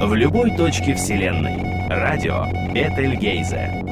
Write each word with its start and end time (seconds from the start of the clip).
В 0.00 0.14
любой 0.14 0.56
точке 0.56 0.94
Вселенной. 0.94 1.88
Радио 1.88 2.44
Бетельгейзе. 2.72 3.84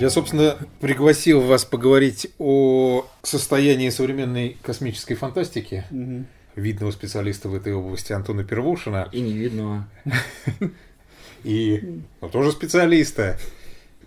Я, 0.00 0.10
собственно, 0.10 0.58
пригласил 0.80 1.40
вас 1.40 1.64
поговорить 1.64 2.26
о 2.40 3.06
состоянии 3.22 3.88
современной 3.90 4.56
космической 4.62 5.14
фантастики. 5.14 5.84
Мгм. 5.90 6.26
Видного 6.56 6.90
специалиста 6.90 7.48
в 7.48 7.54
этой 7.54 7.72
области 7.72 8.12
Антона 8.12 8.42
Первушина. 8.42 9.08
И 9.12 9.20
невидного. 9.20 9.88
И 11.44 12.02
ну, 12.20 12.28
тоже 12.30 12.50
специалиста. 12.50 13.38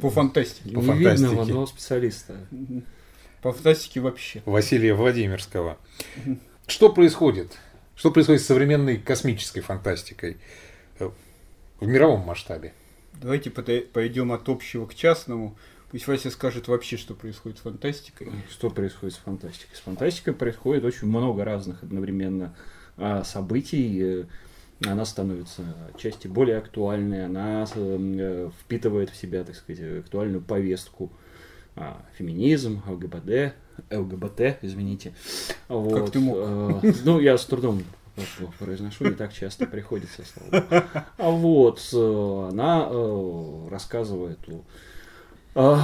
По 0.01 0.09
фантастике. 0.09 0.71
По 0.71 0.79
невидного, 0.79 1.15
фантастике. 1.15 1.53
но 1.53 1.65
специалиста. 1.65 2.35
По 3.41 3.53
фантастике 3.53 4.01
вообще. 4.01 4.41
Василия 4.45 4.93
Владимирского. 4.93 5.77
Что 6.67 6.89
происходит? 6.89 7.57
Что 7.95 8.11
происходит 8.11 8.41
с 8.41 8.45
современной 8.45 8.97
космической 8.97 9.61
фантастикой 9.61 10.37
э, 10.99 11.09
в 11.79 11.87
мировом 11.87 12.21
масштабе? 12.21 12.73
Давайте 13.13 13.49
пойдем 13.49 14.33
от 14.33 14.49
общего 14.49 14.85
к 14.85 14.93
частному. 14.93 15.57
Пусть 15.91 16.07
Вася 16.07 16.29
скажет 16.29 16.67
вообще, 16.67 16.97
что 16.97 17.13
происходит 17.13 17.59
с 17.59 17.61
фантастикой. 17.61 18.29
Что 18.49 18.69
происходит 18.69 19.15
с 19.15 19.19
фантастикой? 19.19 19.77
С 19.77 19.79
фантастикой 19.79 20.33
происходит 20.33 20.83
очень 20.83 21.07
много 21.07 21.45
разных 21.45 21.83
одновременно 21.83 22.53
а, 22.97 23.23
событий. 23.23 24.01
Э, 24.01 24.25
Она 24.85 25.05
становится 25.05 25.63
отчасти 25.93 26.27
более 26.27 26.57
актуальной, 26.57 27.23
она 27.25 27.65
э, 27.73 28.49
впитывает 28.59 29.09
в 29.09 29.15
себя, 29.15 29.45
так 29.45 29.55
сказать, 29.55 29.99
актуальную 29.99 30.41
повестку. 30.41 31.13
А, 31.77 32.05
Феминизм, 32.17 32.81
ЛГБТ, 32.87 33.53
ЛГБТ, 33.91 34.59
извините. 34.61 35.13
Вот. 35.67 36.11
ты 36.11 36.19
мог? 36.19 36.37
э, 36.39 36.93
Ну, 37.03 37.19
я 37.19 37.37
с 37.37 37.45
трудом 37.45 37.83
произношу, 38.59 39.05
не 39.05 39.11
так 39.11 39.33
часто 39.33 39.65
приходится, 39.65 40.23
богу. 40.51 40.65
А 41.17 41.29
вот 41.29 41.79
э, 41.93 42.47
она 42.49 42.87
э, 42.89 43.67
рассказывает 43.69 44.39
о 45.53 45.79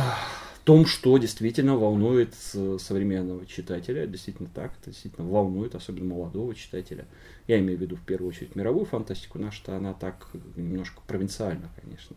том, 0.64 0.86
что 0.86 1.18
действительно 1.18 1.76
волнует 1.76 2.34
современного 2.36 3.46
читателя. 3.46 4.06
Действительно 4.06 4.50
так, 4.54 4.72
это 4.80 4.92
действительно 4.92 5.28
волнует, 5.28 5.76
особенно 5.76 6.14
молодого 6.14 6.54
читателя. 6.54 7.06
Я 7.48 7.60
имею 7.60 7.78
в 7.78 7.82
виду 7.82 7.96
в 7.96 8.02
первую 8.02 8.30
очередь 8.30 8.56
мировую 8.56 8.86
фантастику, 8.86 9.40
наша 9.40 9.76
она 9.76 9.94
так 9.94 10.28
немножко 10.56 11.02
провинциальна, 11.08 11.70
конечно. 11.82 12.16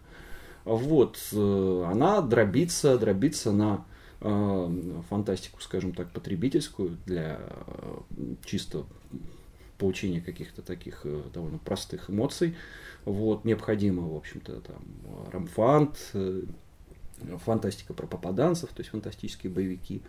Вот, 0.64 1.18
она 1.32 2.20
дробится, 2.22 2.98
дробится 2.98 3.52
на 3.52 3.84
фантастику, 5.10 5.60
скажем 5.60 5.92
так, 5.92 6.10
потребительскую 6.10 6.96
для 7.04 7.40
э, 7.40 7.98
чисто 8.44 8.86
получения 9.76 10.20
каких-то 10.20 10.62
таких 10.62 11.02
э, 11.04 11.22
довольно 11.32 11.58
простых 11.58 12.08
эмоций. 12.08 12.56
Вот, 13.04 13.44
необходимо, 13.44 14.08
в 14.08 14.16
общем-то, 14.16 14.60
там, 14.60 14.82
э, 15.04 15.30
рамфант, 15.30 16.12
фантастика 17.44 17.92
про 17.92 18.06
попаданцев, 18.06 18.70
то 18.70 18.80
есть 18.80 18.90
фантастические 18.90 19.52
боевики, 19.52 20.02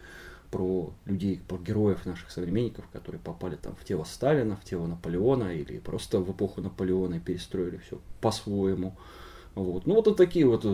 про 0.50 0.94
людей, 1.06 1.42
про 1.46 1.58
героев 1.58 2.06
наших 2.06 2.32
современников, 2.32 2.86
которые 2.94 3.20
попали 3.20 3.58
там 3.58 3.76
в 3.76 3.84
тело 3.84 4.06
Сталина, 4.06 4.56
в 4.56 4.64
тело 4.64 4.88
Наполеона 4.88 5.54
или 5.54 5.80
просто 5.80 6.20
в 6.20 6.32
эпоху 6.32 6.62
Наполеона 6.62 7.16
и 7.16 7.20
перестроили 7.20 7.78
все 7.78 8.00
по-своему. 8.22 8.96
Вот. 9.56 9.86
Ну, 9.86 9.96
вот 9.96 10.08
и 10.08 10.14
такие 10.14 10.46
вот 10.46 10.66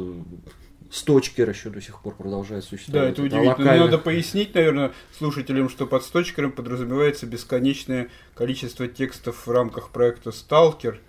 сточкеры 0.91 1.51
еще 1.51 1.69
до 1.69 1.81
сих 1.81 2.01
пор 2.01 2.15
продолжают 2.15 2.65
Да, 2.65 2.69
существовать. 2.69 3.13
это 3.13 3.21
Вот, 3.21 3.33
а 3.33 3.37
удивительно. 3.39 3.75
Но 3.77 3.85
Надо 3.85 3.97
пояснить, 3.97 4.53
наверное, 4.53 4.91
слушателям, 5.17 5.69
что 5.69 5.87
под 5.87 6.03
сточкером 6.03 6.51
подразумевается 6.51 7.25
бесконечное 7.25 8.09
количество 8.35 8.87
текстов 8.87 9.47
в 9.47 9.51
рамках 9.51 9.89
проекта 9.89 10.31
«Сталкер». 10.31 10.99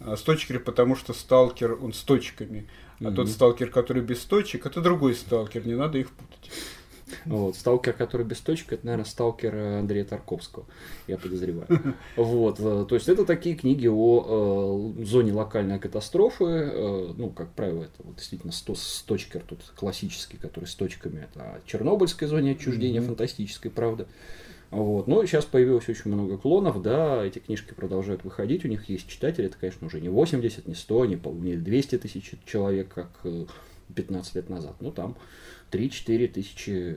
А 0.00 0.16
Сточкер, 0.16 0.60
потому 0.60 0.96
что 0.96 1.12
сталкер, 1.12 1.72
он 1.82 1.92
с 1.92 1.98
точками. 1.98 2.66
А 3.00 3.04
Мгм. 3.04 3.16
тот 3.16 3.28
сталкер, 3.28 3.68
который 3.70 4.02
без 4.02 4.20
точек, 4.20 4.64
это 4.64 4.80
другой 4.80 5.14
сталкер, 5.14 5.66
не 5.66 5.74
надо 5.74 5.98
их 5.98 6.10
путать. 6.10 6.50
Вот, 7.26 7.56
сталкер, 7.56 7.92
который 7.92 8.26
без 8.26 8.38
точек, 8.40 8.72
это, 8.72 8.86
наверное, 8.86 9.04
сталкер 9.04 9.54
э, 9.54 9.78
Андрея 9.80 10.04
Тарковского, 10.04 10.64
я 11.06 11.16
подозреваю. 11.18 11.66
Вот, 12.16 12.58
э, 12.60 12.86
то 12.88 12.94
есть 12.94 13.08
это 13.08 13.24
такие 13.24 13.54
книги 13.56 13.86
о 13.86 14.92
э, 14.98 15.04
зоне 15.04 15.32
локальной 15.32 15.78
катастрофы, 15.78 16.44
э, 16.44 17.12
ну, 17.16 17.30
как 17.30 17.50
правило, 17.52 17.84
это 17.84 17.94
вот 18.04 18.16
действительно 18.16 18.52
сто, 18.52 18.74
сточкер 18.74 19.42
тут 19.46 19.60
классический, 19.76 20.36
который 20.36 20.66
с 20.66 20.74
точками, 20.74 21.26
это 21.30 21.40
о 21.42 21.60
Чернобыльской 21.66 22.26
зоне 22.28 22.52
отчуждения, 22.52 23.00
Мгм. 23.00 23.08
фантастической, 23.08 23.70
правда. 23.70 24.06
Вот. 24.70 25.08
Но 25.08 25.24
сейчас 25.26 25.44
появилось 25.46 25.88
очень 25.88 26.12
много 26.12 26.38
клонов, 26.38 26.80
да, 26.80 27.24
эти 27.24 27.40
книжки 27.40 27.74
продолжают 27.74 28.22
выходить, 28.22 28.64
у 28.64 28.68
них 28.68 28.88
есть 28.88 29.08
читатели, 29.08 29.46
это, 29.46 29.56
конечно, 29.58 29.86
уже 29.88 30.00
не 30.00 30.08
80, 30.08 30.68
не 30.68 30.74
100, 30.74 31.06
не, 31.06 31.16
пол- 31.16 31.34
не 31.34 31.56
200 31.56 31.98
тысяч 31.98 32.32
человек, 32.46 32.88
как 32.94 33.10
э, 33.24 33.46
15 33.94 34.36
лет 34.36 34.48
назад, 34.48 34.76
ну, 34.80 34.92
там 34.92 35.16
3-4 35.70 36.28
тысячи 36.28 36.70
э, 36.70 36.96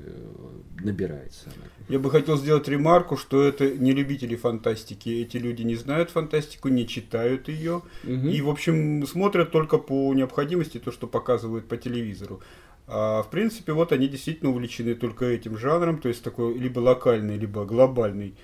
набирается. 0.81 1.49
Я 1.89 1.99
бы 1.99 2.09
хотел 2.09 2.37
сделать 2.37 2.67
ремарку, 2.67 3.17
что 3.17 3.43
это 3.43 3.69
не 3.69 3.93
любители 3.93 4.35
фантастики. 4.35 5.09
Эти 5.09 5.37
люди 5.37 5.61
не 5.63 5.75
знают 5.75 6.09
фантастику, 6.09 6.69
не 6.69 6.87
читают 6.87 7.49
ее. 7.49 7.81
Мгм. 8.03 8.29
И, 8.29 8.41
в 8.41 8.49
общем, 8.49 9.05
смотрят 9.05 9.51
только 9.51 9.77
по 9.77 10.13
необходимости 10.13 10.79
то, 10.79 10.91
что 10.91 11.07
показывают 11.07 11.67
по 11.67 11.77
телевизору. 11.77 12.41
А, 12.87 13.23
в 13.23 13.29
принципе, 13.29 13.73
вот 13.73 13.91
они 13.91 14.07
действительно 14.07 14.51
увлечены 14.51 14.95
только 14.95 15.25
этим 15.25 15.57
жанром, 15.57 15.99
то 15.99 16.09
есть 16.09 16.23
такой 16.23 16.57
либо 16.57 16.79
локальный, 16.79 17.37
либо 17.37 17.65
глобальный 17.65 18.35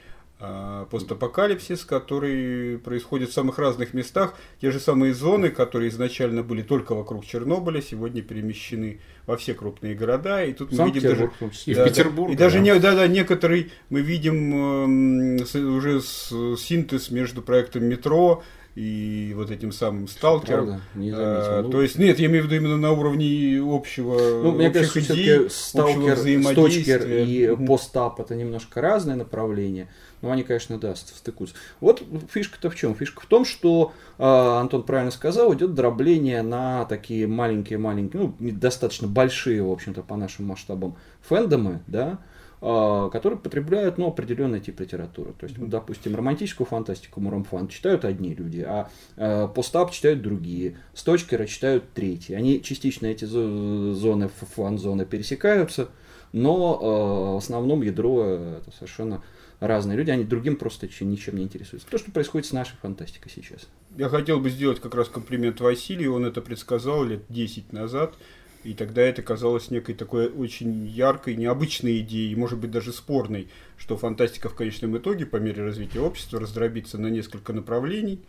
постапокалипсис, 0.90 1.84
который 1.86 2.78
происходит 2.80 3.30
в 3.30 3.34
самых 3.34 3.60
разных 3.60 3.94
местах. 3.94 4.36
Те 4.62 4.72
же 4.72 4.80
самые 4.80 5.14
зоны, 5.14 5.50
которые 5.50 5.90
изначально 5.90 6.44
были 6.44 6.62
только 6.62 6.96
вокруг 6.96 7.26
Чернобыля, 7.26 7.82
сегодня 7.82 8.22
перемещены 8.22 9.00
во 9.26 9.38
все 9.38 9.54
крупные 9.54 9.96
города. 9.96 10.44
И 10.44 10.54
тут 10.54 10.72
мы 10.72 10.86
видим 10.86 11.02
даже. 11.02 11.32
И 11.66 11.74
в 11.74 11.78
да, 11.78 11.86
да. 11.86 12.32
И 12.32 12.36
даже 12.36 12.58
да. 12.58 12.64
не, 12.64 12.80
да, 12.80 12.96
да, 12.96 13.08
некоторый 13.08 13.72
мы 13.90 14.02
видим 14.02 15.46
с- 15.46 15.56
уже 15.56 16.02
с- 16.02 16.56
синтез 16.58 17.12
между 17.12 17.42
проектом 17.42 17.84
метро 17.86 18.42
и 18.76 19.34
вот 19.36 19.52
этим 19.52 19.72
самым 19.74 20.08
сталкером. 20.08 20.66
Правда? 20.68 20.82
Не 20.96 21.12
А, 21.12 21.42
заметил. 21.44 21.64
Ну, 21.64 21.70
то 21.72 21.82
есть, 21.82 21.98
нет, 21.98 22.18
я 22.20 22.28
имею 22.28 22.44
в 22.44 22.46
виду 22.46 22.56
именно 22.56 22.78
на 22.78 22.92
уровне 22.92 23.60
общего, 23.62 24.42
ну, 24.44 24.52
мне 24.54 24.70
кажется, 24.70 25.00
идей, 25.02 25.16
все-таки 25.16 25.32
общего 25.34 25.50
сталкер, 25.50 26.16
взаимодействия. 26.16 26.98
сточкер 27.00 27.08
и 27.08 27.66
постап 27.68 28.20
это 28.22 28.36
немножко 28.36 28.80
разные 28.80 29.18
направления, 29.18 29.90
но 30.22 30.32
они, 30.32 30.44
конечно, 30.44 30.78
да, 30.78 30.96
ст- 30.96 31.16
стыкуются. 31.16 31.56
Вот 31.80 32.04
фишка-то 32.32 32.70
в 32.70 32.76
чем? 32.76 32.96
Фишка 32.96 33.22
в 33.22 33.26
том, 33.26 33.46
что 33.46 33.94
э, 34.18 34.24
Антон 34.24 34.84
правильно 34.84 35.12
сказал, 35.12 35.54
идет 35.54 35.74
дробление 35.74 36.42
на 36.42 36.86
такие 36.86 37.28
маленькие-маленькие, 37.28 38.22
ну, 38.22 38.36
достаточно 38.40 39.08
большие, 39.08 39.64
в 39.64 39.72
общем-то, 39.72 40.04
по 40.04 40.16
нашим 40.16 40.46
масштабам 40.46 40.96
фэндомы, 41.22 41.82
да, 41.88 42.20
э, 42.62 43.10
которые 43.12 43.40
потребляют, 43.40 43.98
ну, 43.98 44.08
определенный 44.08 44.60
тип 44.60 44.80
литературы. 44.80 45.34
То 45.40 45.46
есть, 45.46 45.58
ну, 45.58 45.68
допустим, 45.68 46.16
романтическую 46.16 46.68
фантастику, 46.68 47.22
муромфан 47.22 47.68
читают 47.68 48.04
одни 48.06 48.34
люди, 48.34 48.66
а 48.68 48.90
э, 49.16 49.48
постап 49.54 49.92
читают 49.92 50.22
другие, 50.22 50.78
сточкеры 50.94 51.48
читают 51.48 51.86
третьи. 51.94 52.34
Они 52.34 52.62
частично 52.62 53.08
эти 53.08 53.26
зо- 53.26 53.94
зоны, 53.94 54.30
фан-зоны 54.56 55.06
пересекаются, 55.06 55.90
но 56.34 56.78
э, 56.82 57.34
в 57.36 57.38
основном 57.38 57.82
ядро 57.82 58.24
это 58.24 58.72
совершенно 58.78 59.22
разные 59.60 59.98
люди, 59.98 60.12
они 60.12 60.24
другим 60.24 60.56
просто 60.56 60.88
ничем 61.02 61.38
не 61.38 61.44
интересуются. 61.44 61.90
То, 61.90 61.98
что 61.98 62.12
происходит 62.12 62.48
с 62.48 62.54
нашей 62.54 62.76
фантастикой 62.78 63.32
сейчас. 63.34 63.68
Я 63.98 64.10
хотел 64.10 64.40
бы 64.40 64.50
сделать 64.50 64.80
как 64.80 64.96
раз 64.96 65.10
комплимент 65.10 65.60
Василию, 65.60 66.14
он 66.14 66.26
это 66.26 66.42
предсказал 66.42 67.04
лет 67.04 67.24
10 67.30 67.74
назад, 67.74 68.16
и 68.64 68.74
тогда 68.74 69.02
это 69.02 69.22
казалось 69.22 69.72
некой 69.72 69.96
такой 69.96 70.28
очень 70.28 70.86
яркой, 70.88 71.36
необычной 71.36 72.00
идеей, 72.00 72.36
может 72.36 72.60
быть 72.60 72.72
даже 72.72 72.92
спорной, 72.92 73.48
что 73.78 73.98
фантастика 73.98 74.50
в 74.50 74.56
конечном 74.56 74.98
итоге 74.98 75.26
по 75.26 75.38
мере 75.38 75.64
развития 75.64 76.02
общества 76.02 76.40
раздробится 76.40 76.98
на 76.98 77.08
несколько 77.08 77.54
направлений, 77.54 78.22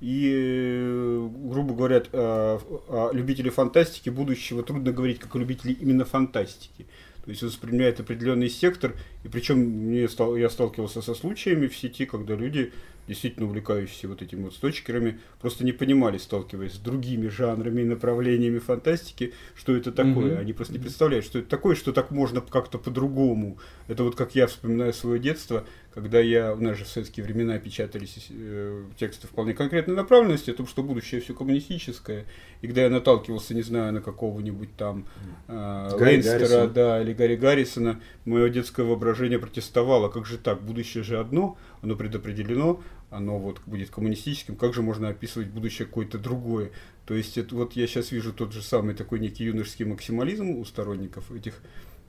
и, 0.00 1.28
грубо 1.44 1.74
говоря, 1.74 2.02
о, 2.12 2.60
о 2.88 3.12
любителе 3.14 3.50
фантастики 3.50 4.10
будущего 4.10 4.62
трудно 4.62 4.92
говорить 4.92 5.18
как 5.18 5.34
о 5.34 5.38
любителе 5.38 5.72
именно 5.72 6.04
фантастики. 6.04 6.86
То 7.26 7.30
есть 7.30 7.42
воспринимает 7.42 7.98
определенный 7.98 8.48
сектор, 8.48 8.94
и 9.24 9.28
причем 9.28 9.58
мне 9.58 10.08
стал, 10.08 10.36
я 10.36 10.48
сталкивался 10.48 11.02
со 11.02 11.12
случаями 11.12 11.66
в 11.66 11.76
сети, 11.76 12.06
когда 12.06 12.36
люди, 12.36 12.72
действительно 13.08 13.46
увлекающиеся 13.46 14.06
вот 14.06 14.22
этими 14.22 14.44
вот 14.44 14.54
сточкерами, 14.54 15.18
просто 15.40 15.64
не 15.64 15.72
понимали, 15.72 16.18
сталкиваясь 16.18 16.74
с 16.74 16.78
другими 16.78 17.26
жанрами 17.26 17.82
и 17.82 17.84
направлениями 17.84 18.60
фантастики, 18.60 19.34
что 19.56 19.74
это 19.74 19.90
такое. 19.90 20.34
Мгм. 20.34 20.38
Они 20.38 20.52
просто 20.52 20.74
не 20.74 20.78
представляют, 20.78 21.24
что 21.24 21.40
это 21.40 21.48
такое, 21.48 21.74
что 21.74 21.92
так 21.92 22.12
можно 22.12 22.40
как-то 22.40 22.78
по-другому. 22.78 23.58
Это 23.88 24.04
вот 24.04 24.14
как 24.14 24.36
я 24.36 24.46
вспоминаю 24.46 24.92
свое 24.94 25.18
детство, 25.18 25.66
когда 25.96 26.20
я, 26.20 26.52
у 26.52 26.60
нас 26.60 26.76
же 26.76 26.84
в 26.84 26.88
советские 26.88 27.24
времена 27.24 27.58
печатались 27.58 28.26
э, 28.28 28.84
тексты 28.98 29.26
вполне 29.28 29.54
конкретной 29.54 29.94
направленности, 29.94 30.50
о 30.50 30.52
том, 30.52 30.66
что 30.66 30.82
будущее 30.82 31.22
все 31.22 31.32
коммунистическое, 31.32 32.26
и 32.60 32.66
когда 32.66 32.82
я 32.82 32.90
наталкивался, 32.90 33.54
не 33.54 33.62
знаю, 33.62 33.94
на 33.94 34.02
какого-нибудь 34.02 34.76
там 34.76 35.06
э, 35.48 35.90
Лейнстера, 35.98 36.66
да, 36.66 37.00
или 37.00 37.14
Гарри 37.14 37.36
Гаррисона, 37.36 37.98
мое 38.26 38.50
детское 38.50 38.84
воображение 38.84 39.38
протестовало, 39.38 40.10
как 40.10 40.26
же 40.26 40.36
так, 40.36 40.60
будущее 40.62 41.02
же 41.02 41.18
одно, 41.18 41.56
оно 41.80 41.96
предопределено, 41.96 42.82
оно 43.08 43.38
вот 43.38 43.62
будет 43.64 43.88
коммунистическим, 43.88 44.56
как 44.56 44.74
же 44.74 44.82
можно 44.82 45.08
описывать 45.08 45.48
будущее 45.48 45.86
какое-то 45.86 46.18
другое? 46.18 46.72
То 47.06 47.14
есть 47.14 47.38
это 47.38 47.54
вот 47.54 47.72
я 47.72 47.86
сейчас 47.86 48.12
вижу 48.12 48.34
тот 48.34 48.52
же 48.52 48.60
самый 48.60 48.94
такой 48.94 49.18
некий 49.18 49.44
юношеский 49.44 49.86
максимализм 49.86 50.50
у 50.50 50.64
сторонников 50.66 51.32
этих 51.32 51.54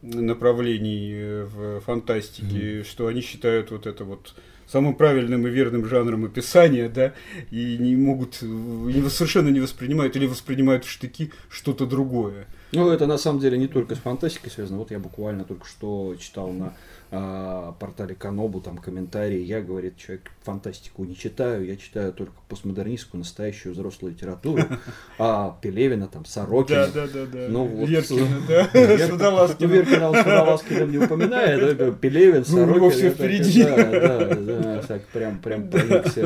направлений 0.02 1.12
э, 1.14 1.46
в 1.46 1.82
фантастике, 1.82 2.80
mm-hmm. 2.80 2.84
что 2.84 3.08
они 3.08 3.22
считают 3.22 3.72
вот 3.72 3.88
это 3.88 4.04
вот 4.04 4.36
самым 4.68 4.96
правильным 4.96 5.48
и 5.48 5.50
верным 5.50 5.86
жанром 5.86 6.26
описания, 6.26 6.90
да, 6.90 7.14
и 7.52 7.78
не 7.78 7.96
могут, 7.96 8.42
не, 8.42 9.10
совершенно 9.10 9.50
не 9.50 9.60
воспринимают 9.60 10.16
или 10.16 10.28
воспринимают 10.28 10.86
в 10.86 10.90
штыки 10.90 11.32
что-то 11.50 11.86
другое. 11.86 12.48
Ну, 12.74 12.90
это 12.90 13.08
на 13.08 13.18
самом 13.18 13.40
деле 13.40 13.58
не 13.58 13.68
только 13.68 13.96
с 13.96 14.00
фантастикой 14.00 14.52
связано. 14.52 14.80
Вот 14.80 14.92
я 14.92 15.00
буквально 15.00 15.46
только 15.46 15.66
что 15.66 16.16
читал 16.20 16.52
на 16.52 16.74
э, 17.12 17.72
портале 17.80 18.16
Канобу 18.16 18.62
там 18.62 18.78
комментарии. 18.78 19.40
Я, 19.40 19.62
говорит, 19.62 19.98
человек 19.98 20.32
фантастику 20.44 21.04
не 21.04 21.16
читаю, 21.16 21.66
я 21.66 21.76
читаю 21.76 22.14
только 22.14 22.34
постмодернистскую, 22.48 23.20
настоящую 23.20 23.74
взрослую 23.74 24.14
литературу. 24.14 24.64
А 25.20 25.58
Пелевина, 25.62 26.08
там, 26.08 26.26
Сорокина. 26.26 26.88
Да, 26.94 27.08
да, 27.08 27.14
да, 27.14 27.26
да. 27.26 27.48
Ну, 27.50 27.66
вот, 27.66 27.90
Веркина, 27.90 28.42
да. 28.48 28.70
Ну, 29.60 29.68
Веркина, 29.68 30.10
он 30.10 30.16
Судоласкина 30.16 30.84
не 30.86 30.98
упоминает. 30.98 32.00
Пелевин, 32.00 32.46
Сорокин. 32.46 32.82
Ну, 32.82 32.90
все 32.90 33.10
впереди. 33.10 33.64
Да, 33.64 33.76
да, 33.76 34.36
да, 34.36 34.82
так 34.84 35.02
прям, 35.08 35.40
прям 35.40 35.70
проникся. 35.70 36.22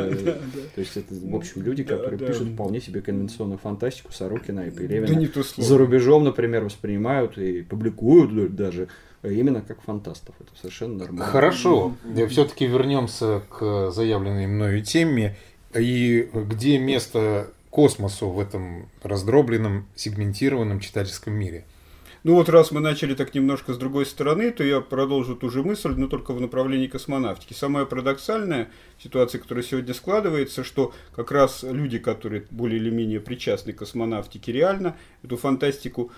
То 0.75 0.81
есть 0.81 0.97
это, 0.97 1.13
в 1.13 1.35
общем, 1.35 1.63
люди, 1.63 1.83
которые 1.83 2.19
пишут 2.19 2.49
вполне 2.49 2.81
себе 2.81 3.01
конвенционную 3.01 3.57
фантастику 3.57 4.11
Сорокина 4.11 4.61
и 4.61 4.71
Пелевина. 4.71 5.31
За 5.57 5.77
рубежом, 5.77 6.23
например, 6.23 6.65
воспринимают 6.65 7.37
и 7.37 7.61
публикуют 7.61 8.55
даже 8.55 8.89
именно 9.23 9.61
как 9.61 9.81
фантастов. 9.81 10.35
Это 10.39 10.49
совершенно 10.59 10.97
нормально. 10.97 11.25
Хорошо. 11.25 11.95
Все-таки 12.29 12.65
вернемся 12.65 13.41
к 13.49 13.91
заявленной 13.91 14.47
мною 14.47 14.83
теме. 14.83 15.37
И 15.73 16.29
где 16.33 16.77
место 16.79 17.51
космосу 17.69 18.29
в 18.29 18.39
этом 18.39 18.89
раздробленном, 19.03 19.87
сегментированном 19.95 20.79
читательском 20.79 21.33
мире? 21.33 21.65
Ну 22.23 22.35
вот 22.35 22.49
раз 22.49 22.69
мы 22.69 22.81
начали 22.81 23.15
так 23.15 23.33
немножко 23.33 23.73
с 23.73 23.79
другой 23.79 24.05
стороны, 24.05 24.51
то 24.51 24.63
я 24.63 24.79
продолжу 24.79 25.35
ту 25.35 25.49
же 25.49 25.63
мысль, 25.63 25.93
но 25.97 26.07
только 26.07 26.33
в 26.33 26.41
направлении 26.41 26.85
космонавтики. 26.85 27.53
Самая 27.53 27.85
парадоксальная 27.85 28.69
ситуация, 29.01 29.39
которая 29.39 29.63
сегодня 29.63 29.95
складывается, 29.95 30.63
что 30.63 30.93
как 31.15 31.31
раз 31.31 31.63
люди, 31.63 31.97
которые 31.97 32.43
более 32.51 32.79
или 32.79 32.91
менее 32.91 33.21
причастны 33.21 33.73
к 33.73 33.77
космонавтике 33.77 34.51
реально, 34.51 34.97
эту 35.23 35.35
фантастику 35.35 36.11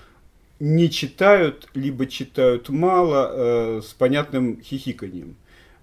не 0.59 0.89
читают, 0.89 1.69
либо 1.73 2.05
читают 2.05 2.69
мало 2.69 3.31
э, 3.31 3.81
с 3.83 3.93
понятным 3.93 4.61
хихиканием. 4.61 5.35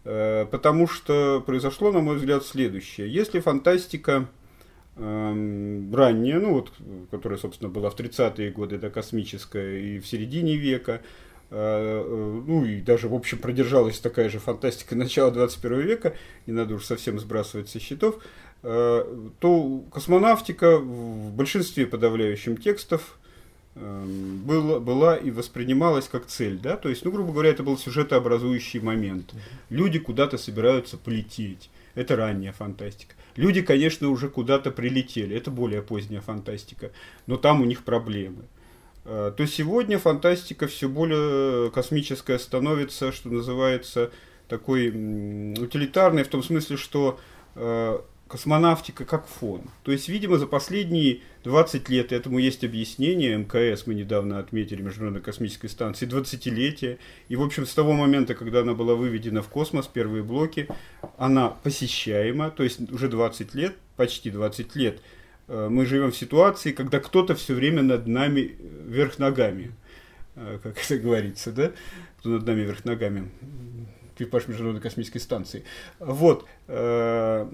Э, 0.04 0.46
потому 0.50 0.86
что 0.86 1.42
произошло, 1.44 1.92
на 1.92 2.00
мой 2.00 2.16
взгляд, 2.16 2.44
следующее. 2.44 3.12
Если 3.12 3.40
фантастика 3.40 4.28
э, 4.96 5.90
ранняя, 5.92 6.40
ну 6.40 6.54
вот, 6.54 6.72
которая, 7.10 7.38
собственно, 7.38 7.68
была 7.70 7.90
в 7.90 7.96
30-е 7.98 8.50
годы, 8.52 8.76
это 8.76 8.90
космическая, 8.90 9.78
и 9.78 9.98
в 9.98 10.06
середине 10.06 10.56
века, 10.56 11.02
э, 11.50 11.56
э, 11.56 12.42
ну 12.46 12.64
и 12.64 12.80
даже, 12.80 13.08
в 13.08 13.14
общем, 13.14 13.38
продержалась 13.38 13.98
такая 13.98 14.30
же 14.30 14.38
фантастика 14.38 14.94
начала 14.94 15.30
21 15.30 15.80
века, 15.80 16.14
не 16.46 16.52
надо 16.52 16.74
уж 16.74 16.84
совсем 16.84 17.18
сбрасывать 17.18 17.68
со 17.68 17.80
счетов, 17.80 18.22
э, 18.62 19.30
то 19.40 19.84
космонавтика 19.92 20.78
в 20.78 21.34
большинстве 21.34 21.86
подавляющем 21.86 22.56
текстов 22.56 23.18
Эм, 23.76 24.38
было, 24.44 24.80
была 24.80 25.16
и 25.16 25.30
воспринималась 25.30 26.08
как 26.08 26.26
цель, 26.26 26.58
да, 26.58 26.76
то 26.76 26.88
есть, 26.88 27.04
ну, 27.04 27.12
грубо 27.12 27.32
говоря, 27.32 27.50
это 27.50 27.62
был 27.62 27.78
сюжетообразующий 27.78 28.80
момент. 28.80 29.32
Люди 29.68 30.00
куда-то 30.00 30.38
собираются 30.38 30.96
полететь, 30.96 31.70
это 31.94 32.16
ранняя 32.16 32.52
фантастика. 32.52 33.14
Люди, 33.36 33.62
конечно, 33.62 34.08
уже 34.08 34.28
куда-то 34.28 34.72
прилетели, 34.72 35.36
это 35.36 35.52
более 35.52 35.82
поздняя 35.82 36.20
фантастика, 36.20 36.90
но 37.26 37.36
там 37.36 37.60
у 37.62 37.64
них 37.64 37.84
проблемы. 37.84 38.42
Э, 39.04 39.32
то 39.36 39.46
сегодня 39.46 40.00
фантастика 40.00 40.66
все 40.66 40.88
более 40.88 41.70
космическая 41.70 42.40
становится, 42.40 43.12
что 43.12 43.28
называется, 43.28 44.10
такой 44.48 44.88
утилитарной, 44.88 46.24
в 46.24 46.28
том 46.28 46.42
смысле, 46.42 46.76
что 46.76 47.20
э, 47.54 48.00
космонавтика 48.30 49.04
как 49.04 49.26
фон. 49.26 49.62
То 49.82 49.90
есть, 49.90 50.08
видимо, 50.08 50.38
за 50.38 50.46
последние 50.46 51.20
20 51.42 51.88
лет, 51.88 52.12
этому 52.12 52.38
есть 52.38 52.62
объяснение, 52.62 53.36
МКС 53.36 53.88
мы 53.88 53.94
недавно 53.94 54.38
отметили, 54.38 54.80
Международной 54.80 55.20
космической 55.20 55.66
станции, 55.66 56.06
20-летие. 56.06 56.98
И, 57.28 57.34
в 57.34 57.42
общем, 57.42 57.66
с 57.66 57.74
того 57.74 57.92
момента, 57.92 58.36
когда 58.36 58.60
она 58.60 58.74
была 58.74 58.94
выведена 58.94 59.42
в 59.42 59.48
космос, 59.48 59.88
первые 59.88 60.22
блоки, 60.22 60.68
она 61.18 61.48
посещаема, 61.48 62.50
то 62.50 62.62
есть 62.62 62.92
уже 62.92 63.08
20 63.08 63.54
лет, 63.56 63.74
почти 63.96 64.30
20 64.30 64.76
лет, 64.76 65.02
э, 65.48 65.68
мы 65.68 65.84
живем 65.84 66.12
в 66.12 66.16
ситуации, 66.16 66.70
когда 66.70 67.00
кто-то 67.00 67.34
все 67.34 67.54
время 67.54 67.82
над 67.82 68.06
нами 68.06 68.54
э, 68.56 68.84
вверх 68.86 69.18
ногами, 69.18 69.72
э, 70.36 70.60
как 70.62 70.78
это 70.78 70.98
говорится, 70.98 71.50
да? 71.50 71.72
Кто 72.20 72.28
над 72.28 72.46
нами 72.46 72.60
вверх 72.60 72.84
ногами 72.84 73.28
экипаж 74.20 74.48
Международной 74.48 74.82
космической 74.82 75.18
станции. 75.18 75.64
Вот. 75.98 76.44
Э, 76.68 77.48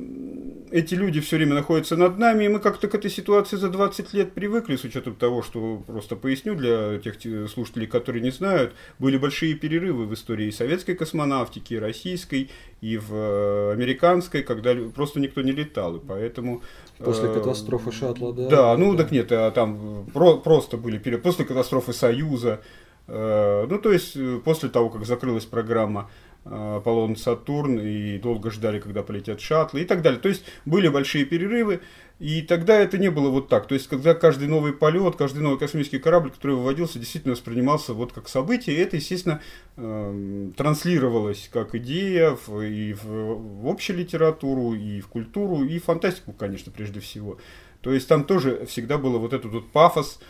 эти 0.71 0.95
люди 0.95 1.21
все 1.21 1.37
время 1.37 1.55
находятся 1.55 1.97
над 1.97 2.19
нами, 2.19 2.45
и 2.45 2.49
мы 2.49 2.59
как-то 2.59 2.89
к 2.89 2.95
этой 2.95 3.11
ситуации 3.11 3.57
за 3.57 3.69
20 3.69 4.13
лет 4.13 4.33
привыкли, 4.33 4.77
с 4.77 4.85
учетом 4.85 5.15
того, 5.15 5.43
что, 5.43 5.83
просто 5.87 6.17
поясню 6.17 6.55
для 6.55 6.99
тех 6.99 7.17
слушателей, 7.49 7.87
которые 7.87 8.23
не 8.23 8.31
знают, 8.31 8.75
были 8.99 9.17
большие 9.17 9.55
перерывы 9.55 10.07
в 10.07 10.15
истории 10.15 10.51
советской 10.51 10.95
космонавтики, 10.95 11.75
и 11.75 11.79
российской, 11.79 12.51
и 12.81 12.99
в 12.99 13.15
э, 13.15 13.73
американской, 13.73 14.43
когда 14.43 14.75
просто 14.95 15.21
никто 15.21 15.43
не 15.43 15.53
летал, 15.53 15.97
и 15.97 16.01
поэтому... 16.07 16.63
После 16.99 17.29
э, 17.29 17.35
катастрофы 17.35 17.93
шаттла, 17.93 18.33
да? 18.33 18.49
Да, 18.49 18.77
ну 18.77 18.93
да. 18.93 19.05
так 19.05 19.13
нет, 19.13 19.31
а 19.31 19.51
там 19.51 20.07
про, 20.13 20.39
просто 20.39 20.77
были 20.77 20.99
перерывы, 20.99 21.23
после 21.23 21.45
катастрофы 21.45 21.93
Союза, 21.93 22.61
ну, 23.09 23.79
то 23.79 23.93
есть, 23.93 24.17
после 24.43 24.69
того, 24.69 24.91
как 24.91 25.07
закрылась 25.07 25.45
программа 25.45 26.11
Аполлон 26.49 27.17
Сатурн 27.17 27.81
и 27.81 28.19
долго 28.19 28.51
ждали, 28.51 28.79
когда 28.79 29.03
полетят 29.03 29.41
шаттлы 29.41 29.83
и 29.83 29.85
так 29.85 30.03
далее. 30.03 30.21
То 30.21 30.29
есть 30.29 30.45
были 30.65 30.89
большие 30.89 31.25
перерывы, 31.25 31.81
и 32.21 32.41
тогда 32.41 32.79
это 32.79 32.99
не 32.99 33.11
было 33.11 33.31
вот 33.31 33.49
так. 33.49 33.67
То 33.67 33.75
есть 33.75 33.89
когда 33.89 34.15
каждый 34.15 34.47
новый 34.47 34.73
полет, 34.73 35.17
каждый 35.17 35.43
новый 35.43 35.59
космический 35.59 35.99
корабль, 35.99 36.31
который 36.31 36.57
выводился, 36.57 37.01
действительно 37.01 37.35
воспринимался 37.35 37.95
вот 37.95 38.13
как 38.13 38.29
событие, 38.29 38.77
и 38.77 38.79
это, 38.79 38.97
естественно, 38.97 39.41
э, 39.77 40.51
транслировалось 40.57 41.51
как 41.53 41.75
идея 41.75 42.37
в, 42.47 42.61
и 42.63 42.93
в, 42.95 43.69
общую 43.69 43.99
литературу, 43.99 44.75
и 44.75 45.01
в 45.01 45.09
культуру, 45.09 45.65
и 45.65 45.79
в 45.81 45.85
фантастику, 45.85 46.33
конечно, 46.33 46.71
прежде 46.71 47.01
всего. 47.01 47.39
То 47.81 47.93
есть 47.93 48.07
там 48.07 48.25
тоже 48.25 48.67
всегда 48.67 48.99
было 48.99 49.19
вот 49.19 49.33
этот 49.33 49.53
вот 49.53 49.73
пафос 49.73 50.21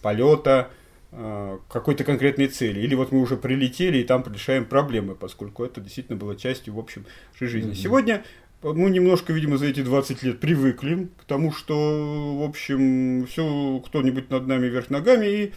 полета, 0.00 0.70
Э, 0.70 0.72
какой-то 1.10 2.04
конкретной 2.04 2.48
цели. 2.48 2.80
Или 2.80 2.94
вот 2.94 3.12
мы 3.12 3.20
уже 3.20 3.36
прилетели 3.36 3.98
и 3.98 4.04
там 4.04 4.24
решаем 4.32 4.64
проблемы, 4.64 5.14
поскольку 5.14 5.64
это 5.64 5.80
действительно 5.80 6.18
было 6.18 6.36
частью, 6.36 6.74
в 6.74 6.78
общем, 6.78 7.06
жизни. 7.40 7.72
Mm-hmm. 7.72 7.82
Сегодня 7.82 8.24
мы 8.62 8.90
немножко, 8.90 9.32
видимо, 9.32 9.58
за 9.58 9.66
эти 9.66 9.82
20 9.82 10.22
лет 10.22 10.40
привыкли 10.40 11.08
к 11.18 11.24
тому, 11.24 11.52
что, 11.52 12.38
в 12.38 12.42
общем, 12.42 13.26
все 13.26 13.82
кто-нибудь 13.86 14.30
над 14.30 14.46
нами 14.46 14.66
вверх 14.66 14.90
ногами, 14.90 15.26
и 15.26 15.52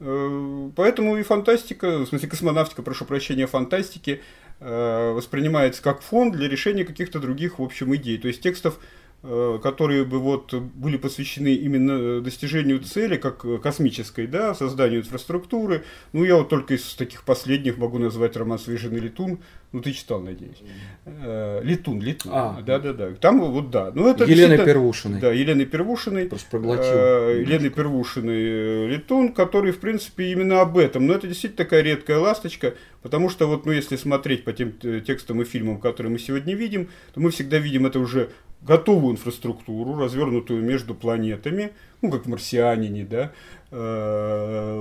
э, 0.00 0.70
поэтому 0.76 1.16
и 1.16 1.22
фантастика, 1.22 1.98
в 1.98 2.06
смысле 2.06 2.28
космонавтика, 2.28 2.82
прошу 2.82 3.04
прощения, 3.04 3.46
фантастики, 3.46 4.20
э, 4.60 5.12
воспринимается 5.12 5.82
как 5.82 6.02
фон 6.02 6.30
для 6.30 6.48
решения 6.48 6.84
каких-то 6.84 7.18
других, 7.18 7.58
в 7.58 7.62
общем, 7.62 7.94
идей. 7.94 8.18
То 8.18 8.28
есть 8.28 8.40
текстов 8.40 8.78
Э, 8.78 9.01
которые 9.22 10.04
бы 10.04 10.18
вот 10.18 10.52
были 10.52 10.96
посвящены 10.96 11.54
именно 11.54 12.20
достижению 12.20 12.80
цели, 12.80 13.16
как 13.16 13.62
космической, 13.62 14.26
да, 14.26 14.54
созданию 14.54 15.00
инфраструктуры. 15.00 15.84
Ну, 16.12 16.24
я 16.24 16.36
вот 16.36 16.48
только 16.48 16.74
из 16.74 16.94
таких 16.94 17.22
последних 17.24 17.78
могу 17.78 17.98
назвать 17.98 18.36
роман 18.36 18.58
«Свеженный 18.58 18.98
летун». 18.98 19.38
Ну, 19.72 19.80
ты 19.80 19.92
читал, 19.92 20.20
надеюсь. 20.20 20.62
Э, 21.06 21.62
летун, 21.64 22.00
Летун. 22.00 22.30
А, 22.34 22.60
да, 22.60 22.78
да, 22.78 22.92
да. 22.92 23.14
Там 23.14 23.40
вот, 23.40 23.70
да. 23.70 23.90
Ну, 23.94 24.06
это 24.06 24.24
Елены 24.24 24.58
Первушиной. 24.58 25.18
Да, 25.18 25.32
Елены 25.32 25.64
Первушиной. 25.64 26.26
Просто 26.26 26.50
проглотил. 26.50 26.92
Э, 26.92 27.40
Елены 27.40 27.70
Первушиной 27.70 28.88
Летун, 28.88 29.32
который, 29.32 29.72
в 29.72 29.80
принципе, 29.80 30.30
именно 30.30 30.60
об 30.60 30.76
этом. 30.76 31.06
Но 31.06 31.14
это 31.14 31.26
действительно 31.26 31.64
такая 31.64 31.80
редкая 31.80 32.18
ласточка, 32.18 32.74
потому 33.00 33.30
что 33.30 33.46
вот, 33.46 33.64
ну, 33.64 33.72
если 33.72 33.96
смотреть 33.96 34.44
по 34.44 34.52
тем 34.52 34.72
текстам 34.72 35.40
и 35.40 35.46
фильмам, 35.46 35.80
которые 35.80 36.12
мы 36.12 36.18
сегодня 36.18 36.54
видим, 36.54 36.90
то 37.14 37.20
мы 37.20 37.30
всегда 37.30 37.56
видим 37.56 37.86
это 37.86 37.98
уже 37.98 38.28
готовую 38.62 39.12
инфраструктуру, 39.12 39.98
развернутую 39.98 40.62
между 40.62 40.94
планетами, 40.94 41.72
ну, 42.00 42.10
как 42.10 42.26
марсианине, 42.26 43.04
да, 43.04 43.32
э, 43.70 44.78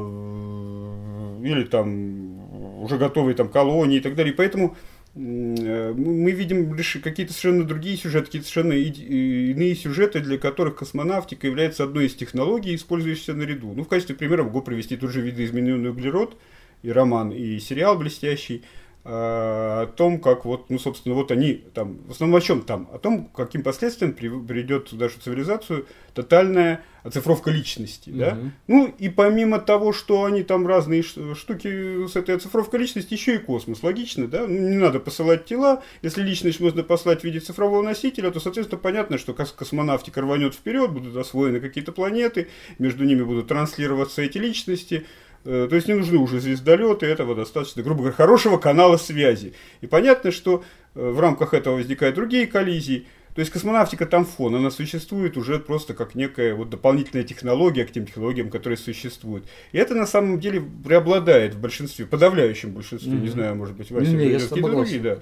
или 1.44 1.64
там 1.64 2.84
уже 2.84 2.98
готовые 2.98 3.36
там 3.36 3.50
колонии 3.50 3.98
и 3.98 4.02
так 4.02 4.16
далее. 4.16 4.34
Поэтому 4.34 4.76
э, 5.16 5.94
мы 5.96 6.32
видим 6.32 6.74
лишь 6.76 6.98
какие-то 7.04 7.34
совершенно 7.34 7.64
другие 7.64 7.98
сюжеты, 7.98 8.26
какие-то 8.26 8.48
совершенно 8.48 8.74
иные 8.74 9.76
сюжеты, 9.76 10.20
для 10.20 10.38
которых 10.38 10.76
космонавтика 10.78 11.48
является 11.48 11.84
одной 11.84 12.06
из 12.06 12.16
технологий, 12.16 12.76
использующихся 12.76 13.34
наряду. 13.34 13.74
Ну, 13.74 13.84
в 13.84 13.88
качестве 13.88 14.16
примера 14.16 14.44
могу 14.44 14.62
привести 14.62 14.98
тот 14.98 15.12
же 15.12 15.22
видоизмененный 15.22 15.90
углерод, 15.90 16.38
и 16.84 16.92
роман, 16.92 17.32
и 17.32 17.60
сериал 17.60 17.98
блестящий, 17.98 18.64
о 19.04 19.88
том, 19.88 20.20
как 20.20 20.46
вот, 20.46 20.70
ну, 20.70 20.78
собственно, 20.78 21.16
вот 21.16 21.32
они 21.32 21.54
там, 21.54 21.98
в 22.08 22.12
основном 22.12 22.38
о 22.38 22.42
чем 22.42 22.62
там? 22.62 22.88
О 22.94 23.00
том, 23.00 23.26
каким 23.36 23.64
последствиям 23.64 24.14
приведет 24.14 24.92
нашу 24.94 25.20
цивилизацию 25.20 25.88
тотальная 26.14 26.84
оцифровка 27.04 27.50
личности, 27.50 28.12
угу. 28.12 28.20
да? 28.20 28.38
Ну, 28.68 28.94
и 29.00 29.10
помимо 29.10 29.58
того, 29.58 29.92
что 29.92 30.26
они 30.26 30.44
там 30.44 30.68
разные 30.68 31.02
штуки 31.02 32.08
с 32.08 32.16
этой 32.16 32.36
оцифровкой 32.36 32.82
личности, 32.82 33.14
еще 33.16 33.36
и 33.36 33.40
космос, 33.40 33.82
логично, 33.82 34.28
да? 34.28 34.46
Ну, 34.46 34.70
не 34.70 34.78
надо 34.78 35.00
посылать 35.00 35.46
тела, 35.46 35.82
если 36.04 36.22
личность 36.22 36.60
можно 36.60 36.84
послать 36.84 37.22
в 37.22 37.24
виде 37.24 37.40
цифрового 37.40 37.82
носителя, 37.82 38.30
то, 38.30 38.40
соответственно, 38.40 38.80
понятно, 38.80 39.18
что 39.18 39.34
космонавтика 39.34 40.22
рванет 40.22 40.54
вперед, 40.54 40.92
будут 40.92 41.16
освоены 41.16 41.60
какие-то 41.60 41.92
планеты, 41.92 42.50
между 42.78 43.04
ними 43.04 43.24
будут 43.24 43.48
транслироваться 43.48 44.22
эти 44.22 44.38
личности, 44.38 45.06
Э, 45.06 45.31
то 45.44 45.76
есть 45.76 45.88
не 45.88 45.94
нужны 45.94 46.18
уже 46.18 46.40
звездолеты, 46.40 47.06
этого 47.06 47.36
достаточно, 47.36 47.82
грубо 47.82 48.02
говоря, 48.02 48.16
хорошего 48.16 48.58
канала 48.58 48.98
связи. 48.98 49.54
И 49.82 49.88
понятно, 49.88 50.32
что 50.32 50.64
э, 50.94 51.10
в 51.10 51.20
рамках 51.20 51.54
этого 51.54 51.76
возникают 51.76 52.16
другие 52.16 52.48
коллизии. 52.48 53.08
То 53.34 53.40
есть 53.40 53.52
космонавтика 53.52 54.06
там 54.06 54.26
фон, 54.26 54.56
она 54.56 54.70
существует 54.72 55.38
уже 55.38 55.58
просто 55.58 55.94
как 55.94 56.16
некая 56.16 56.54
вот 56.54 56.70
дополнительная 56.70 57.24
технология 57.24 57.86
к 57.86 57.92
тем 57.92 58.06
технологиям, 58.06 58.50
которые 58.50 58.78
существуют. 58.78 59.46
И 59.72 59.78
это 59.78 59.96
на 59.96 60.06
самом 60.06 60.40
деле 60.40 60.62
преобладает 60.84 61.56
в 61.56 61.62
большинстве, 61.62 62.06
подавляющем 62.06 62.74
большинстве, 62.74 63.14
mm-hmm. 63.14 63.22
не 63.22 63.30
знаю, 63.30 63.56
может 63.56 63.78
быть, 63.78 63.90
Вася, 63.90 64.12
не, 64.12 64.38
какие 64.38 64.62
другие, 64.62 65.00
да. 65.00 65.20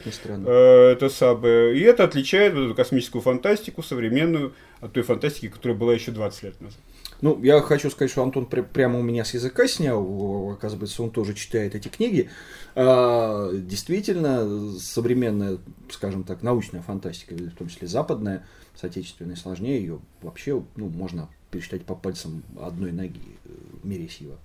Э, 0.47 0.91
это 0.93 1.09
самое. 1.09 1.77
И 1.77 1.81
это 1.81 2.03
отличает 2.03 2.55
вот 2.55 2.65
эту 2.65 2.75
космическую 2.75 3.21
фантастику 3.21 3.83
современную 3.83 4.53
от 4.81 4.93
той 4.93 5.03
фантастики, 5.03 5.47
которая 5.47 5.77
была 5.77 5.93
еще 5.93 6.09
20 6.09 6.43
лет 6.43 6.61
назад. 6.61 6.79
Ну, 7.21 7.41
я 7.43 7.59
хочу 7.61 7.89
сказать, 7.89 8.11
что 8.11 8.23
Антон 8.23 8.47
пря- 8.49 8.65
прямо 8.65 8.99
у 8.99 9.01
меня 9.01 9.25
с 9.25 9.33
языка 9.33 9.67
снял, 9.67 10.51
оказывается, 10.51 11.03
он 11.03 11.11
тоже 11.11 11.33
читает 11.33 11.75
эти 11.75 11.89
книги. 11.89 12.29
А, 12.75 13.51
действительно, 13.53 14.77
современная, 14.79 15.57
скажем 15.91 16.23
так, 16.23 16.43
научная 16.43 16.81
фантастика, 16.81 17.35
в 17.35 17.55
том 17.55 17.67
числе 17.67 17.87
западная, 17.87 18.45
с 18.75 18.83
отечественной 18.83 19.35
сложнее, 19.35 19.79
ее 19.81 19.99
вообще 20.21 20.63
ну, 20.77 20.87
можно 20.87 21.27
пересчитать 21.51 21.83
по 21.83 21.95
пальцам 21.95 22.43
одной 22.61 22.91
ноги 22.91 23.19
э, 23.43 23.49
Мересьева. 23.83 24.37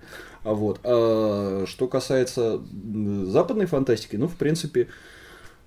А 0.43 0.54
вот. 0.54 0.81
А, 0.83 1.64
что 1.66 1.87
касается 1.87 2.61
западной 3.25 3.66
фантастики, 3.66 4.16
ну, 4.16 4.26
в 4.26 4.37
принципе, 4.37 4.88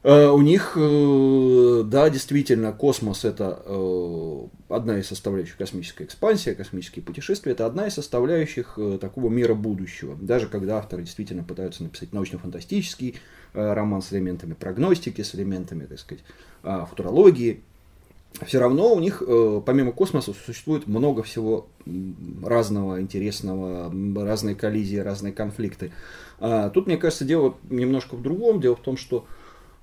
у 0.03 0.41
них, 0.41 0.73
э, 0.75 1.83
да, 1.85 2.09
действительно, 2.09 2.71
космос 2.71 3.25
это 3.25 3.61
э, 3.65 4.47
одна 4.69 4.99
из 4.99 5.07
составляющих 5.07 5.57
космической 5.57 6.03
экспансии, 6.03 6.51
космические 6.51 7.03
путешествия, 7.03 7.53
это 7.53 7.65
одна 7.65 7.87
из 7.87 7.95
составляющих 7.95 8.77
такого 9.01 9.29
мира 9.29 9.53
будущего. 9.53 10.15
Даже 10.15 10.47
когда 10.47 10.77
авторы 10.77 11.03
действительно 11.03 11.43
пытаются 11.43 11.83
написать 11.83 12.13
научно-фантастический 12.13 13.15
роман 13.53 14.01
с 14.01 14.13
элементами 14.13 14.53
прогностики, 14.53 15.21
с 15.21 15.33
элементами, 15.35 15.85
так 15.85 15.99
сказать, 15.99 16.23
футурологии, 16.61 17.61
все 18.45 18.59
равно 18.59 18.93
у 18.93 18.99
них, 18.99 19.23
помимо 19.65 19.91
космоса, 19.91 20.33
существует 20.45 20.85
много 20.85 21.23
всего 21.23 21.67
разного, 22.43 23.01
интересного, 23.01 23.91
разные 24.23 24.53
коллизии, 24.53 24.97
разные 24.97 25.33
конфликты. 25.33 25.91
А 26.39 26.69
тут, 26.69 26.85
мне 26.85 26.97
кажется, 26.97 27.25
дело 27.25 27.55
немножко 27.69 28.15
в 28.15 28.21
другом. 28.21 28.61
Дело 28.61 28.75
в 28.75 28.81
том, 28.81 28.95
что 28.95 29.25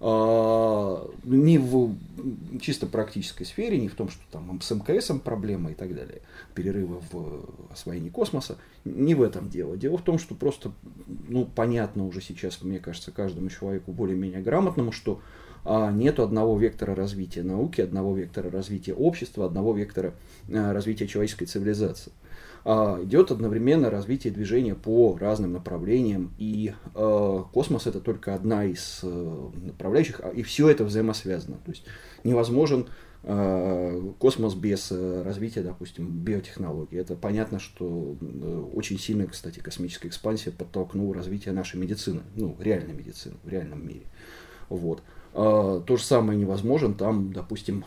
не 0.04 1.56
в 1.58 1.96
чисто 2.60 2.86
практической 2.86 3.44
сфере, 3.44 3.78
не 3.78 3.88
в 3.88 3.94
том, 3.94 4.10
что 4.10 4.20
там 4.30 4.60
с 4.60 4.70
МКСом 4.74 5.18
проблемы 5.18 5.72
и 5.72 5.74
так 5.74 5.94
далее, 5.94 6.20
перерывы 6.54 7.00
в 7.10 7.72
освоении 7.72 8.10
космоса, 8.10 8.58
не 8.84 9.14
в 9.14 9.22
этом 9.22 9.48
дело. 9.48 9.78
Дело 9.78 9.96
в 9.96 10.02
том, 10.02 10.18
что 10.18 10.34
просто, 10.34 10.72
ну, 11.28 11.46
понятно 11.46 12.06
уже 12.06 12.20
сейчас, 12.20 12.60
мне 12.60 12.80
кажется, 12.80 13.12
каждому 13.12 13.48
человеку 13.48 13.92
более-менее 13.92 14.42
грамотному, 14.42 14.92
что 14.92 15.22
а, 15.64 15.90
нет 15.90 16.20
одного 16.20 16.58
вектора 16.58 16.94
развития 16.94 17.42
науки, 17.42 17.80
одного 17.80 18.14
вектора 18.14 18.50
развития 18.50 18.92
общества, 18.92 19.46
одного 19.46 19.72
вектора 19.72 20.12
а, 20.52 20.74
развития 20.74 21.06
человеческой 21.06 21.46
цивилизации. 21.46 22.12
А, 22.66 22.98
идет 23.02 23.30
одновременно 23.30 23.90
развитие 23.90 24.32
движения 24.32 24.74
по 24.74 25.18
разным 25.18 25.52
направлениям, 25.52 26.32
и 26.38 26.72
э, 26.94 27.42
космос 27.52 27.86
это 27.86 28.00
только 28.00 28.34
одна 28.34 28.64
из 28.64 29.00
э, 29.02 29.50
направляющих, 29.54 30.22
а, 30.22 30.30
и 30.30 30.42
все 30.42 30.70
это 30.70 30.84
взаимосвязано. 30.84 31.58
То 31.58 31.72
есть 31.72 31.84
невозможен 32.24 32.86
э, 33.22 34.12
космос 34.18 34.54
без 34.54 34.90
развития, 34.90 35.60
допустим, 35.60 36.08
биотехнологий. 36.08 36.98
Это 36.98 37.16
понятно, 37.16 37.58
что 37.58 38.16
очень 38.72 38.98
сильно, 38.98 39.26
кстати, 39.26 39.58
космическая 39.58 40.08
экспансия 40.08 40.50
подтолкнула 40.50 41.16
развитие 41.16 41.52
нашей 41.52 41.76
медицины, 41.76 42.22
ну, 42.34 42.56
реальной 42.58 42.94
медицины 42.94 43.34
в 43.44 43.48
реальном 43.48 43.86
мире. 43.86 44.06
Вот. 44.70 45.02
То 45.34 45.84
же 45.88 46.02
самое 46.02 46.38
невозможен 46.38 46.94
там, 46.94 47.32
допустим, 47.32 47.84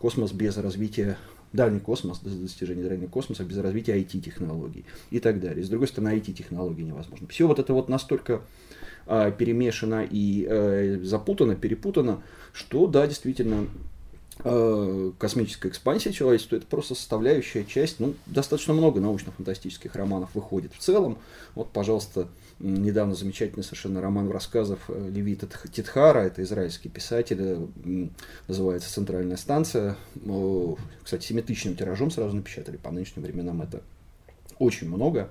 космос 0.00 0.32
без 0.32 0.58
развития 0.58 1.16
дальний 1.54 1.80
космос, 1.80 2.18
достижение 2.18 2.86
дальнего 2.86 3.08
космоса 3.08 3.44
без 3.44 3.56
развития 3.58 3.96
IT-технологий 3.98 4.84
и 5.10 5.20
так 5.20 5.40
далее. 5.40 5.64
С 5.64 5.68
другой 5.68 5.88
стороны, 5.88 6.16
IT-технологии 6.18 6.82
невозможно. 6.82 7.28
Все 7.28 7.46
вот 7.46 7.58
это 7.58 7.72
вот 7.72 7.88
настолько 7.88 8.42
а, 9.06 9.30
перемешано 9.30 10.04
и 10.08 10.46
а, 10.50 10.98
запутано, 11.02 11.54
перепутано, 11.54 12.22
что 12.52 12.88
да, 12.88 13.06
действительно, 13.06 13.68
космическая 15.18 15.68
экспансия 15.68 16.12
человечества 16.12 16.56
это 16.56 16.66
просто 16.66 16.94
составляющая 16.94 17.64
часть, 17.64 18.00
ну, 18.00 18.14
достаточно 18.26 18.74
много 18.74 19.00
научно-фантастических 19.00 19.94
романов 19.94 20.30
выходит 20.34 20.72
в 20.74 20.78
целом. 20.78 21.18
Вот, 21.54 21.70
пожалуйста, 21.70 22.28
недавно 22.58 23.14
замечательный 23.14 23.62
совершенно 23.62 24.00
роман 24.00 24.30
рассказов 24.30 24.80
э, 24.88 25.10
Леви 25.10 25.38
Титхара, 25.72 26.20
это 26.20 26.42
израильский 26.42 26.88
писатель, 26.88 27.38
э, 27.40 28.08
называется 28.48 28.92
«Центральная 28.92 29.36
станция». 29.36 29.96
Кстати, 31.02 31.26
семитысячным 31.26 31.76
тиражом 31.76 32.10
сразу 32.10 32.34
напечатали, 32.34 32.76
по 32.76 32.90
нынешним 32.90 33.22
временам 33.22 33.62
это 33.62 33.82
очень 34.58 34.88
много. 34.88 35.30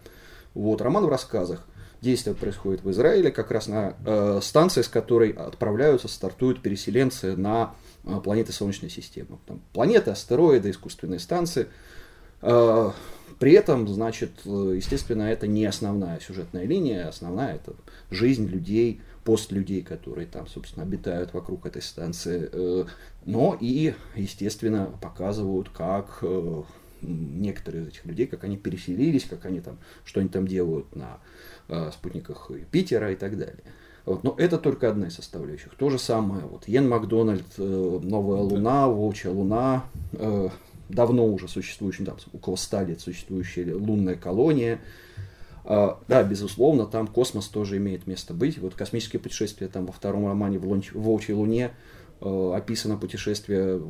Вот, 0.54 0.82
роман 0.82 1.06
в 1.06 1.10
рассказах. 1.10 1.66
Действие 2.02 2.36
происходит 2.36 2.84
в 2.84 2.92
Израиле, 2.92 3.32
как 3.32 3.50
раз 3.52 3.68
на 3.68 3.96
э, 4.06 4.40
станции, 4.42 4.82
с 4.82 4.90
которой 4.90 5.32
отправляются, 5.32 6.10
стартуют 6.10 6.62
переселенцы 6.62 7.38
на 7.38 7.74
э, 7.74 7.83
планеты 8.24 8.52
Солнечной 8.52 8.90
системы. 8.90 9.40
Там 9.46 9.62
планеты, 9.74 10.12
астероиды, 10.12 10.70
искусственные 10.70 11.20
станции. 11.20 11.68
Э, 12.42 12.92
при 13.40 13.54
этом, 13.54 13.88
значит, 13.88 14.32
естественно, 14.46 15.24
это 15.24 15.48
не 15.48 15.66
основная 15.66 16.20
сюжетная 16.20 16.66
линия, 16.66 17.08
основная 17.08 17.56
это 17.56 17.74
жизнь 18.10 18.48
людей, 18.48 19.02
пост 19.24 19.52
людей, 19.52 19.82
которые 19.82 20.28
там, 20.28 20.48
собственно, 20.48 20.86
обитают 20.86 21.34
вокруг 21.34 21.66
этой 21.66 21.82
станции. 21.82 22.50
Э, 22.52 22.86
но 23.26 23.58
и, 23.60 23.94
естественно, 24.16 24.92
показывают, 25.02 25.70
как 25.70 26.20
э, 26.22 26.64
некоторые 27.02 27.84
из 27.84 27.88
этих 27.90 28.06
людей, 28.06 28.28
как 28.28 28.44
они 28.44 28.58
переселились, 28.58 29.26
как 29.26 29.46
они 29.46 29.62
там, 29.62 29.78
что 30.06 30.20
они 30.20 30.30
там 30.30 30.48
делают 30.48 30.96
на 30.96 31.20
э, 31.70 31.92
спутниках 31.92 32.50
Юпитера 32.50 33.12
и 33.12 33.16
так 33.16 33.38
далее. 33.38 33.64
Вот. 34.06 34.24
Но 34.24 34.36
это 34.38 34.58
только 34.58 34.90
одна 34.90 35.08
из 35.08 35.16
составляющих. 35.16 35.76
То 35.76 35.90
же 35.90 35.98
самое, 35.98 36.44
вот 36.46 36.68
Йен 36.68 36.90
Макдональд, 36.90 37.58
Новая 37.58 38.42
Луна, 38.42 38.88
Волчья 38.88 39.32
Луна, 39.32 39.86
давно 40.90 41.26
уже 41.28 41.48
существующая, 41.48 42.06
там, 42.06 42.18
около 42.34 42.56
100 42.56 42.82
лет 42.84 43.02
существующая 43.02 43.74
лунная 43.74 44.16
колония. 44.16 44.80
А, 45.66 46.00
да, 46.08 46.24
безусловно, 46.24 46.86
там 46.86 47.08
космос 47.08 47.48
тоже 47.48 47.78
имеет 47.78 48.08
место 48.08 48.34
быть. 48.34 48.58
Вот 48.58 48.76
космические 48.76 49.20
путешествия 49.20 49.68
там 49.68 49.86
во 49.86 49.94
втором 49.94 50.28
романе 50.28 50.60
в 50.60 50.66
Волчьей 50.94 51.36
Луне 51.36 51.72
э, 52.22 52.54
описано 52.56 52.98
путешествие 52.98 53.82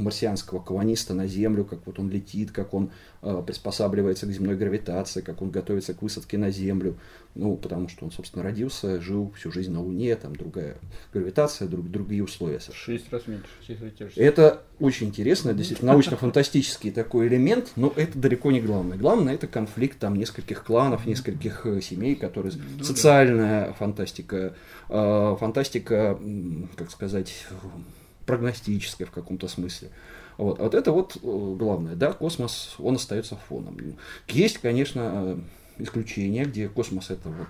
марсианского 0.00 0.60
колониста 0.60 1.14
на 1.14 1.26
Землю, 1.26 1.64
как 1.64 1.86
вот 1.86 1.98
он 1.98 2.10
летит, 2.10 2.50
как 2.50 2.74
он 2.74 2.90
э, 3.22 3.42
приспосабливается 3.46 4.26
к 4.26 4.30
земной 4.30 4.56
гравитации, 4.56 5.20
как 5.20 5.42
он 5.42 5.50
готовится 5.50 5.94
к 5.94 6.02
высадке 6.02 6.38
на 6.38 6.50
Землю. 6.50 6.96
Ну, 7.36 7.56
потому 7.56 7.88
что 7.88 8.04
он, 8.04 8.10
собственно, 8.10 8.42
родился, 8.42 9.00
жил 9.00 9.32
всю 9.36 9.52
жизнь 9.52 9.70
на 9.70 9.80
Луне, 9.80 10.16
там 10.16 10.34
другая 10.34 10.76
гравитация, 11.12 11.68
друг, 11.68 11.88
другие 11.88 12.24
условия. 12.24 12.58
Шесть 12.72 13.12
раз 13.12 13.22
меньше. 13.28 13.46
Это 14.16 14.62
очень 14.80 15.08
интересно, 15.08 15.54
действительно, 15.54 15.92
научно-фантастический 15.92 16.90
такой 16.90 17.28
элемент, 17.28 17.72
но 17.76 17.92
это 17.94 18.18
далеко 18.18 18.50
не 18.50 18.60
главное. 18.60 18.98
Главное 18.98 19.34
это 19.34 19.46
конфликт 19.46 19.98
там 19.98 20.16
нескольких 20.16 20.64
кланов, 20.64 21.06
нескольких 21.06 21.66
э, 21.66 21.80
семей, 21.80 22.16
которые... 22.16 22.52
Ну, 22.78 22.82
Социальная 22.82 23.66
да. 23.68 23.72
фантастика, 23.74 24.54
э, 24.88 25.36
фантастика, 25.38 26.18
как 26.76 26.90
сказать, 26.90 27.46
прогностическое 28.26 29.06
в 29.06 29.10
каком-то 29.10 29.48
смысле. 29.48 29.90
Вот. 30.36 30.58
А 30.58 30.64
вот 30.64 30.74
это 30.74 30.92
вот 30.92 31.16
э, 31.16 31.18
главное, 31.22 31.94
да, 31.94 32.12
космос, 32.12 32.74
он 32.78 32.96
остается 32.96 33.36
фоном. 33.48 33.76
Есть, 34.28 34.58
конечно, 34.58 35.00
э, 35.14 35.38
исключения, 35.78 36.44
где 36.44 36.68
космос 36.68 37.10
это 37.10 37.28
вот 37.28 37.48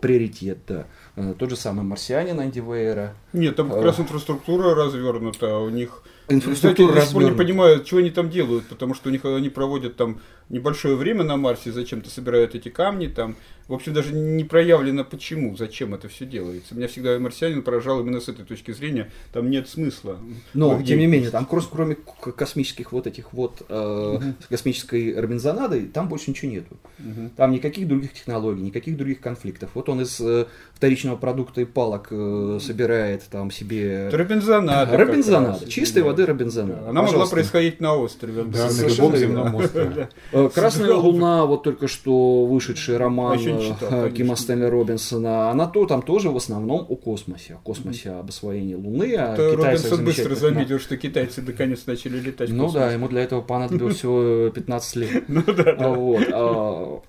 приоритет, 0.00 0.58
да. 0.66 0.86
Э, 1.16 1.34
тот 1.38 1.50
же 1.50 1.56
самый 1.56 1.84
марсианин 1.84 2.38
Анди 2.38 2.60
Вейера. 2.60 3.14
Нет, 3.32 3.56
там 3.56 3.70
как 3.70 3.82
раз 3.82 3.98
инфраструктура 3.98 4.74
развернута, 4.74 5.58
у 5.58 5.70
них 5.70 6.02
инфраструктура 6.28 7.00
Кстати, 7.00 7.22
я 7.22 7.30
не 7.30 7.36
понимаю, 7.36 7.84
что 7.84 7.96
они 7.98 8.10
там 8.10 8.30
делают, 8.30 8.66
потому 8.66 8.94
что 8.94 9.08
у 9.08 9.12
них 9.12 9.24
они 9.24 9.48
проводят 9.48 9.96
там 9.96 10.20
небольшое 10.48 10.96
время 10.96 11.24
на 11.24 11.36
Марсе, 11.36 11.72
зачем-то 11.72 12.10
собирают 12.10 12.54
эти 12.54 12.68
камни 12.68 13.06
там. 13.06 13.36
В 13.68 13.74
общем, 13.74 13.92
даже 13.92 14.14
не 14.14 14.44
проявлено 14.44 15.04
почему, 15.04 15.54
зачем 15.54 15.92
это 15.92 16.08
все 16.08 16.24
делается. 16.24 16.74
Меня 16.74 16.88
всегда 16.88 17.18
марсианин 17.18 17.62
поражал 17.62 18.00
именно 18.00 18.18
с 18.18 18.26
этой 18.26 18.46
точки 18.46 18.70
зрения. 18.70 19.10
Там 19.30 19.50
нет 19.50 19.68
смысла. 19.68 20.18
Но, 20.54 20.82
тем 20.82 20.98
не 20.98 21.06
менее, 21.06 21.30
там 21.30 21.44
кроме 21.44 21.94
космических 21.94 22.92
вот 22.92 23.06
этих 23.06 23.34
вот 23.34 23.62
э, 23.68 24.14
угу. 24.16 24.34
космической 24.48 25.20
Робинзонады, 25.20 25.84
там 25.84 26.08
больше 26.08 26.30
ничего 26.30 26.50
нету. 26.50 26.78
Угу. 26.98 27.32
Там 27.36 27.50
никаких 27.50 27.86
других 27.86 28.14
технологий, 28.14 28.62
никаких 28.62 28.96
других 28.96 29.20
конфликтов. 29.20 29.68
Вот 29.74 29.90
он 29.90 30.00
из 30.00 30.18
э, 30.18 30.46
вторичного 30.72 31.16
продукта 31.16 31.60
и 31.60 31.66
палок 31.66 32.08
э, 32.10 32.60
собирает 32.62 33.24
там 33.30 33.50
себе... 33.50 34.08
Робинзонада. 34.08 34.96
Робинзонада. 34.96 35.66
Чистой 35.68 36.02
воды 36.02 36.24
Робинзонада. 36.24 36.80
Да. 36.80 36.88
Она 36.88 37.02
Пожалуйста. 37.02 37.18
могла 37.18 37.30
происходить 37.30 37.80
на 37.82 37.94
острове. 37.96 38.44
Да, 38.44 38.70
на 38.70 38.88
любом 38.88 39.14
земном 39.14 39.54
острове. 39.54 40.08
Э, 40.46 40.48
Красная 40.48 40.94
луна, 40.94 41.44
вот 41.46 41.62
только 41.62 41.88
что 41.88 42.46
вышедший 42.46 42.96
роман 42.96 43.38
э, 43.38 44.10
Кима 44.16 44.36
Стэнли 44.36 44.66
Робинсона, 44.66 45.50
она 45.50 45.66
то 45.66 45.86
там 45.86 46.02
тоже 46.02 46.30
в 46.30 46.36
основном 46.36 46.86
о 46.88 46.96
космосе, 46.96 47.54
о 47.54 47.58
космосе, 47.58 48.10
об 48.10 48.28
освоении 48.28 48.74
Луны. 48.74 49.14
А 49.16 49.36
Робинсон 49.36 50.04
быстро 50.04 50.34
заметил, 50.34 50.78
что 50.78 50.96
китайцы 50.96 51.42
наконец 51.42 51.86
начали 51.86 52.20
летать 52.20 52.50
Ну 52.50 52.70
да, 52.70 52.92
ему 52.92 53.08
для 53.08 53.22
этого 53.22 53.40
понадобилось 53.40 53.96
всего 53.98 54.50
15 54.50 54.96
лет. 54.96 55.24
Ну 55.28 55.42
да. 55.42 55.88
Вот. 55.88 56.26
А, 56.32 57.02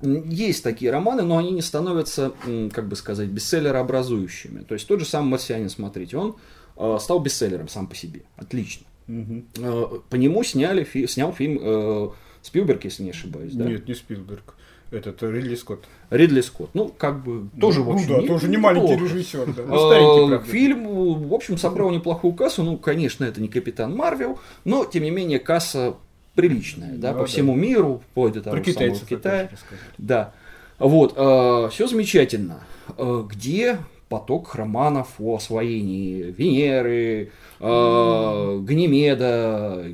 есть 0.00 0.62
такие 0.62 0.90
романы, 0.90 1.22
но 1.22 1.38
они 1.38 1.50
не 1.50 1.60
становятся, 1.60 2.32
как 2.72 2.88
бы 2.88 2.96
сказать, 2.96 3.28
бестселлерообразующими. 3.28 4.60
То 4.60 4.74
есть 4.74 4.86
тот 4.86 5.00
же 5.00 5.06
самый 5.06 5.30
«Марсианин», 5.30 5.68
смотрите, 5.68 6.16
он 6.16 6.36
а, 6.76 6.98
стал 6.98 7.18
бестселлером 7.18 7.68
сам 7.68 7.86
по 7.86 7.94
себе. 7.94 8.22
Отлично. 8.36 8.86
Угу. 9.08 10.02
По 10.10 10.16
нему 10.16 10.44
сняли, 10.44 10.86
снял 11.06 11.32
фильм 11.32 11.58
э, 11.60 12.10
Спилберг, 12.42 12.84
если 12.84 13.02
не 13.02 13.10
ошибаюсь, 13.10 13.52
да? 13.52 13.64
Нет, 13.64 13.88
не 13.88 13.94
Спилберг. 13.94 14.54
Этот 14.90 15.22
Ридли 15.22 15.54
Скотт. 15.54 15.84
Ридли 16.08 16.40
Скотт. 16.40 16.70
Ну, 16.72 16.88
как 16.88 17.22
бы, 17.22 17.48
тоже, 17.60 17.80
ну, 17.80 17.90
в 17.90 17.94
общем, 17.94 18.08
Ну, 18.08 18.14
да, 18.16 18.22
не, 18.22 18.28
тоже 18.28 18.48
не 18.48 18.56
маленький 18.56 18.96
режиссер, 18.96 19.52
да. 19.52 19.62
Ну, 19.66 20.34
а, 20.34 20.38
фильм, 20.38 21.28
в 21.28 21.34
общем, 21.34 21.58
собрал 21.58 21.90
неплохую 21.90 22.32
кассу. 22.32 22.62
Ну, 22.62 22.78
конечно, 22.78 23.24
это 23.24 23.40
не 23.40 23.48
Капитан 23.48 23.94
Марвел, 23.94 24.38
но, 24.64 24.86
тем 24.86 25.02
не 25.02 25.10
менее, 25.10 25.40
касса 25.40 25.96
приличная, 26.34 26.96
да, 26.96 27.12
по 27.12 27.26
всему 27.26 27.54
миру, 27.54 28.02
вплоть 28.10 28.32
до 28.32 28.42
того 28.42 28.56
Про 28.56 28.72
самого 28.72 28.98
Китая. 29.00 29.50
Да. 29.98 30.32
Вот, 30.78 31.14
э, 31.16 31.68
все 31.72 31.86
замечательно. 31.88 32.60
Э, 32.96 33.24
где 33.28 33.78
поток 34.08 34.54
романов 34.54 35.08
о 35.18 35.36
освоении 35.36 36.22
Венеры, 36.22 37.32
э, 37.60 38.58
Ганимеда, 38.62 39.84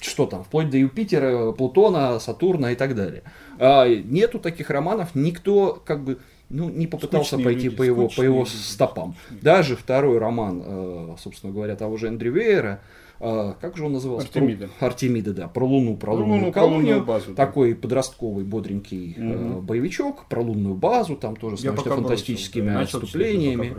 что 0.00 0.26
там, 0.26 0.44
вплоть 0.44 0.70
до 0.70 0.76
Юпитера, 0.76 1.52
Плутона, 1.52 2.18
Сатурна 2.18 2.72
и 2.72 2.74
так 2.74 2.94
далее. 2.94 3.22
А, 3.58 3.86
нету 3.88 4.38
таких 4.38 4.70
романов, 4.70 5.14
никто 5.14 5.82
как 5.84 6.04
бы 6.04 6.18
ну, 6.50 6.70
не 6.70 6.86
попытался 6.86 7.36
скучные 7.36 7.44
пойти 7.44 7.64
люди, 7.64 7.76
по 7.76 7.82
его, 7.82 8.08
по 8.08 8.22
его 8.22 8.44
стопам. 8.46 9.14
Даже 9.30 9.76
второй 9.76 10.18
роман, 10.18 10.62
э, 10.64 11.16
собственно 11.18 11.52
говоря, 11.52 11.76
того 11.76 11.96
же 11.96 12.08
Эндрю 12.08 12.32
Вейера, 12.32 12.80
э, 13.20 13.52
как 13.60 13.76
же 13.76 13.84
он 13.84 13.92
назывался? 13.92 14.28
Артемида. 14.28 14.68
Про, 14.78 14.86
Артемида, 14.86 15.34
да, 15.34 15.48
про 15.48 15.66
Луну, 15.66 15.96
про, 15.96 16.12
про 16.12 16.20
лунную 16.20 16.40
Луну, 16.40 16.52
колонию. 16.52 17.04
базу, 17.04 17.34
такой 17.34 17.74
да. 17.74 17.80
подростковый, 17.82 18.44
бодренький 18.44 19.14
угу. 19.18 19.60
боевичок, 19.60 20.26
про 20.26 20.40
лунную 20.40 20.74
базу, 20.74 21.16
там 21.16 21.36
тоже 21.36 21.58
с 21.58 21.62
фантастическими 21.62 22.70
да. 22.70 22.80
отступлениями. 22.80 23.76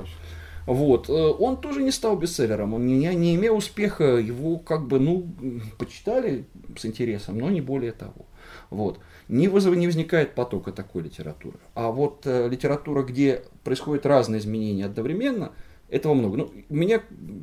Вот. 0.70 1.10
Э, 1.10 1.14
он 1.14 1.60
тоже 1.60 1.82
не 1.82 1.90
стал 1.90 2.16
бестселлером, 2.16 2.76
он 2.76 2.86
не, 2.86 3.16
не 3.16 3.36
имел 3.36 3.58
успеха, 3.58 4.18
его 4.18 4.60
как 4.60 4.86
бы, 4.86 5.00
ну, 5.00 5.28
почитали 5.80 6.46
с 6.78 6.86
интересом, 6.86 7.40
но 7.40 7.50
не 7.50 7.60
более 7.60 7.92
того. 7.92 8.28
Вот. 8.70 9.00
Не, 9.28 9.48
вызов, 9.48 9.76
не 9.76 9.88
возникает 9.88 10.36
потока 10.36 10.72
такой 10.72 11.02
литературы. 11.02 11.58
А 11.74 11.90
вот 11.90 12.22
э, 12.26 12.48
литература, 12.48 13.02
где 13.02 13.46
происходят 13.64 14.06
разные 14.06 14.42
изменения 14.42 14.86
одновременно, 14.86 15.54
этого 15.90 16.14
много. 16.14 16.38
Ну, 16.38 16.54
у 16.70 16.76
меня 16.76 17.02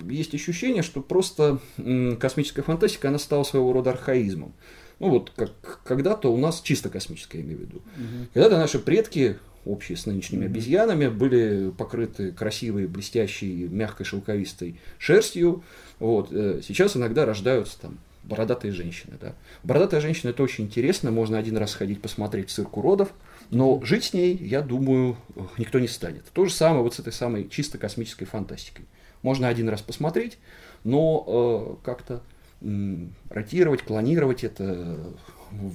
есть 0.08 0.32
ощущение, 0.32 0.84
что 0.84 1.00
просто 1.00 1.58
м, 1.78 2.16
космическая 2.18 2.62
фантастика, 2.62 3.08
она 3.08 3.18
стала 3.18 3.42
своего 3.42 3.72
рода 3.72 3.90
архаизмом. 3.90 4.52
Ну 5.00 5.10
вот, 5.10 5.32
как 5.34 5.82
когда-то 5.82 6.32
у 6.32 6.36
нас 6.36 6.60
чисто 6.60 6.90
космическая, 6.90 7.38
я 7.38 7.44
имею 7.44 7.58
в 7.58 7.62
виду. 7.62 7.76
Угу. 7.78 8.26
Когда-то 8.34 8.56
наши 8.56 8.78
предки 8.78 9.36
общие 9.66 9.96
с 9.96 10.06
нынешними 10.06 10.46
обезьянами, 10.46 11.08
были 11.08 11.70
покрыты 11.70 12.32
красивой, 12.32 12.86
блестящей, 12.86 13.68
мягкой, 13.68 14.06
шелковистой 14.06 14.80
шерстью. 14.98 15.62
Вот. 15.98 16.28
Э, 16.32 16.60
сейчас 16.66 16.96
иногда 16.96 17.26
рождаются 17.26 17.80
там 17.80 17.98
бородатые 18.26 18.72
женщины. 18.72 19.14
Да. 19.20 19.34
Бородатая 19.62 20.00
женщина 20.00 20.30
это 20.30 20.42
очень 20.42 20.64
интересно, 20.64 21.10
можно 21.10 21.38
один 21.38 21.56
раз 21.56 21.72
сходить 21.72 22.00
посмотреть 22.00 22.50
цирк 22.50 22.76
уродов, 22.76 23.12
но 23.50 23.80
жить 23.84 24.04
с 24.04 24.12
ней, 24.12 24.36
я 24.36 24.62
думаю, 24.62 25.16
никто 25.58 25.78
не 25.78 25.88
станет. 25.88 26.24
То 26.32 26.44
же 26.44 26.52
самое 26.52 26.82
вот 26.82 26.94
с 26.94 26.98
этой 26.98 27.12
самой 27.12 27.48
чисто 27.48 27.78
космической 27.78 28.24
фантастикой. 28.24 28.86
Можно 29.22 29.48
один 29.48 29.68
раз 29.68 29.80
посмотреть, 29.82 30.38
но 30.84 31.78
э, 31.80 31.84
как-то 31.84 32.22
э, 32.60 32.96
ротировать, 33.30 33.82
клонировать 33.82 34.44
это 34.44 34.98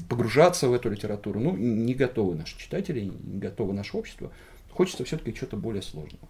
погружаться 0.10 0.68
в 0.68 0.74
эту 0.74 0.90
литературу. 0.90 1.40
Ну, 1.40 1.56
не 1.56 1.94
готовы 1.94 2.36
наши 2.36 2.58
читатели, 2.58 3.02
не 3.02 3.40
готово 3.40 3.74
наше 3.74 3.98
общество. 3.98 4.32
Хочется 4.72 5.04
все-таки 5.04 5.34
чего-то 5.34 5.58
более 5.58 5.82
сложного. 5.82 6.28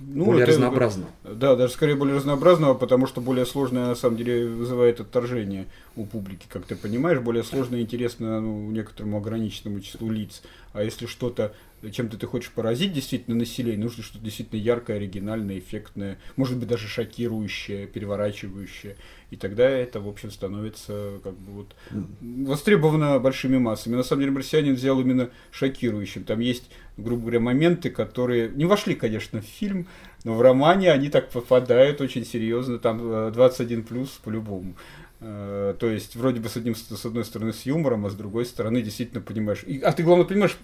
Ну, 0.00 0.24
более 0.26 0.42
это, 0.42 0.52
разнообразного. 0.52 1.10
Да, 1.38 1.54
даже 1.54 1.74
скорее 1.74 1.96
более 1.96 2.16
разнообразного, 2.16 2.74
потому 2.74 3.06
что 3.06 3.20
более 3.20 3.44
сложное 3.44 3.86
на 3.86 3.94
самом 3.94 4.16
деле 4.16 4.46
вызывает 4.46 5.00
отторжение 5.00 5.66
у 5.94 6.06
публики, 6.06 6.46
как 6.48 6.64
ты 6.64 6.76
понимаешь, 6.76 7.20
более 7.20 7.44
сложное 7.44 7.80
и 7.80 7.82
интересно 7.82 8.40
ну, 8.40 8.70
некоторому 8.70 9.18
ограниченному 9.18 9.80
числу 9.80 10.10
лиц. 10.10 10.42
А 10.72 10.82
если 10.82 11.06
что-то 11.06 11.52
чем-то 11.90 12.16
ты 12.18 12.26
хочешь 12.26 12.50
поразить 12.50 12.92
действительно 12.92 13.36
население, 13.36 13.84
нужно 13.84 14.02
что-то 14.02 14.24
действительно 14.24 14.58
яркое, 14.58 14.96
оригинальное, 14.96 15.58
эффектное, 15.58 16.18
может 16.36 16.56
быть 16.56 16.68
даже 16.68 16.88
шокирующее, 16.88 17.86
переворачивающее. 17.86 18.96
И 19.30 19.36
тогда 19.36 19.68
это, 19.68 20.00
в 20.00 20.08
общем, 20.08 20.30
становится 20.30 21.18
как 21.22 21.34
бы 21.34 21.52
вот 21.52 21.74
востребовано 22.20 23.18
большими 23.18 23.58
массами. 23.58 23.96
На 23.96 24.02
самом 24.02 24.22
деле, 24.22 24.32
«Марсианин» 24.32 24.74
взял 24.74 25.00
именно 25.00 25.30
шокирующим. 25.50 26.24
Там 26.24 26.40
есть, 26.40 26.70
грубо 26.96 27.22
говоря, 27.22 27.40
моменты, 27.40 27.90
которые 27.90 28.48
не 28.48 28.64
вошли, 28.64 28.94
конечно, 28.94 29.40
в 29.40 29.44
фильм, 29.44 29.86
но 30.26 30.34
в 30.34 30.42
романе 30.42 30.90
они 30.90 31.08
так 31.08 31.28
попадают 31.30 32.00
очень 32.00 32.26
серьезно. 32.26 32.80
Там 32.80 33.30
21 33.32 33.78
э, 33.78 33.82
плюс 33.84 34.10
по-любому. 34.24 34.74
Э, 35.28 35.74
то 35.78 35.90
есть, 35.90 36.14
вроде 36.14 36.40
бы 36.40 36.48
с, 36.48 36.56
одним, 36.56 36.76
с 36.76 37.04
одной 37.04 37.24
стороны 37.24 37.52
с 37.52 37.62
юмором, 37.62 38.06
а 38.06 38.10
с 38.10 38.14
другой 38.14 38.46
стороны 38.46 38.80
действительно 38.80 39.20
понимаешь. 39.20 39.64
И, 39.66 39.80
а 39.80 39.90
ты, 39.90 40.04
главное, 40.04 40.24
понимаешь, 40.24 40.56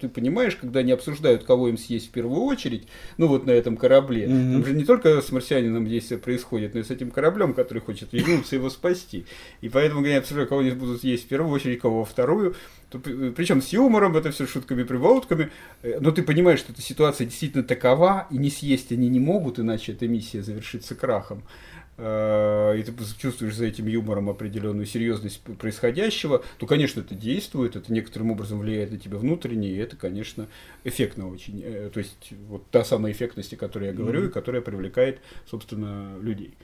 ты 0.00 0.08
понимаешь, 0.08 0.56
когда 0.56 0.80
они 0.80 0.90
обсуждают, 0.90 1.44
кого 1.44 1.68
им 1.68 1.78
съесть 1.78 2.08
в 2.08 2.10
первую 2.10 2.42
очередь, 2.42 2.88
ну 3.16 3.28
вот 3.28 3.46
на 3.46 3.52
этом 3.52 3.76
корабле. 3.76 4.24
Mm-hmm. 4.24 4.52
Там 4.52 4.66
же 4.66 4.72
не 4.74 4.84
только 4.84 5.22
с 5.22 5.30
марсианином 5.30 5.86
действие 5.86 6.18
происходит, 6.18 6.74
но 6.74 6.80
и 6.80 6.82
с 6.82 6.90
этим 6.90 7.12
кораблем, 7.12 7.54
который 7.54 7.80
хочет 7.80 8.12
вернуться 8.12 8.56
его 8.56 8.70
спасти. 8.70 9.24
И 9.60 9.68
поэтому, 9.68 10.00
когда 10.00 10.10
они 10.10 10.18
обсуждают, 10.18 10.48
кого 10.48 10.62
они 10.62 10.72
будут 10.72 11.04
есть 11.04 11.26
в 11.26 11.28
первую 11.28 11.52
очередь, 11.52 11.78
кого 11.78 12.00
во 12.00 12.04
вторую, 12.04 12.56
то, 12.90 12.98
причем 12.98 13.62
с 13.62 13.68
юмором, 13.68 14.16
это 14.16 14.32
все 14.32 14.46
шутками, 14.46 14.82
прибаутками, 14.82 15.50
э, 15.82 15.98
но 16.00 16.10
ты 16.10 16.22
понимаешь, 16.22 16.58
что 16.58 16.72
эта 16.72 16.82
ситуация 16.82 17.26
действительно 17.26 17.62
такова, 17.62 18.26
и 18.30 18.38
не 18.38 18.50
съесть 18.50 18.90
они 18.90 19.08
не 19.08 19.20
могут, 19.20 19.60
иначе 19.60 19.92
эта 19.92 20.08
миссия 20.08 20.42
завершится 20.42 20.94
крахом. 20.94 21.44
Э, 22.00 22.78
и 22.78 22.82
ты 22.84 22.92
чувствуешь 23.18 23.56
за 23.56 23.66
этим 23.66 23.86
юмором 23.86 24.30
определенную 24.30 24.86
серьезность 24.86 25.40
происходящего, 25.40 26.44
то, 26.58 26.66
конечно, 26.66 27.00
это 27.00 27.16
действует, 27.16 27.74
это 27.74 27.92
некоторым 27.92 28.30
образом 28.30 28.60
влияет 28.60 28.92
на 28.92 28.98
тебя 28.98 29.18
внутренне, 29.18 29.68
и 29.68 29.76
это, 29.76 29.96
конечно, 29.96 30.46
эффектно 30.84 31.28
очень. 31.28 31.60
Э, 31.64 31.90
то 31.92 31.98
есть, 31.98 32.32
вот 32.48 32.64
та 32.70 32.84
самая 32.84 33.12
эффектность, 33.12 33.52
о 33.52 33.56
которой 33.56 33.86
я 33.86 33.92
говорю, 33.92 34.22
mm-hmm. 34.22 34.28
и 34.28 34.32
которая 34.32 34.62
привлекает, 34.62 35.18
собственно, 35.50 36.16
людей. 36.20 36.54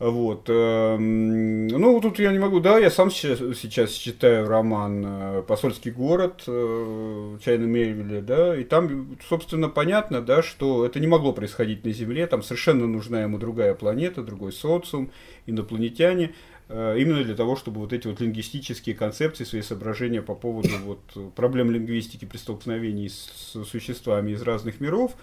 Вот. 0.00 0.48
Эм, 0.48 1.66
ну, 1.66 2.00
тут 2.00 2.18
я 2.18 2.32
не 2.32 2.38
могу, 2.38 2.58
да, 2.60 2.78
я 2.78 2.90
сам 2.90 3.10
сейчас 3.10 3.92
читаю 3.92 4.48
роман 4.48 5.04
э, 5.06 5.42
«Посольский 5.46 5.90
город» 5.90 6.42
э, 6.46 7.36
Чайна 7.44 7.64
Мельвеля, 7.64 8.22
да, 8.22 8.56
и 8.56 8.64
там, 8.64 9.18
собственно, 9.28 9.68
понятно, 9.68 10.22
да, 10.22 10.42
что 10.42 10.86
это 10.86 11.00
не 11.00 11.06
могло 11.06 11.34
происходить 11.34 11.84
на 11.84 11.92
Земле, 11.92 12.26
там 12.26 12.42
совершенно 12.42 12.86
нужна 12.86 13.20
ему 13.20 13.36
другая 13.36 13.74
планета, 13.74 14.22
другой 14.22 14.52
социум, 14.52 15.10
инопланетяне, 15.44 16.32
э, 16.70 16.96
именно 16.98 17.22
для 17.22 17.34
того, 17.34 17.54
чтобы 17.56 17.80
вот 17.80 17.92
эти 17.92 18.06
вот 18.06 18.22
лингвистические 18.22 18.94
концепции, 18.94 19.44
свои 19.44 19.60
соображения 19.60 20.22
по 20.22 20.34
поводу 20.34 20.70
вот 20.86 21.34
проблем 21.34 21.70
лингвистики 21.70 22.24
при 22.24 22.38
столкновении 22.38 23.08
с 23.08 23.54
существами 23.68 24.30
из 24.30 24.40
разных 24.40 24.80
миров, 24.80 25.14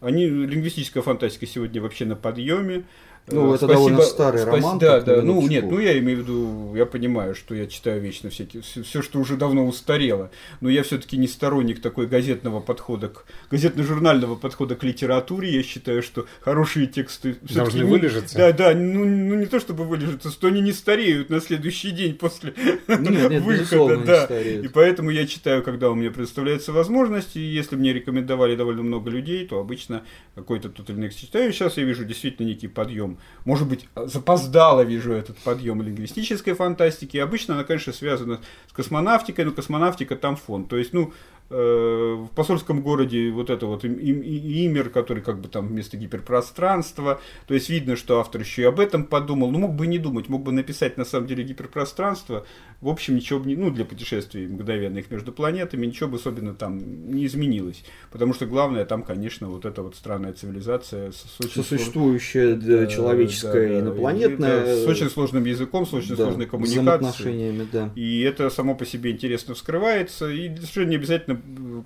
они, 0.00 0.26
лингвистическая 0.26 1.02
фантастика 1.02 1.46
сегодня 1.46 1.80
вообще 1.80 2.06
на 2.06 2.16
подъеме, 2.16 2.84
Ну, 3.28 3.54
это 3.54 3.66
довольно 3.66 4.02
старый 4.02 4.44
роман, 4.44 4.78
Да, 4.78 5.00
да. 5.00 5.22
Ну, 5.22 5.46
нет, 5.46 5.64
ну 5.64 5.78
я 5.78 5.98
имею 5.98 6.18
в 6.18 6.20
виду, 6.22 6.74
я 6.74 6.86
понимаю, 6.86 7.34
что 7.34 7.54
я 7.54 7.66
читаю 7.66 8.00
вечно 8.00 8.30
всякие, 8.30 8.62
все, 8.62 9.00
что 9.00 9.20
уже 9.20 9.36
давно 9.36 9.66
устарело. 9.66 10.30
Но 10.60 10.68
я 10.68 10.82
все-таки 10.82 11.16
не 11.16 11.28
сторонник 11.28 11.80
такой 11.80 12.06
газетного 12.08 12.60
подхода, 12.60 13.08
к, 13.08 13.24
газетно-журнального 13.50 14.34
подхода 14.34 14.74
к 14.74 14.82
литературе. 14.82 15.54
Я 15.54 15.62
считаю, 15.62 16.02
что 16.02 16.26
хорошие 16.40 16.86
тексты 16.88 17.36
Должны 17.42 17.84
не- 17.84 17.90
вылежаться. 17.90 18.36
Да, 18.36 18.52
да, 18.52 18.74
ну, 18.74 19.04
ну 19.04 19.34
не 19.36 19.46
то 19.46 19.60
чтобы 19.60 19.84
вылежаться, 19.84 20.30
что 20.30 20.48
они 20.48 20.60
не 20.60 20.72
стареют 20.72 21.30
на 21.30 21.40
следующий 21.40 21.92
день 21.92 22.14
после 22.14 22.54
Нет, 22.88 23.30
нет, 23.30 23.42
выхода, 23.42 23.98
да. 23.98 24.40
И 24.40 24.66
поэтому 24.66 25.10
я 25.10 25.26
читаю, 25.26 25.62
когда 25.62 25.90
у 25.90 25.94
меня 25.94 26.10
представляется 26.10 26.72
возможность, 26.72 27.36
и 27.36 27.40
если 27.40 27.76
мне 27.76 27.92
рекомендовали 27.92 28.56
довольно 28.56 28.82
много 28.82 29.10
людей, 29.10 29.46
то 29.46 29.60
обычно 29.60 30.02
какой-то 30.34 30.68
тот 30.68 30.90
или 30.90 30.96
иной 30.96 31.08
текст 31.10 31.20
читаю. 31.20 31.52
Сейчас 31.52 31.76
я 31.76 31.84
вижу 31.84 32.04
действительно 32.04 32.46
некий 32.46 32.68
подъем. 32.68 33.11
Может 33.44 33.68
быть, 33.68 33.88
запоздало 33.96 34.82
вижу 34.82 35.12
этот 35.12 35.36
подъем 35.38 35.82
лингвистической 35.82 36.54
фантастики. 36.54 37.16
Обычно 37.16 37.54
она, 37.54 37.64
конечно, 37.64 37.92
связана 37.92 38.40
с 38.68 38.72
космонавтикой, 38.72 39.44
но 39.44 39.52
космонавтика 39.52 40.16
там 40.16 40.36
фон. 40.36 40.66
То 40.66 40.76
есть, 40.76 40.92
ну, 40.92 41.12
в 41.50 42.28
посольском 42.34 42.80
городе 42.82 43.30
вот 43.30 43.50
это 43.50 43.66
вот 43.66 43.84
им- 43.84 43.98
имер, 44.00 44.88
который 44.90 45.22
как 45.22 45.40
бы 45.40 45.48
там 45.48 45.68
вместо 45.68 45.96
гиперпространства. 45.96 47.20
То 47.46 47.54
есть 47.54 47.68
видно, 47.68 47.96
что 47.96 48.20
автор 48.20 48.40
еще 48.40 48.62
и 48.62 48.64
об 48.64 48.80
этом 48.80 49.04
подумал. 49.04 49.50
Ну, 49.50 49.58
мог 49.58 49.74
бы 49.74 49.86
не 49.86 49.98
думать, 49.98 50.28
мог 50.28 50.42
бы 50.42 50.52
написать 50.52 50.96
на 50.96 51.04
самом 51.04 51.26
деле 51.26 51.44
гиперпространство. 51.44 52.46
В 52.80 52.88
общем, 52.88 53.14
ничего 53.16 53.38
бы 53.38 53.46
не, 53.48 53.56
ну, 53.56 53.70
для 53.70 53.84
путешествий 53.84 54.46
мгновенных 54.46 55.10
между 55.10 55.32
планетами, 55.32 55.86
ничего 55.86 56.08
бы 56.08 56.16
особенно 56.16 56.54
там 56.54 57.12
не 57.12 57.26
изменилось. 57.26 57.84
Потому 58.10 58.34
что 58.34 58.46
главное 58.46 58.84
там, 58.84 59.02
конечно, 59.02 59.48
вот 59.48 59.64
эта 59.64 59.82
вот 59.82 59.94
странная 59.94 60.32
цивилизация 60.32 61.12
с, 61.12 61.16
с 61.16 61.40
очень 61.40 61.60
слож- 61.60 61.64
Сосуществующее 61.64 62.54
да, 62.54 62.78
Да, 62.78 62.86
человеческое 62.86 63.68
да, 63.68 63.78
и 63.78 63.82
да, 63.82 64.76
с 64.76 64.86
очень 64.86 65.10
сложным 65.10 65.44
языком, 65.44 65.86
с 65.86 65.92
очень 65.94 66.16
да, 66.16 66.24
сложной 66.24 66.46
коммуникацией. 66.46 67.68
да. 67.70 67.90
И 67.94 68.20
это 68.22 68.50
само 68.50 68.74
по 68.74 68.84
себе 68.84 69.10
интересно 69.12 69.54
вскрывается, 69.54 70.28
и 70.30 70.48
совершенно 70.56 70.90
не 70.90 70.96
обязательно, 70.96 71.31
э, 71.31 71.31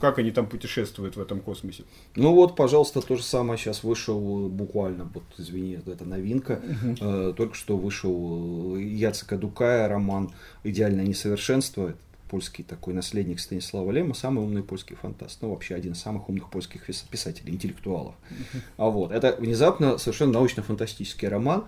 как 0.00 0.18
они 0.18 0.30
там 0.30 0.46
путешествуют 0.46 1.16
в 1.16 1.20
этом 1.20 1.40
космосе. 1.40 1.85
Ну 2.14 2.35
вот, 2.35 2.56
пожалуйста, 2.56 3.00
то 3.00 3.16
же 3.16 3.22
самое 3.22 3.59
сейчас 3.59 3.85
вышел 3.85 4.48
буквально, 4.48 5.11
вот 5.12 5.24
извини, 5.38 5.78
это 5.87 6.04
новинка, 6.04 6.61
э, 7.00 7.32
только 7.37 7.54
что 7.54 7.76
вышел 7.76 8.76
э, 8.76 8.82
Яцека 8.82 9.37
Дукая 9.37 9.88
роман 9.88 10.30
«Идеальное 10.64 11.06
несовершенство», 11.06 11.88
Это 11.88 11.98
польский 12.28 12.64
такой 12.64 12.94
наследник 12.94 13.40
Станислава 13.40 13.90
Лема, 13.90 14.14
самый 14.14 14.44
умный 14.44 14.62
польский 14.62 14.96
фантаст, 14.96 15.40
ну 15.42 15.50
вообще 15.50 15.74
один 15.74 15.92
из 15.92 16.00
самых 16.00 16.28
умных 16.28 16.50
польских 16.50 16.88
пис- 16.88 17.04
писателей, 17.09 17.52
интеллектуалов. 17.52 18.14
А 18.76 18.88
вот, 18.88 19.12
это 19.12 19.37
внезапно 19.38 19.98
совершенно 19.98 20.32
научно-фантастический 20.32 21.28
роман 21.28 21.66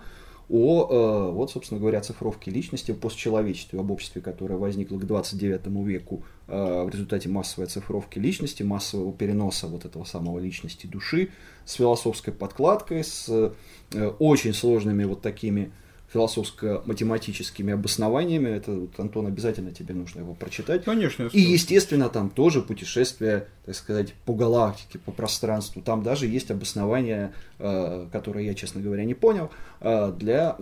о, 0.49 0.87
э, 0.89 1.31
вот, 1.31 1.51
собственно 1.51 1.79
говоря, 1.79 2.01
цифровке 2.01 2.49
личности, 2.49 2.91
о 2.91 2.95
постчеловечестве, 2.95 3.79
об 3.79 3.91
обществе, 3.91 4.21
которое 4.21 4.55
возникло 4.55 4.97
к 4.97 5.05
29 5.05 5.67
веку 5.85 6.23
э, 6.47 6.83
в 6.83 6.89
результате 6.89 7.29
массовой 7.29 7.67
цифровки 7.67 8.17
личности, 8.17 8.63
массового 8.63 9.13
переноса 9.13 9.67
вот 9.67 9.85
этого 9.85 10.05
самого 10.05 10.39
личности 10.39 10.87
души 10.87 11.29
с 11.65 11.73
философской 11.73 12.33
подкладкой, 12.33 13.03
с 13.03 13.29
э, 13.29 14.07
очень 14.19 14.53
сложными 14.53 15.03
вот 15.03 15.21
такими 15.21 15.71
философско-математическими 16.11 17.73
обоснованиями. 17.73 18.49
Это, 18.49 18.71
вот, 18.71 18.99
Антон, 18.99 19.27
обязательно 19.27 19.71
тебе 19.71 19.93
нужно 19.93 20.19
его 20.19 20.33
прочитать. 20.33 20.83
Конечно. 20.83 21.29
И, 21.31 21.39
естественно, 21.39 22.09
там 22.09 22.29
тоже 22.29 22.61
путешествие, 22.61 23.47
так 23.65 23.75
сказать, 23.75 24.13
по 24.25 24.33
галактике, 24.33 24.99
по 24.99 25.11
пространству. 25.11 25.81
Там 25.81 26.01
даже 26.01 26.25
есть 26.25 26.49
обоснование, 26.49 27.33
э, 27.59 28.07
которое 28.11 28.45
я, 28.45 28.53
честно 28.55 28.81
говоря, 28.81 29.05
не 29.05 29.13
понял, 29.13 29.51
э, 29.81 30.11
для 30.17 30.57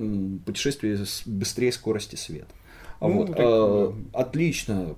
путешествия 0.46 0.98
с 1.06 1.24
быстрее 1.26 1.72
скорости 1.72 2.16
света. 2.16 2.54
А 3.00 3.08
Ну, 3.08 3.14
вот, 3.14 3.28
так, 3.28 3.40
э, 3.40 3.94
да. 4.14 4.20
отлично, 4.20 4.96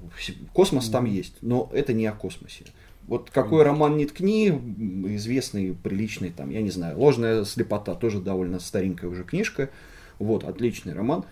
космос 0.53 0.89
там 0.89 1.05
есть, 1.05 1.35
но 1.41 1.69
это 1.73 1.93
не 1.93 2.05
о 2.07 2.13
космосе. 2.13 2.65
Вот 3.07 3.31
какой 3.31 3.63
роман 3.63 3.97
не 3.97 4.05
ткни, 4.05 4.49
известный, 5.15 5.73
приличный, 5.73 6.29
там, 6.29 6.51
я 6.51 6.62
не 6.62 6.69
знаю, 6.69 6.99
«Ложная 6.99 7.43
слепота», 7.43 7.95
тоже 7.95 8.19
довольно 8.19 8.59
старенькая 8.59 9.09
уже 9.09 9.23
книжка, 9.23 9.69
вот, 10.19 10.43
отличный 10.43 10.93
роман, 10.93 11.25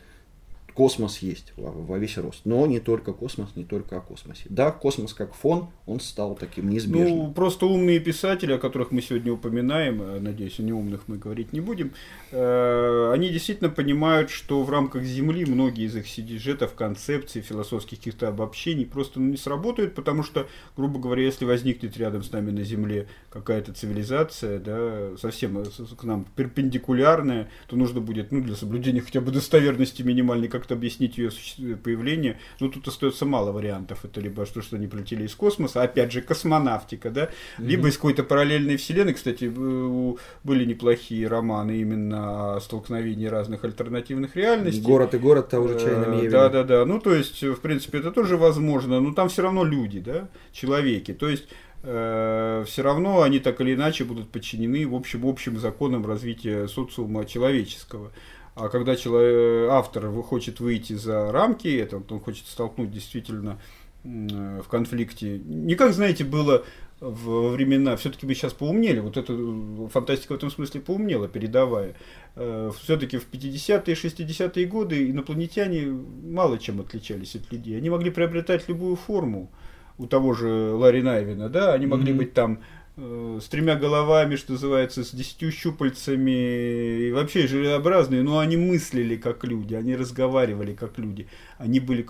космос 0.77 1.17
есть 1.23 1.53
во, 1.57 1.97
весь 1.97 2.19
рост. 2.19 2.41
Но 2.45 2.67
не 2.67 2.79
только 2.79 3.11
космос, 3.11 3.49
не 3.55 3.65
только 3.65 3.97
о 3.97 3.99
космосе. 3.99 4.43
Да, 4.47 4.69
космос 4.69 5.11
как 5.11 5.33
фон, 5.33 5.69
он 5.87 5.99
стал 5.99 6.35
таким 6.35 6.69
неизбежным. 6.69 7.17
Ну, 7.17 7.31
просто 7.31 7.65
умные 7.65 7.99
писатели, 7.99 8.53
о 8.53 8.59
которых 8.59 8.91
мы 8.91 9.01
сегодня 9.01 9.33
упоминаем, 9.33 9.99
э, 10.03 10.19
надеюсь, 10.19 10.59
о 10.59 10.61
неумных 10.61 11.07
мы 11.07 11.17
говорить 11.17 11.51
не 11.51 11.61
будем, 11.61 11.93
э, 12.29 13.11
они 13.11 13.29
действительно 13.29 13.71
понимают, 13.71 14.29
что 14.29 14.61
в 14.61 14.69
рамках 14.69 15.01
Земли 15.01 15.45
многие 15.45 15.85
из 15.85 15.95
их 15.95 16.07
сюжетов, 16.07 16.75
концепций, 16.75 17.41
философских 17.41 17.97
каких-то 17.97 18.27
обобщений 18.27 18.85
просто 18.85 19.19
ну, 19.19 19.31
не 19.31 19.37
сработают, 19.37 19.95
потому 19.95 20.21
что, 20.21 20.47
грубо 20.75 20.99
говоря, 20.99 21.23
если 21.23 21.45
возникнет 21.45 21.97
рядом 21.97 22.21
с 22.21 22.31
нами 22.31 22.51
на 22.51 22.61
Земле 22.61 23.07
какая-то 23.31 23.73
цивилизация, 23.73 24.59
да, 24.59 25.17
совсем 25.17 25.57
э, 25.57 25.63
к 25.97 26.03
нам 26.03 26.27
перпендикулярная, 26.35 27.49
то 27.65 27.75
нужно 27.75 27.99
будет, 27.99 28.31
ну, 28.31 28.41
для 28.41 28.55
соблюдения 28.55 29.01
хотя 29.01 29.21
бы 29.21 29.31
достоверности 29.31 30.03
минимальной, 30.03 30.47
как-то 30.67 30.73
объяснить 30.73 31.17
ее 31.17 31.31
появление. 31.77 32.37
Но 32.59 32.67
тут 32.67 32.87
остается 32.87 33.25
мало 33.25 33.51
вариантов. 33.51 34.03
Это 34.03 34.19
либо 34.19 34.45
что, 34.45 34.61
что 34.61 34.75
они 34.75 34.87
прилетели 34.87 35.23
из 35.23 35.33
космоса, 35.33 35.81
опять 35.81 36.11
же, 36.11 36.21
космонавтика, 36.21 37.09
да, 37.09 37.29
либо 37.57 37.87
из 37.87 37.95
какой-то 37.95 38.23
параллельной 38.23 38.75
вселенной. 38.75 39.13
Кстати, 39.13 39.45
э, 39.45 40.15
были 40.43 40.65
неплохие 40.65 41.27
романы 41.27 41.77
именно 41.77 42.55
о 42.55 42.59
столкновении 42.59 43.27
разных 43.27 43.63
альтернативных 43.63 44.35
реальностей. 44.35 44.81
Город 44.81 45.13
и 45.13 45.17
город 45.17 45.49
того 45.49 45.67
же 45.69 45.79
Чайна 45.79 46.05
Э, 46.05 46.11
Миевина. 46.11 46.31
Да, 46.31 46.49
да, 46.49 46.63
да. 46.63 46.85
Ну, 46.85 46.99
то 46.99 47.13
есть, 47.13 47.41
в 47.41 47.59
принципе, 47.59 47.99
это 47.99 48.11
тоже 48.11 48.35
возможно, 48.37 48.99
но 48.99 49.13
там 49.13 49.29
все 49.29 49.43
равно 49.43 49.63
люди, 49.63 49.99
да, 49.99 50.27
человеки. 50.51 51.13
То 51.13 51.29
есть, 51.29 51.45
все 51.83 52.81
равно 52.81 53.21
они 53.21 53.39
так 53.39 53.61
или 53.61 53.75
иначе 53.75 54.03
будут 54.03 54.29
подчинены 54.29 54.87
в 54.87 54.95
общем, 54.95 55.25
общим 55.25 55.59
законам 55.59 56.05
развития 56.05 56.67
социума 56.67 57.23
человеческого. 57.23 58.11
А 58.59 58.69
когда 58.69 58.95
чело- 58.95 59.69
автор 59.71 60.09
хочет 60.23 60.59
выйти 60.59 60.93
за 60.93 61.31
рамки, 61.31 61.67
это 61.67 61.97
вот 61.97 62.11
он 62.11 62.19
хочет 62.19 62.47
столкнуть 62.47 62.91
действительно 62.91 63.59
э, 64.03 64.61
в 64.63 64.67
конфликте. 64.67 65.37
Не 65.45 65.75
как, 65.75 65.93
знаете, 65.93 66.23
было 66.23 66.63
во 66.99 67.49
времена, 67.49 67.95
все-таки 67.95 68.25
мы 68.25 68.33
сейчас 68.33 68.53
поумнели, 68.53 68.99
вот 68.99 69.17
эта 69.17 69.33
э, 69.33 69.87
фантастика 69.93 70.33
в 70.33 70.37
этом 70.37 70.49
смысле 70.49 70.81
поумнела, 70.81 71.27
передавая. 71.27 71.93
Все-таки 72.35 73.17
в 73.17 73.27
50-е, 73.31 73.95
60-е 73.95 74.65
годы 74.65 75.09
инопланетяне 75.11 75.87
мало 76.23 76.57
чем 76.57 76.79
отличались 76.81 77.35
от 77.35 77.51
людей. 77.51 77.77
Они 77.77 77.89
могли 77.89 78.09
приобретать 78.11 78.67
любую 78.69 78.95
форму 78.95 79.51
у 79.99 80.05
того 80.07 80.33
же 80.33 80.47
Ларри 80.73 81.01
Найвина, 81.01 81.49
да, 81.49 81.73
они 81.73 81.87
могли 81.87 82.11
Мгм. 82.11 82.17
быть 82.19 82.33
там 82.33 82.59
э, 82.97 83.39
с 83.41 83.47
тремя 83.47 83.75
головами, 83.75 84.35
что 84.35 84.53
называется, 84.53 85.03
с 85.03 85.11
десятью 85.11 85.51
щупальцами, 85.51 87.07
и 87.07 87.11
вообще 87.11 87.47
желеобразные, 87.47 88.23
но 88.23 88.39
они 88.39 88.57
мыслили 88.57 89.15
как 89.15 89.43
люди, 89.43 89.75
они 89.75 89.95
разговаривали 89.95 90.73
как 90.73 90.97
люди, 90.97 91.27
они 91.57 91.79
были 91.79 92.05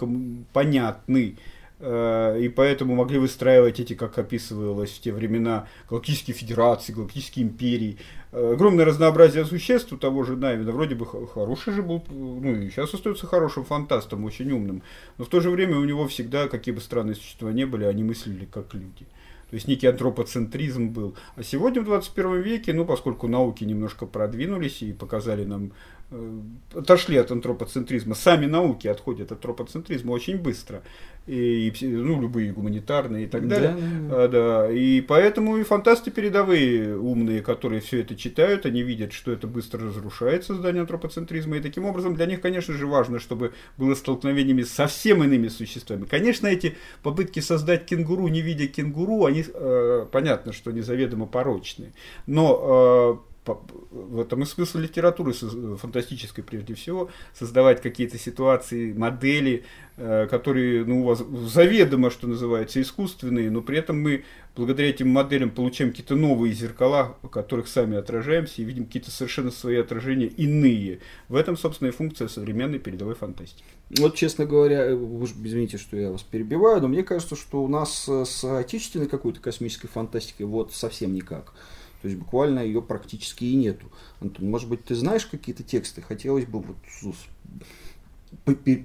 понятны, 0.54 1.38
э, 1.80 2.40
и 2.42 2.50
поэтому 2.50 2.96
могли 2.96 3.20
выстраивать 3.20 3.80
эти, 3.80 3.94
как 3.94 4.18
описывалось 4.18 4.92
в 4.92 5.02
те 5.02 5.12
времена, 5.12 5.68
галактические 5.90 6.36
федерации, 6.36 6.94
галактические 6.94 7.46
империи. 7.46 7.98
Э, 8.32 8.54
Огромное 8.54 8.86
разнообразие 8.86 9.46
существ 9.46 9.92
у 9.94 9.98
того 9.98 10.24
же 10.24 10.36
Найвина, 10.36 10.72
вроде 10.72 10.96
бы 10.96 11.06
хороший 11.28 11.74
же 11.74 11.84
был, 11.84 12.04
ну 12.10 12.56
и 12.56 12.70
сейчас 12.70 12.94
остается 12.94 13.28
хорошим 13.28 13.66
фантастом, 13.66 14.24
очень 14.26 14.52
умным, 14.52 14.82
но 15.18 15.26
в 15.26 15.30
то 15.30 15.42
же 15.42 15.50
время 15.50 15.78
у 15.78 15.84
него 15.84 16.08
всегда, 16.08 16.48
какие 16.48 16.74
бы 16.74 16.82
странные 16.82 17.16
существа 17.16 17.52
не 17.52 17.66
были, 17.66 17.84
они 17.84 18.04
мыслили 18.04 18.46
как 18.46 18.74
люди. 18.74 19.06
То 19.50 19.56
есть 19.56 19.68
некий 19.68 19.88
антропоцентризм 19.88 20.90
был. 20.90 21.16
А 21.36 21.44
сегодня 21.44 21.82
в 21.82 21.86
21 21.86 22.42
веке, 22.42 22.74
ну, 22.74 22.86
поскольку 22.86 23.28
науки 23.28 23.64
немножко 23.64 24.06
продвинулись 24.06 24.82
и 24.82 24.92
показали 24.92 25.46
нам, 25.46 25.72
э, 26.12 26.40
отошли 26.74 27.18
от 27.18 27.32
антропоцентризма, 27.32 28.16
сами 28.16 28.46
науки 28.46 28.88
отходят 28.88 29.32
от 29.32 29.38
антропоцентризма 29.38 30.12
очень 30.12 30.38
быстро. 30.38 30.84
И, 31.28 31.74
ну, 31.82 32.22
любые 32.22 32.54
гуманитарные 32.54 33.26
и 33.26 33.28
так 33.28 33.48
Да, 33.48 33.56
далее. 33.60 33.76
да. 34.10 34.24
А, 34.24 34.28
да. 34.28 34.72
И 34.72 35.02
поэтому 35.02 35.58
и 35.58 35.64
фантасты 35.64 36.10
передовые, 36.10 36.98
умные, 36.98 37.42
которые 37.42 37.82
все 37.82 38.00
это 38.00 38.16
читают, 38.16 38.66
они 38.66 38.82
видят, 38.82 39.12
что 39.12 39.32
это 39.34 39.46
быстро 39.46 39.88
разрушает 39.88 40.46
создание 40.46 40.82
антропоцентризма. 40.82 41.58
И 41.58 41.60
таким 41.60 41.84
образом 41.86 42.16
для 42.16 42.26
них, 42.28 42.40
конечно 42.40 42.74
же, 42.74 42.88
важно, 42.88 43.20
чтобы 43.20 43.52
было 43.78 43.94
столкновениями 43.94 44.64
с 44.64 44.72
совсем 44.72 45.22
иными 45.24 45.50
существами. 45.50 46.06
Конечно, 46.06 46.48
эти 46.48 46.78
попытки 47.04 47.42
создать 47.42 47.86
кенгуру, 47.86 48.28
не 48.30 48.42
видя 48.42 48.68
кенгуру, 48.68 49.26
они, 49.26 49.44
э, 49.54 50.06
понятно, 50.12 50.54
что 50.54 50.70
они 50.70 50.82
заведомо 50.82 51.26
порочные. 51.26 51.92
Но 52.26 53.20
э, 53.24 53.37
в 53.56 54.20
этом 54.20 54.44
и 54.44 54.46
смысл 54.46 54.80
литературы 54.80 55.34
фантастической 55.34 56.44
прежде 56.44 56.74
всего, 56.74 57.10
создавать 57.34 57.82
какие-то 57.82 58.18
ситуации, 58.18 58.94
модели, 58.94 59.64
э, 59.98 60.28
которые 60.30 60.86
ну, 60.86 61.02
у 61.02 61.06
вас 61.06 61.24
заведомо, 61.52 62.12
что 62.12 62.28
называется, 62.28 62.82
искусственные, 62.82 63.52
но 63.52 63.62
при 63.62 63.78
этом 63.78 64.02
мы 64.02 64.24
благодаря 64.56 64.90
этим 64.90 65.10
моделям 65.10 65.52
получаем 65.52 65.92
какие-то 65.92 66.16
новые 66.16 66.54
зеркала, 66.54 67.16
в 67.22 67.30
которых 67.30 67.68
сами 67.68 67.98
отражаемся, 67.98 68.62
и 68.62 68.66
видим 68.66 68.86
какие-то 68.86 69.12
совершенно 69.12 69.52
свои 69.52 69.78
отражения 69.78 70.28
иные. 70.28 71.00
В 71.30 71.36
этом, 71.36 71.58
собственно, 71.58 71.90
и 71.90 71.92
функция 71.92 72.28
современной 72.28 72.80
передовой 72.80 73.16
фантастики. 73.16 73.64
Вот, 73.98 74.16
честно 74.16 74.46
говоря, 74.46 74.86
э, 74.86 74.96
вы 74.96 75.26
извините, 75.26 75.78
что 75.78 75.96
я 75.96 76.12
вас 76.12 76.24
перебиваю, 76.24 76.82
но 76.82 76.88
мне 76.88 77.04
кажется, 77.04 77.36
что 77.36 77.64
у 77.64 77.68
нас 77.68 78.08
э, 78.10 78.26
с 78.26 78.44
отечественной 78.44 79.08
какой-то 79.08 79.40
космической 79.40 79.88
фантастикой 79.88 80.46
вот 80.46 80.74
совсем 80.74 81.14
никак. 81.14 81.54
То 82.02 82.08
есть 82.08 82.20
буквально 82.20 82.60
ее 82.60 82.82
практически 82.82 83.46
и 83.46 83.56
нету. 83.56 83.92
Антон, 84.20 84.50
может 84.50 84.70
быть, 84.70 84.84
ты 84.84 84.96
знаешь 84.96 85.26
какие-то 85.26 85.64
тексты? 85.64 86.02
Хотелось 86.02 86.46
бы 86.46 86.62
вот 86.62 86.78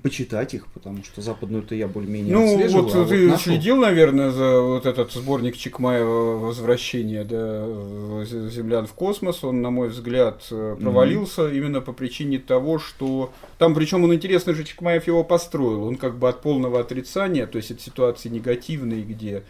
почитать 0.03 0.55
их, 0.55 0.67
потому 0.69 1.03
что 1.05 1.21
западную-то 1.21 1.75
я 1.75 1.89
более-менее 1.89 2.33
Ну, 2.33 2.69
вот 2.69 2.95
а 2.95 3.05
ты 3.07 3.29
вот 3.29 3.41
следил, 3.41 3.77
наверное, 3.77 4.31
за 4.31 4.61
вот 4.61 4.87
этот 4.87 5.13
сборник 5.13 5.57
Чикмаева 5.57 6.39
«Возвращение 6.39 7.25
да, 7.25 8.25
землян 8.25 8.87
в 8.87 8.93
космос». 8.93 9.43
Он, 9.43 9.63
на 9.63 9.71
мой 9.71 9.89
взгляд, 9.89 10.47
э, 10.51 10.77
провалился 10.81 11.43
mm-hmm. 11.43 11.57
именно 11.57 11.81
по 11.81 11.93
причине 11.93 12.39
того, 12.39 12.79
что... 12.79 13.33
Там, 13.59 13.75
причем 13.75 14.05
он 14.05 14.15
интересно 14.15 14.55
же 14.55 14.65
Чикмаев 14.65 15.07
его 15.07 15.25
построил. 15.25 15.85
Он 15.85 15.97
как 15.97 16.19
бы 16.19 16.29
от 16.29 16.41
полного 16.41 16.81
отрицания, 16.81 17.47
то 17.47 17.57
есть 17.57 17.71
от 17.73 17.81
ситуации 17.81 18.29
негативной, 18.29 19.03
где 19.03 19.45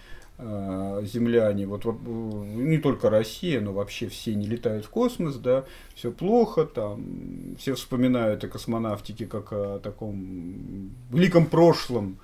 земляне, 1.04 1.66
вот 1.66 1.84
не 1.84 2.78
только 2.78 3.10
Россия, 3.10 3.60
но 3.60 3.72
вообще 3.72 4.08
все 4.08 4.34
не 4.34 4.46
летают 4.46 4.84
в 4.84 4.90
космос, 4.90 5.36
да, 5.36 5.64
все 5.94 6.10
плохо, 6.10 6.64
там, 6.64 7.56
все 7.58 7.74
вспоминают 7.74 8.42
о 8.44 8.48
космонавтике 8.48 9.26
как 9.26 9.52
о 9.52 9.78
таком 9.78 10.90
великом 11.10 11.46
прошлом, 11.46 12.18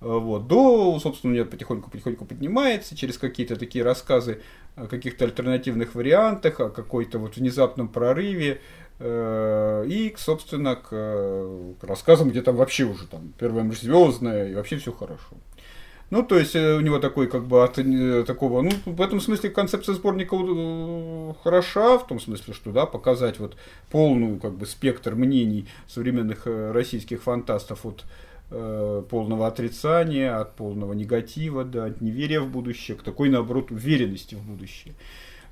э, 0.00 0.06
вот, 0.06 0.46
до, 0.46 0.98
собственно, 1.00 1.32
нет, 1.32 1.50
потихоньку-потихоньку 1.50 2.24
поднимается 2.24 2.96
через 2.96 3.18
какие-то 3.18 3.56
такие 3.56 3.84
рассказы 3.84 4.42
о 4.76 4.86
каких-то 4.86 5.24
альтернативных 5.24 5.94
вариантах, 5.94 6.60
о 6.60 6.70
какой-то 6.70 7.18
вот 7.18 7.36
внезапном 7.36 7.88
прорыве, 7.88 8.60
э, 8.98 9.84
и, 9.88 10.14
собственно, 10.18 10.76
к, 10.76 10.88
к 10.88 11.84
рассказам, 11.84 12.30
где 12.30 12.42
там 12.42 12.56
вообще 12.56 12.84
уже 12.84 13.06
там 13.06 13.32
первая 13.38 13.70
звездная 13.72 14.50
и 14.50 14.54
вообще 14.54 14.76
все 14.76 14.92
хорошо. 14.92 15.36
Ну, 16.10 16.22
то 16.22 16.38
есть 16.38 16.54
э, 16.54 16.76
у 16.76 16.80
него 16.80 17.00
такой, 17.00 17.26
как 17.26 17.46
бы, 17.46 17.64
от 17.64 17.78
э, 17.78 18.24
такого, 18.24 18.62
ну, 18.62 18.70
в 18.84 19.00
этом 19.02 19.20
смысле 19.20 19.50
концепция 19.50 19.94
сборника 19.94 20.36
э, 20.36 21.32
хороша, 21.42 21.98
в 21.98 22.06
том 22.06 22.20
смысле, 22.20 22.54
что, 22.54 22.70
да, 22.70 22.86
показать 22.86 23.40
вот 23.40 23.56
полную, 23.90 24.38
как 24.38 24.52
бы, 24.52 24.66
спектр 24.66 25.16
мнений 25.16 25.66
современных 25.88 26.46
российских 26.46 27.24
фантастов 27.24 27.84
от 27.84 28.04
э, 28.52 29.02
полного 29.10 29.48
отрицания, 29.48 30.38
от 30.38 30.54
полного 30.54 30.92
негатива, 30.92 31.64
да, 31.64 31.86
от 31.86 32.00
неверия 32.00 32.40
в 32.40 32.48
будущее, 32.50 32.96
к 32.96 33.02
такой, 33.02 33.28
наоборот, 33.28 33.72
уверенности 33.72 34.36
в 34.36 34.42
будущее. 34.42 34.94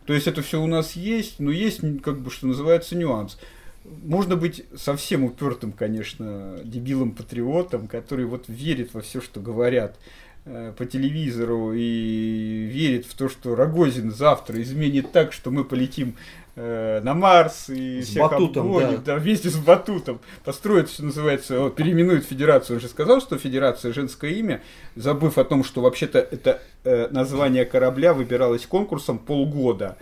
То 0.07 0.12
есть 0.12 0.29
это 0.29 0.43
все 0.43 0.62
у 0.62 0.69
нас 0.69 0.93
есть, 0.93 1.40
но 1.40 1.51
есть, 1.51 1.81
как 2.03 2.21
бы, 2.21 2.31
что 2.31 2.47
называется, 2.47 2.95
нюанс. 2.95 3.38
Можно 3.85 4.37
быть 4.37 4.64
совсем 4.77 5.25
упертым, 5.25 5.73
конечно, 5.73 6.59
дебилом-патриотом, 6.62 7.88
который 7.88 8.25
вот 8.25 8.45
верит 8.49 8.95
во 8.95 9.01
все, 9.01 9.21
что 9.21 9.40
говорят 9.40 9.99
по 10.44 10.85
телевизору 10.85 11.72
и 11.72 12.68
верит 12.70 13.07
в 13.07 13.14
то, 13.14 13.28
что 13.28 13.54
Рогозин 13.54 14.11
завтра 14.12 14.61
изменит 14.61 15.11
так, 15.11 15.33
что 15.33 15.50
мы 15.50 15.64
полетим 15.64 16.16
э, 16.57 17.00
на 17.02 17.14
Марс 17.14 17.70
и 17.70 18.02
с 18.02 18.09
всех 18.09 18.30
батутом, 18.30 18.66
обгонит, 18.66 19.04
да. 19.04 19.14
да, 19.14 19.16
вместе 19.16 19.48
с 19.48 19.57
Батутом, 19.57 20.20
построит, 20.44 20.90
что 20.90 21.04
называется, 21.04 21.61
вот, 21.61 21.76
переименует 21.76 22.24
федерацию. 22.24 22.76
Он 22.76 22.80
же 22.80 22.88
сказал, 22.88 23.20
что 23.20 23.38
федерация 23.38 23.94
женское 23.94 24.33
имя, 24.33 24.62
забыв 24.96 25.38
о 25.38 25.44
том, 25.44 25.64
что 25.64 25.80
вообще-то 25.80 26.18
это 26.18 26.61
э, 26.85 27.09
название 27.09 27.64
корабля 27.64 28.12
выбиралось 28.12 28.66
конкурсом 28.66 29.18
полгода. 29.18 29.96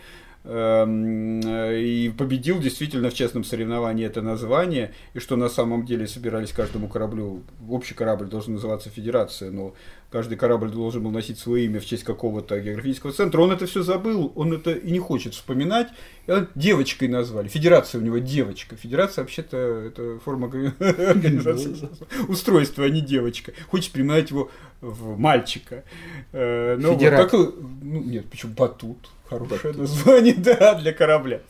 Эм, 0.44 1.40
и 1.40 2.08
победил 2.18 2.58
действительно 2.58 3.10
в 3.10 3.14
честном 3.14 3.44
соревновании 3.44 4.04
это 4.04 4.22
название, 4.22 4.92
и 5.14 5.20
что 5.20 5.36
на 5.36 5.48
самом 5.48 5.86
деле 5.86 6.08
собирались 6.08 6.50
каждому 6.50 6.88
кораблю, 6.88 7.44
общий 7.68 7.94
корабль 7.94 8.26
должен 8.26 8.54
называться 8.54 8.90
Федерация, 8.90 9.52
но 9.52 9.72
каждый 10.10 10.36
корабль 10.36 10.70
должен 10.70 11.04
был 11.04 11.12
носить 11.12 11.38
свое 11.38 11.66
имя 11.66 11.78
в 11.78 11.86
честь 11.86 12.02
какого-то 12.02 12.58
географического 12.58 13.12
центра. 13.12 13.40
Он 13.40 13.52
это 13.52 13.66
все 13.66 13.84
забыл, 13.84 14.32
он 14.34 14.52
это 14.52 14.72
и 14.72 14.90
не 14.90 14.98
хочет 14.98 15.34
вспоминать. 15.34 15.88
И 16.26 16.32
девочкой 16.56 17.06
назвали. 17.06 17.46
Федерация 17.46 18.00
у 18.00 18.04
него 18.04 18.18
девочка. 18.18 18.74
Федерация 18.74 19.22
вообще-то 19.22 19.56
это 19.56 20.18
форма 20.24 20.48
организации 20.80 21.88
устройства, 22.26 22.84
а 22.84 22.88
не 22.88 23.00
девочка. 23.00 23.52
Хочет 23.70 23.92
принимать 23.92 24.30
его 24.30 24.50
в 24.80 25.16
мальчика. 25.16 25.84
Э, 26.32 26.76
но 26.80 26.94
вот 26.94 27.00
такой, 27.00 27.54
ну, 27.80 28.02
нет, 28.02 28.28
почему 28.28 28.54
батут? 28.54 29.08
Хорошее 29.38 29.74
название, 29.74 30.34
да, 30.36 30.74
для 30.74 30.92
корабля. 30.92 31.40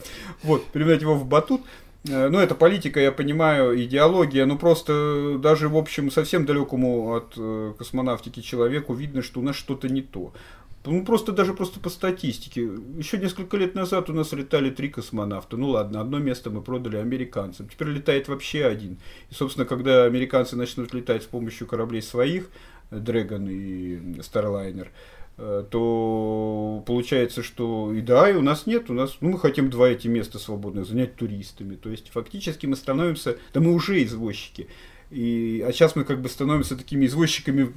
Вот, 0.43 0.65
переводить 0.65 1.01
его 1.01 1.15
в 1.15 1.25
батут. 1.25 1.61
Э, 2.07 2.29
ну, 2.29 2.39
это 2.39 2.55
политика, 2.55 2.99
я 2.99 3.11
понимаю, 3.11 3.81
идеология, 3.81 4.45
но 4.45 4.57
просто 4.57 5.37
даже, 5.39 5.69
в 5.69 5.77
общем, 5.77 6.11
совсем 6.11 6.45
далекому 6.45 7.15
от 7.15 7.33
э, 7.37 7.73
космонавтики 7.77 8.41
человеку 8.41 8.93
видно, 8.93 9.21
что 9.21 9.39
у 9.39 9.43
нас 9.43 9.55
что-то 9.55 9.89
не 9.89 10.01
то. 10.01 10.33
Ну, 10.85 11.05
просто 11.05 11.31
даже 11.31 11.53
просто 11.53 11.79
по 11.79 11.89
статистике. 11.89 12.69
Еще 12.97 13.17
несколько 13.17 13.55
лет 13.55 13.73
назад 13.73 14.09
у 14.09 14.13
нас 14.13 14.33
летали 14.33 14.69
три 14.69 14.89
космонавта. 14.89 15.55
Ну 15.55 15.69
ладно, 15.69 16.01
одно 16.01 16.19
место 16.19 16.49
мы 16.49 16.61
продали 16.61 16.97
американцам. 16.97 17.69
Теперь 17.69 17.87
летает 17.87 18.27
вообще 18.27 18.65
один. 18.65 18.97
И, 19.31 19.33
собственно, 19.33 19.65
когда 19.65 20.03
американцы 20.03 20.57
начнут 20.57 20.93
летать 20.93 21.23
с 21.23 21.25
помощью 21.25 21.67
кораблей 21.67 22.01
своих, 22.01 22.49
Dragon 22.91 23.49
и 23.49 24.19
Starliner, 24.19 24.87
Э, 24.87 25.22
то 25.37 26.83
получается, 26.85 27.41
что 27.41 27.93
и 27.93 28.01
да, 28.01 28.29
и 28.29 28.33
у 28.33 28.41
нас 28.41 28.65
нет, 28.67 28.89
у 28.89 28.93
нас, 28.93 29.17
ну, 29.19 29.31
мы 29.31 29.39
хотим 29.39 29.69
два 29.69 29.89
эти 29.89 30.07
места 30.07 30.37
свободных 30.37 30.85
занять 30.85 31.15
туристами. 31.15 31.75
То 31.75 31.89
есть, 31.89 32.09
фактически 32.09 32.67
мы 32.67 32.75
становимся, 32.75 33.37
да 33.53 33.59
мы 33.59 33.73
уже 33.73 34.03
извозчики. 34.03 34.67
И, 35.09 35.63
а 35.67 35.71
сейчас 35.71 35.95
мы 35.95 36.03
как 36.03 36.21
бы 36.21 36.29
становимся 36.29 36.75
такими 36.75 37.05
извозчиками 37.05 37.71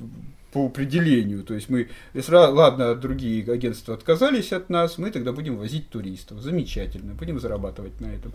по 0.53 0.67
определению. 0.67 1.43
То 1.45 1.55
есть 1.55 1.69
мы, 1.69 1.89
если, 2.15 2.35
ладно, 2.35 2.95
другие 2.95 3.45
агентства 3.53 3.95
отказались 3.95 4.53
от 4.53 4.71
нас, 4.71 4.97
мы 4.97 5.11
тогда 5.11 5.33
будем 5.33 5.57
возить 5.57 5.91
туристов. 5.91 6.41
Замечательно, 6.41 7.15
будем 7.15 7.39
зарабатывать 7.39 8.01
на 8.01 8.07
этом. 8.07 8.33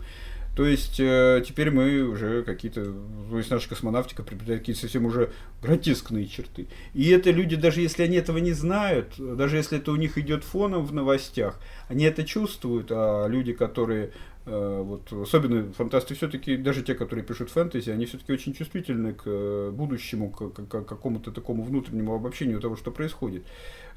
То 0.54 0.66
есть 0.66 1.00
э, 1.00 1.42
теперь 1.46 1.70
мы 1.70 2.02
уже 2.02 2.42
какие-то, 2.42 2.84
то 2.84 3.38
есть 3.38 3.50
наша 3.50 3.68
космонавтика 3.70 4.22
приобретает 4.22 4.60
какие-то 4.60 4.82
совсем 4.82 5.06
уже 5.06 5.32
гротескные 5.62 6.26
черты. 6.26 6.66
И 6.92 7.08
это 7.08 7.30
люди, 7.30 7.56
даже 7.56 7.80
если 7.80 8.02
они 8.02 8.16
этого 8.16 8.36
не 8.36 8.52
знают, 8.52 9.14
даже 9.16 9.56
если 9.56 9.78
это 9.78 9.92
у 9.92 9.96
них 9.96 10.18
идет 10.18 10.44
фоном 10.44 10.84
в 10.84 10.92
новостях, 10.92 11.58
они 11.88 12.04
это 12.04 12.24
чувствуют, 12.24 12.88
а 12.90 13.26
люди, 13.28 13.54
которые 13.54 14.12
э, 14.44 14.82
вот, 14.84 15.10
особенно 15.10 15.72
фантасты 15.72 16.14
все-таки, 16.14 16.58
даже 16.58 16.82
те, 16.82 16.94
которые 16.94 17.24
пишут 17.24 17.48
фэнтези, 17.48 17.88
они 17.88 18.04
все-таки 18.04 18.34
очень 18.34 18.52
чувствительны 18.52 19.14
к 19.14 19.22
э, 19.24 19.70
будущему, 19.72 20.28
к, 20.28 20.50
к, 20.50 20.66
к 20.66 20.84
какому-то 20.84 21.30
такому 21.30 21.62
внутреннему 21.62 22.14
обобщению 22.14 22.60
того, 22.60 22.76
что 22.76 22.90
происходит. 22.90 23.44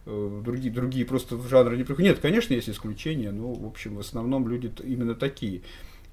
Э, 0.06 0.42
другие, 0.42 0.74
другие 0.74 1.06
просто 1.06 1.36
в 1.36 1.50
жанр 1.50 1.76
не 1.76 1.84
приходят. 1.84 2.12
Нет, 2.12 2.20
конечно, 2.20 2.54
есть 2.54 2.70
исключения, 2.70 3.32
но, 3.32 3.52
в 3.52 3.66
общем, 3.66 3.96
в 3.96 4.00
основном 4.00 4.48
люди 4.48 4.72
именно 4.86 5.16
такие 5.16 5.62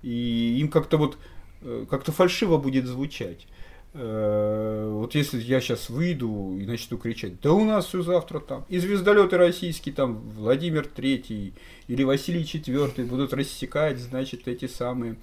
и 0.02 0.58
им 0.58 0.68
как-то 0.68 0.96
вот 0.96 1.18
э, 1.62 1.86
как-то 1.88 2.12
фальшиво 2.12 2.58
будет 2.58 2.86
звучать. 2.86 3.46
Э, 3.94 4.88
вот 4.90 5.14
если 5.14 5.38
я 5.40 5.60
сейчас 5.60 5.90
выйду 5.90 6.56
и 6.58 6.64
начну 6.64 6.96
кричать, 6.96 7.40
да 7.42 7.52
у 7.52 7.64
нас 7.64 7.86
все 7.86 8.02
завтра 8.02 8.40
там, 8.40 8.64
и 8.68 8.78
звездолеты 8.78 9.36
российские, 9.36 9.94
там 9.94 10.30
Владимир 10.30 10.86
Третий 10.86 11.52
или 11.88 12.02
Василий 12.02 12.46
Четвертый 12.46 13.04
будут 13.04 13.34
рассекать, 13.34 13.98
значит, 13.98 14.48
эти 14.48 14.66
самые 14.66 15.16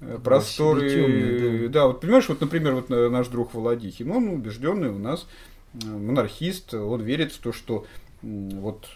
э, 0.00 0.18
просторы. 0.22 0.88
Темные, 0.88 1.68
да. 1.68 1.80
да, 1.80 1.86
вот 1.88 2.00
понимаешь, 2.00 2.28
вот, 2.28 2.40
например, 2.40 2.74
вот 2.74 2.88
наш 2.90 3.26
друг 3.26 3.54
Владихин, 3.54 4.10
он 4.10 4.28
убежденный 4.28 4.90
у 4.90 4.98
нас 4.98 5.26
монархист, 5.84 6.74
он 6.74 7.02
верит 7.02 7.32
в 7.32 7.38
то, 7.38 7.52
что 7.52 7.86
вот 8.22 8.86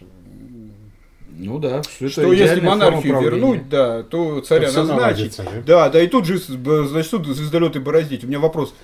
ну 1.30 1.58
да, 1.58 1.82
что, 1.82 2.08
что 2.08 2.32
если 2.32 2.60
монархию 2.60 3.20
вернуть, 3.20 3.68
да, 3.68 4.02
то 4.02 4.40
царя 4.40 4.70
то 4.70 4.84
назначить. 4.84 5.38
Да, 5.66 5.88
да, 5.88 6.02
и 6.02 6.06
тут 6.06 6.26
же, 6.26 6.38
значит, 6.38 7.10
тут 7.10 7.26
звездолеты 7.26 7.80
бороздить. 7.80 8.24
У 8.24 8.26
меня 8.26 8.38
вопрос 8.38 8.74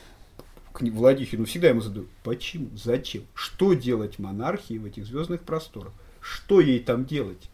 к 0.73 0.83
Владихину 0.83 1.45
всегда 1.45 1.69
ему 1.69 1.81
задаю. 1.81 2.07
Почему? 2.25 2.69
Зачем? 2.77 3.23
Что 3.35 3.75
делать 3.75 4.19
монархии 4.19 4.79
в 4.79 4.87
этих 4.87 5.07
звездных 5.07 5.43
просторах? 5.43 5.93
Что 6.21 6.61
ей 6.61 6.79
там 6.81 7.05
делать? 7.05 7.51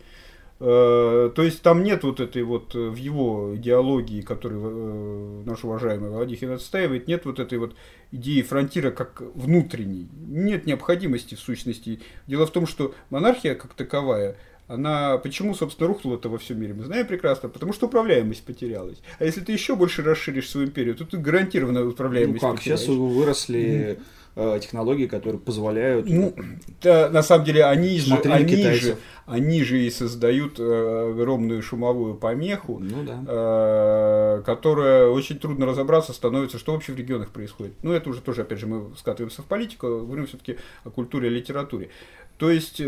Э, 0.61 1.31
то 1.35 1.43
есть 1.43 1.63
там 1.63 1.85
нет 1.85 2.03
вот 2.03 2.19
этой 2.21 2.43
вот 2.43 2.75
э, 2.75 2.89
в 2.89 2.97
его 2.97 3.55
идеологии, 3.55 4.23
которую 4.23 5.43
э, 5.43 5.43
наш 5.47 5.63
уважаемый 5.63 6.11
Владихин 6.11 6.51
отстаивает, 6.51 7.07
нет 7.07 7.25
вот 7.27 7.39
этой 7.39 7.59
вот 7.59 7.77
идеи 8.11 8.43
фронтира 8.43 8.91
как 8.91 9.23
внутренней. 9.35 10.09
Нет 10.27 10.67
необходимости 10.67 11.37
в 11.37 11.41
сущности. 11.41 12.01
Дело 12.27 12.47
в 12.47 12.51
том, 12.51 12.67
что 12.67 12.93
монархия 13.11 13.55
как 13.55 13.75
таковая, 13.75 14.37
она 14.69 15.17
почему, 15.19 15.55
собственно, 15.55 15.89
рухнула-то 15.89 16.29
во 16.29 16.39
всем 16.39 16.61
мире? 16.61 16.75
Мы 16.75 16.85
знаем 16.85 17.07
прекрасно, 17.07 17.49
потому 17.49 17.73
что 17.73 17.87
управляемость 17.87 18.45
потерялась. 18.45 18.99
А 19.19 19.25
если 19.25 19.41
ты 19.41 19.53
еще 19.53 19.75
больше 19.75 20.03
расширишь 20.03 20.49
свою 20.49 20.69
империю, 20.69 20.95
то 20.95 21.05
ты 21.07 21.17
гарантированно 21.17 21.87
управляемость 21.87 22.43
ну 22.43 22.49
как, 22.49 22.59
потеряешь. 22.59 22.81
сейчас 22.81 22.95
выросли 22.95 23.99
э, 24.37 24.59
технологии, 24.61 25.07
которые 25.07 25.41
позволяют... 25.41 26.07
Ну, 26.09 26.35
да, 26.83 27.09
на 27.09 27.23
самом 27.23 27.47
деле, 27.47 27.65
они 27.65 27.99
же, 27.99 28.15
они 28.15 28.45
китайцев. 28.57 28.83
же, 28.83 28.97
они 29.25 29.65
же 29.65 29.81
и 29.81 29.91
создают 29.91 30.61
э, 30.61 31.11
огромную 31.13 31.63
шумовую 31.63 32.15
помеху, 32.15 32.79
Ну 32.79 33.05
да. 33.05 33.25
э, 33.27 34.43
которая 34.45 35.09
очень 35.09 35.39
трудно 35.39 35.65
разобраться 35.65 36.13
становится, 36.13 36.59
что 36.59 36.73
вообще 36.73 36.93
в 36.93 36.97
регионах 36.97 37.31
происходит. 37.31 37.73
Ну, 37.83 37.93
это 37.93 38.11
уже 38.11 38.21
тоже, 38.21 38.43
опять 38.43 38.59
же, 38.59 38.67
мы 38.67 38.95
скатываемся 38.99 39.41
в 39.41 39.47
политику, 39.47 39.87
говорим 39.87 40.27
все-таки 40.27 40.57
о 40.85 40.91
культуре 40.91 41.29
и 41.29 41.33
литературе. 41.33 41.89
То 42.37 42.51
есть, 42.51 42.81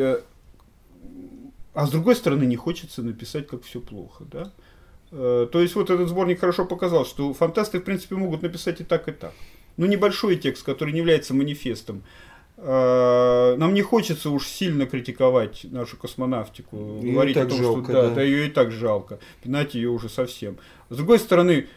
а 1.75 1.87
с 1.87 1.91
другой 1.91 2.17
стороны, 2.17 2.45
не 2.45 2.57
хочется 2.57 3.03
написать, 3.03 3.47
как 3.47 3.63
все 3.63 3.81
плохо, 3.81 4.25
да? 4.31 4.53
Э, 5.13 5.49
То 5.51 5.61
есть, 5.61 5.75
вот 5.75 5.91
этот 5.91 6.09
сборник 6.09 6.41
хорошо 6.41 6.65
показал, 6.65 7.05
что 7.05 7.33
фантасты, 7.33 7.79
в 7.79 7.85
принципе, 7.85 8.17
могут 8.17 8.43
написать 8.43 8.81
и 8.81 8.85
так, 8.85 9.09
и 9.09 9.13
так. 9.13 9.33
Ну, 9.77 9.87
небольшой 9.87 10.37
текст, 10.37 10.65
который 10.65 10.93
не 10.93 10.99
является 10.99 11.35
манифестом. 11.35 12.03
Э, 12.57 13.55
Нам 13.57 13.73
не 13.75 13.83
хочется 13.83 14.31
уж 14.31 14.47
сильно 14.47 14.87
критиковать 14.87 15.65
нашу 15.65 15.97
космонавтику, 15.97 17.01
и 17.03 17.13
говорить 17.13 17.37
о 17.37 17.47
том, 17.47 17.59
жалко, 17.59 17.85
что 17.85 17.93
да, 17.93 18.09
да. 18.09 18.15
да, 18.17 18.23
ее 18.23 18.47
и 18.49 18.51
так 18.51 18.71
жалко, 18.73 19.19
пинать 19.43 19.75
ее 19.75 19.89
уже 19.91 20.09
совсем. 20.09 20.59
С 20.91 20.97
другой 20.97 21.19
стороны, 21.19 21.69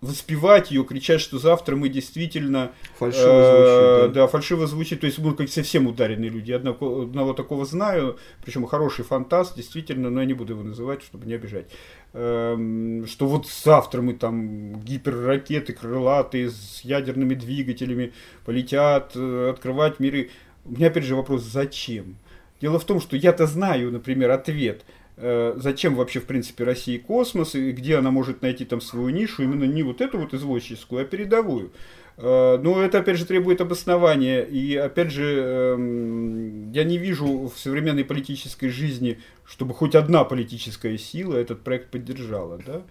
воспевать 0.00 0.70
ее, 0.70 0.84
кричать, 0.84 1.20
что 1.20 1.38
завтра 1.38 1.74
мы 1.74 1.88
действительно 1.88 2.70
Фальшиво 2.98 3.22
Э, 3.26 3.98
звучит. 4.04 4.14
да. 4.14 4.20
Да, 4.22 4.26
фальшиво 4.28 4.66
звучит. 4.66 5.00
То 5.00 5.06
есть 5.06 5.18
мы 5.18 5.34
как 5.34 5.48
совсем 5.48 5.86
ударенные 5.86 6.30
люди. 6.30 6.50
Я 6.50 6.56
Одного, 6.56 7.02
одного 7.02 7.32
такого 7.32 7.64
знаю, 7.64 8.16
причем 8.44 8.66
хороший 8.66 9.04
фантаст, 9.04 9.56
действительно, 9.56 10.10
но 10.10 10.20
я 10.20 10.26
не 10.26 10.34
буду 10.34 10.52
его 10.52 10.62
называть, 10.62 11.02
чтобы 11.02 11.26
не 11.26 11.34
обижать. 11.34 11.66
Эм, 12.12 13.06
Что 13.06 13.26
вот 13.26 13.46
завтра 13.48 14.02
мы 14.02 14.14
там 14.14 14.80
гиперракеты 14.82 15.72
крылатые 15.72 16.50
с 16.50 16.80
ядерными 16.82 17.34
двигателями 17.34 18.12
полетят 18.44 19.12
э, 19.16 19.50
открывать 19.50 19.98
миры. 19.98 20.30
У 20.64 20.72
меня 20.72 20.88
опять 20.88 21.04
же 21.04 21.16
вопрос, 21.16 21.42
зачем? 21.42 22.16
Дело 22.60 22.78
в 22.78 22.84
том, 22.84 23.00
что 23.00 23.16
я-то 23.16 23.46
знаю, 23.46 23.90
например, 23.92 24.30
ответ. 24.30 24.82
Э, 25.16 25.54
Зачем 25.56 25.94
вообще, 25.94 26.20
в 26.20 26.24
принципе, 26.24 26.64
России 26.64 26.98
космос, 26.98 27.54
и 27.54 27.72
где 27.72 27.96
она 27.96 28.10
может 28.10 28.42
найти 28.42 28.64
там 28.64 28.80
свою 28.80 29.10
нишу, 29.10 29.42
именно 29.42 29.64
не 29.64 29.82
вот 29.82 30.00
эту 30.00 30.18
вот 30.18 30.34
извозческую, 30.34 31.02
а 31.02 31.04
передовую. 31.04 31.72
Э, 32.16 32.58
Но 32.62 32.82
это, 32.82 32.98
опять 32.98 33.18
же, 33.18 33.26
требует 33.26 33.60
обоснования. 33.60 34.42
И, 34.42 34.74
опять 34.76 35.10
же, 35.10 35.24
эм, 35.24 36.72
я 36.72 36.84
не 36.84 36.98
вижу 36.98 37.48
в 37.54 37.58
современной 37.58 38.04
политической 38.04 38.68
жизни, 38.68 39.18
чтобы 39.44 39.74
хоть 39.74 39.94
одна 39.94 40.24
политическая 40.24 40.96
сила 40.98 41.36
этот 41.36 41.62
проект 41.62 41.90
поддержала. 41.90 42.58
Да? 42.66 42.82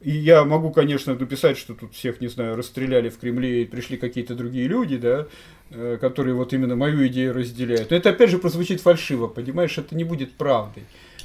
И 0.00 0.10
я 0.10 0.44
могу, 0.44 0.70
конечно, 0.70 1.14
написать, 1.14 1.56
что 1.56 1.74
тут 1.74 1.94
всех, 1.94 2.20
не 2.20 2.28
знаю, 2.28 2.56
расстреляли 2.56 3.08
в 3.08 3.18
Кремле 3.18 3.62
и 3.62 3.64
пришли 3.64 3.96
какие-то 3.96 4.34
другие 4.34 4.68
люди, 4.68 4.98
да, 4.98 5.26
э, 5.70 5.96
которые 5.98 6.34
вот 6.34 6.52
именно 6.52 6.76
мою 6.76 7.06
идею 7.06 7.32
разделяют. 7.32 7.90
Но 7.90 7.96
это, 7.96 8.10
опять 8.10 8.28
же, 8.28 8.38
прозвучит 8.38 8.82
фальшиво, 8.82 9.28
понимаешь, 9.28 9.78
это 9.78 9.94
не 9.96 10.04
будет 10.04 10.32
правдой. 10.32 10.84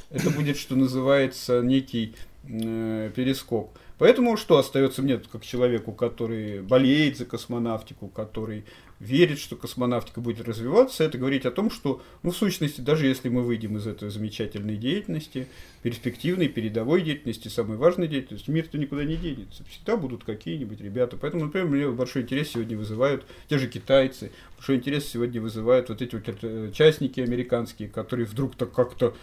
Это 0.10 0.30
будет, 0.32 0.58
что 0.58 0.76
называется, 0.76 1.62
некий 1.62 2.15
э, 2.43 3.12
перескок. 3.15 3.72
Поэтому 4.00 4.38
что 4.38 4.58
остается 4.58 5.02
мне, 5.02 5.17
как 5.17 5.43
человеку, 5.43 5.91
который 5.91 6.62
болеет 6.62 7.17
за 7.17 7.26
космонавтику, 7.26 8.08
который 8.08 8.63
верит, 9.00 9.39
что 9.39 9.58
космонавтика 9.58 10.22
будет 10.22 10.48
развиваться, 10.48 11.04
это 11.04 11.17
говорить 11.17 11.45
о 11.45 11.52
том, 11.52 11.69
что, 11.69 12.02
ну, 12.24 12.32
в 12.32 12.36
сущности, 12.36 12.82
даже 12.82 13.08
если 13.08 13.28
мы 13.30 13.43
выйдем 13.43 13.78
из 13.78 13.88
этой 13.88 14.10
замечательной 14.10 14.78
деятельности, 14.78 15.48
перспективной, 15.84 16.48
передовой 16.48 17.02
деятельности, 17.02 17.50
самой 17.50 17.78
важной 17.78 18.08
деятельности, 18.08 18.50
мир-то 18.50 18.78
никуда 18.78 19.04
не 19.04 19.15
денется. 19.15 19.63
Всегда 19.65 19.98
будут 19.98 20.24
какие-нибудь 20.24 20.80
ребята. 20.82 21.17
Поэтому, 21.17 21.45
например, 21.45 21.67
мне 21.67 21.89
большой 21.89 22.22
интерес 22.22 22.52
сегодня 22.52 22.78
вызывают 22.78 23.26
те 23.50 23.58
же 23.58 23.67
китайцы, 23.67 24.32
большой 24.58 24.78
интерес 24.78 25.08
сегодня 25.08 25.41
вызывают 25.41 25.89
вот 25.89 26.02
эти 26.02 26.15
вот 26.15 26.24
э, 26.41 26.72
частники 26.74 27.19
американские, 27.19 27.89
которые 27.89 28.26
вдруг 28.26 28.56
так 28.56 28.72
как-то 28.74 29.13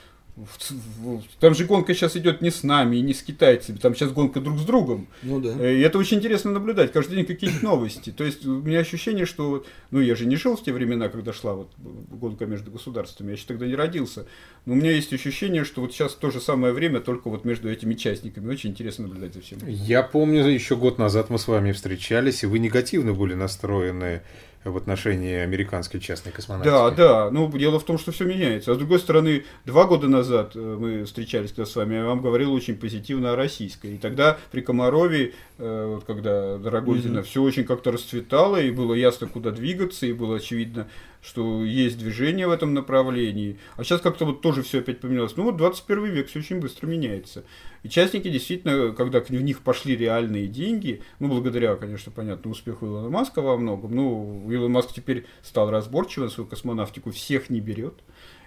там 1.41 1.55
же 1.55 1.65
гонка 1.65 1.95
сейчас 1.95 2.17
идет 2.17 2.43
не 2.43 2.51
с 2.51 2.63
нами 2.63 2.97
и 2.97 3.01
не 3.01 3.15
с 3.15 3.23
китайцами, 3.23 3.79
там 3.79 3.95
сейчас 3.95 4.13
гонка 4.13 4.41
друг 4.41 4.59
с 4.59 4.65
другом. 4.65 5.09
Ну 5.23 5.41
да. 5.41 5.55
Э, 5.59 5.75
И 5.75 5.81
это 5.81 5.99
очень 5.99 6.19
интересно 6.19 6.51
наблюдать. 6.51 6.93
Каждый 6.93 7.17
день 7.17 7.25
какие-то 7.25 7.65
новости. 7.65 8.11
То 8.11 8.25
есть 8.25 8.45
у 8.45 8.61
меня 8.61 8.81
ощущение, 8.81 9.25
что, 9.25 9.65
ну 9.91 10.01
я 10.01 10.15
же 10.15 10.27
не 10.27 10.37
жил 10.37 10.57
в 10.57 10.63
те 10.63 10.73
времена, 10.73 11.09
когда 11.09 11.33
шла 11.33 11.55
вот 11.55 11.73
гонка 11.79 12.45
между 12.47 12.71
государствами, 12.71 13.29
я 13.29 13.35
еще 13.35 13.47
тогда 13.47 13.67
не 13.67 13.75
родился. 13.75 14.27
Но 14.67 14.75
у 14.75 14.77
меня 14.77 14.91
есть 14.91 15.13
ощущение, 15.13 15.65
что 15.65 15.81
вот 15.81 15.93
сейчас 15.93 16.13
то 16.15 16.31
же 16.31 16.41
самое 16.41 16.73
время, 16.75 17.01
только 17.01 17.31
вот 17.31 17.45
между 17.45 17.71
этими 17.71 17.95
частниками. 17.95 18.51
Очень 18.51 18.71
интересно 18.71 19.07
наблюдать 19.07 19.35
за 19.35 19.41
всем. 19.41 19.59
Я 19.67 20.03
помню, 20.03 20.47
еще 20.47 20.77
год 20.77 20.99
назад 20.99 21.31
мы 21.31 21.39
с 21.39 21.49
вами 21.49 21.73
встречались, 21.73 22.43
и 22.43 22.47
вы 22.47 22.59
негативно 22.59 23.15
были 23.15 23.35
настроены 23.35 24.23
в 24.71 24.77
отношении 24.77 25.37
американской 25.37 26.01
частной 26.01 26.33
космонавтики. 26.33 26.73
Да, 26.73 26.91
да. 26.91 27.31
Ну, 27.31 27.51
дело 27.57 27.79
в 27.79 27.85
том, 27.85 27.99
что 27.99 28.13
все 28.13 28.25
меняется. 28.25 28.73
А 28.73 28.75
с 28.75 28.79
другой 28.79 28.99
стороны, 28.99 29.45
два 29.65 29.85
года 29.85 30.09
назад 30.09 30.53
э, 30.55 30.59
мы 30.59 31.05
встречались 31.05 31.53
когда 31.53 31.65
с 31.65 31.77
вами, 31.77 31.95
я 31.95 32.05
вам 32.05 32.21
говорил 32.21 32.53
очень 32.53 32.77
позитивно 32.77 33.33
о 33.33 33.37
российской. 33.37 33.95
И 33.95 33.99
тогда 33.99 34.39
при 34.51 34.61
Комарове, 34.61 35.33
э, 35.59 35.87
вот 35.95 36.05
когда 36.05 36.59
Дорогозина, 36.59 37.23
все 37.23 37.43
очень 37.43 37.65
как-то 37.65 37.93
расцветало, 37.93 38.61
и 38.61 38.71
было 38.71 38.95
ясно, 38.95 39.27
куда 39.27 39.51
двигаться, 39.51 40.07
и 40.07 40.13
было 40.13 40.37
очевидно, 40.37 40.89
что 41.27 41.65
есть 41.65 41.99
движение 41.99 42.47
в 42.47 42.53
этом 42.53 42.73
направлении. 42.73 43.59
А 43.77 43.83
сейчас 43.83 44.01
как-то 44.01 44.25
вот 44.25 44.43
тоже 44.43 44.63
все 44.63 44.79
опять 44.79 45.01
поменялось. 45.01 45.37
Ну 45.37 45.43
вот 45.43 45.57
21 45.57 46.05
век 46.05 46.29
все 46.29 46.39
очень 46.39 46.61
быстро 46.61 46.87
меняется. 46.87 47.45
И 47.83 47.89
частники 47.89 48.31
действительно, 48.31 48.93
когда 48.93 49.21
в 49.21 49.31
них 49.31 49.61
пошли 49.63 49.97
реальные 49.97 50.47
деньги, 50.47 51.03
ну, 51.19 51.29
благодаря, 51.29 51.75
конечно, 51.75 52.13
понятно, 52.13 52.51
успеху 52.53 52.87
Илона 52.87 53.09
Маска 53.09 53.43
во 53.43 53.57
многом, 53.57 53.95
ну, 53.95 54.49
Илон 54.49 54.71
Маск 54.71 54.93
теперь 54.93 55.27
стал 55.43 55.69
разборчивым, 55.71 56.31
свою 56.31 56.49
космонавтику 56.49 57.11
всех 57.11 57.51
не 57.51 57.61
берет. 57.61 57.95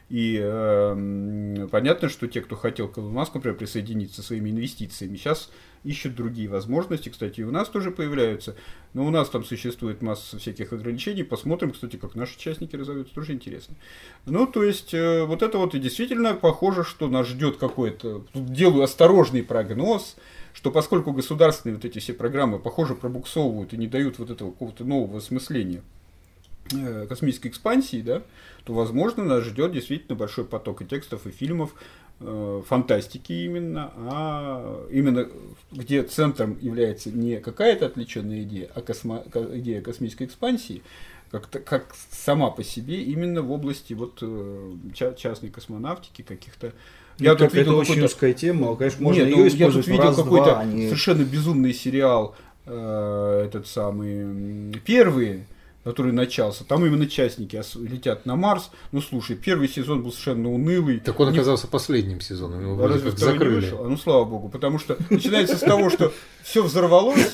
И 0.08 0.40
эм, 0.42 1.68
понятно, 1.70 2.10
что 2.10 2.28
те, 2.28 2.42
кто 2.42 2.56
хотел 2.56 2.88
к 2.88 2.98
Илону 2.98 3.14
Маску, 3.14 3.38
например, 3.38 3.58
присоединиться 3.58 4.24
своими 4.24 4.50
инвестициями, 4.50 5.18
сейчас 5.18 5.52
ищут 5.84 6.16
другие 6.16 6.50
возможности. 6.50 7.10
Кстати, 7.10 7.42
и 7.42 7.44
у 7.44 7.52
нас 7.52 7.70
тоже 7.70 7.92
появляются. 7.92 8.56
Но 8.94 9.06
у 9.06 9.10
нас 9.10 9.30
там 9.30 9.44
существует 9.44 10.02
масса 10.02 10.38
всяких 10.38 10.74
ограничений. 10.74 11.24
Посмотрим, 11.24 11.72
кстати, 11.72 11.96
как 11.96 12.16
наши 12.16 12.36
участники 12.38 12.76
разовьются. 12.76 13.14
Тоже 13.14 13.34
интересно. 13.34 13.76
Ну, 14.26 14.48
то 14.48 14.64
есть, 14.64 14.94
э, 14.94 15.24
вот 15.24 15.42
это 15.42 15.58
вот 15.58 15.76
и 15.76 15.80
действительно 15.80 16.34
похоже, 16.34 16.84
что 16.84 17.08
нас 17.08 17.28
ждет 17.28 17.58
какой-то... 17.58 18.26
Тут 18.34 18.52
делаю 18.52 18.84
осторожный 18.84 19.44
прогноз, 19.44 20.16
что 20.54 20.72
поскольку 20.72 21.12
государственные 21.12 21.76
вот 21.76 21.86
эти 21.86 22.00
все 22.00 22.14
программы, 22.14 22.60
похоже, 22.60 22.96
пробуксовывают 22.96 23.74
и 23.74 23.78
не 23.78 23.88
дают 23.88 24.20
вот 24.20 24.30
этого 24.30 24.52
какого-то 24.52 24.84
нового 24.84 25.20
осмысления 25.20 25.82
э, 26.74 27.06
космической 27.08 27.48
экспансии, 27.48 28.02
да, 28.02 28.24
то, 28.64 28.74
возможно, 28.74 29.24
нас 29.24 29.44
ждет 29.44 29.72
действительно 29.72 30.16
большой 30.16 30.46
поток 30.46 30.82
и 30.82 30.86
текстов, 30.86 31.26
и 31.28 31.32
фильмов, 31.32 31.74
фантастики 32.20 33.32
именно, 33.32 33.92
а 33.96 34.88
именно 34.92 35.28
где 35.72 36.04
центром 36.04 36.58
является 36.60 37.12
не 37.12 37.38
какая-то 37.40 37.86
отвлеченная 37.86 38.44
идея, 38.44 38.70
а 38.76 38.82
космо- 38.82 39.30
ко- 39.30 39.58
идея 39.60 39.82
космической 39.82 40.24
экспансии, 40.26 40.82
как, 41.32 41.50
как 41.50 41.96
сама 42.12 42.50
по 42.50 42.64
себе, 42.64 43.04
именно 43.04 43.42
в 43.42 43.52
области 43.52 43.94
вот, 43.94 44.18
э, 44.22 44.72
ча- 44.94 45.14
частной 45.14 45.50
космонавтики, 45.50 46.22
каких-то... 46.22 46.74
Я 47.20 47.34
это, 47.34 47.46
это 47.46 47.74
очень 47.74 48.02
узкая 48.04 48.34
тема, 48.34 48.76
конечно, 48.76 49.04
можно 49.04 49.20
нет, 49.20 49.30
ее 49.30 49.36
ну, 49.38 49.44
я 49.46 49.72
тут 49.72 49.88
видел 49.88 50.16
какой-то 50.16 50.60
а 50.60 50.66
не- 50.66 50.86
совершенно 50.88 51.24
безумный 51.24 51.74
сериал, 51.74 52.36
э, 52.66 53.44
этот 53.46 53.68
самый, 53.68 54.74
первый, 54.86 55.46
который 55.90 56.12
начался. 56.12 56.64
Там 56.64 56.86
именно 56.86 57.08
частники 57.08 57.60
летят 57.80 58.26
на 58.26 58.36
Марс. 58.36 58.70
Ну, 58.92 59.02
слушай, 59.02 59.36
первый 59.36 59.68
сезон 59.68 60.04
был 60.04 60.12
совершенно 60.12 60.52
унылый. 60.54 61.00
Так 61.00 61.20
он 61.20 61.30
Не- 61.32 61.34
оказался 61.38 61.68
последним 61.68 62.22
сезоном, 62.22 62.62
его 62.62 62.76
вроде 62.76 62.94
разве 62.96 63.10
как 63.10 63.18
второй 63.18 63.34
не 63.34 63.40
закрыли. 63.40 63.56
вышел? 63.66 63.86
А, 63.86 63.90
Ну, 63.90 63.98
слава 63.98 64.26
богу, 64.26 64.50
потому 64.50 64.78
что 64.80 64.98
начинается 65.10 65.56
с 65.58 65.62
того, 65.62 65.90
что 65.90 66.12
все 66.44 66.62
взорвалось, 66.64 67.34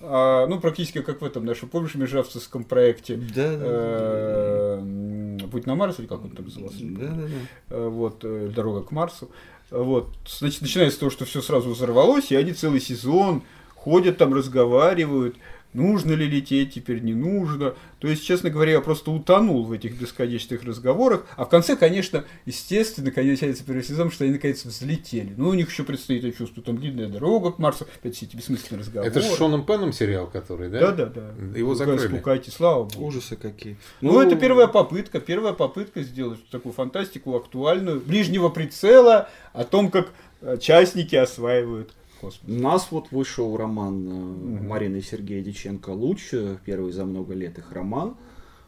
а, 0.00 0.46
ну, 0.48 0.58
практически 0.60 1.00
как 1.02 1.20
в 1.20 1.24
этом 1.24 1.44
нашем, 1.44 1.68
помнишь, 1.68 1.94
межавцевском 1.94 2.64
проекте 2.64 3.14
Да, 3.16 3.50
да, 3.52 3.56
да. 3.56 3.66
э, 3.66 5.38
«Путь 5.50 5.66
на 5.66 5.74
Марс» 5.74 5.98
или 5.98 6.06
как 6.06 6.24
он 6.24 6.30
там 6.30 6.44
назывался? 6.46 6.78
Да, 6.80 7.06
да, 7.06 7.22
да. 7.28 7.76
Э, 7.76 7.88
вот, 7.88 8.20
э, 8.24 8.50
дорога 8.54 8.82
к 8.82 8.90
Марсу. 8.90 9.30
Вот, 9.70 10.08
значит, 10.28 10.60
начинается 10.62 10.96
с 10.96 10.98
того, 11.00 11.10
что 11.10 11.24
все 11.24 11.40
сразу 11.40 11.70
взорвалось, 11.70 12.30
и 12.30 12.36
они 12.36 12.52
целый 12.52 12.80
сезон 12.80 13.42
ходят 13.74 14.18
там, 14.18 14.34
разговаривают. 14.34 15.36
Нужно 15.72 16.12
ли 16.12 16.26
лететь 16.26 16.74
теперь, 16.74 17.00
не 17.00 17.14
нужно. 17.14 17.74
То 17.98 18.08
есть, 18.08 18.24
честно 18.24 18.50
говоря, 18.50 18.72
я 18.72 18.80
просто 18.80 19.10
утонул 19.10 19.64
в 19.64 19.72
этих 19.72 20.00
бесконечных 20.00 20.64
разговорах. 20.64 21.24
А 21.36 21.44
в 21.44 21.48
конце, 21.48 21.76
конечно, 21.76 22.24
естественно, 22.46 23.10
кончается 23.10 23.64
первый 23.64 23.84
сезон, 23.84 24.10
что 24.10 24.24
они 24.24 24.34
наконец 24.34 24.64
взлетели. 24.64 25.34
Ну, 25.36 25.48
у 25.48 25.54
них 25.54 25.70
еще 25.70 25.84
предстоит, 25.84 26.24
я 26.24 26.32
чувствую, 26.32 26.64
там 26.64 26.78
длинная 26.78 27.08
дорога 27.08 27.52
к 27.52 27.58
Марсу, 27.58 27.86
опять 27.94 28.16
все 28.16 28.26
эти 28.26 28.36
бессмысленные 28.36 28.80
разговоры. 28.80 29.10
Это 29.10 29.22
с 29.22 29.36
Шоном 29.36 29.64
Пеном 29.64 29.92
сериал, 29.92 30.26
который, 30.26 30.68
да? 30.68 30.92
Да, 30.92 31.06
да, 31.06 31.06
да. 31.06 31.58
Его 31.58 31.74
закрыли. 31.74 32.08
Спукайте, 32.08 32.50
слава 32.50 32.84
богу. 32.84 33.06
Ужасы 33.06 33.36
какие. 33.36 33.76
Ну, 34.00 34.20
это 34.20 34.36
первая 34.36 34.66
попытка, 34.66 35.20
первая 35.20 35.52
попытка 35.52 36.02
сделать 36.02 36.40
такую 36.50 36.72
фантастику 36.72 37.36
актуальную, 37.36 38.00
ближнего 38.00 38.48
прицела, 38.48 39.28
о 39.52 39.64
том, 39.64 39.90
как 39.90 40.10
э, 40.40 40.56
частники 40.58 41.14
осваивают 41.14 41.92
космос. 42.22 42.48
У 42.48 42.60
нас 42.60 42.88
вот 42.90 43.10
вышел 43.10 43.56
роман 43.56 44.08
э, 44.08 44.62
Марины 44.62 44.98
и 44.98 45.02
Сергея 45.02 45.42
Диченко 45.42 45.90
«Луч», 45.90 46.32
э, 46.32 46.56
первый 46.64 46.92
за 46.92 47.04
много 47.04 47.34
лет 47.34 47.58
их 47.58 47.72
роман. 47.72 48.16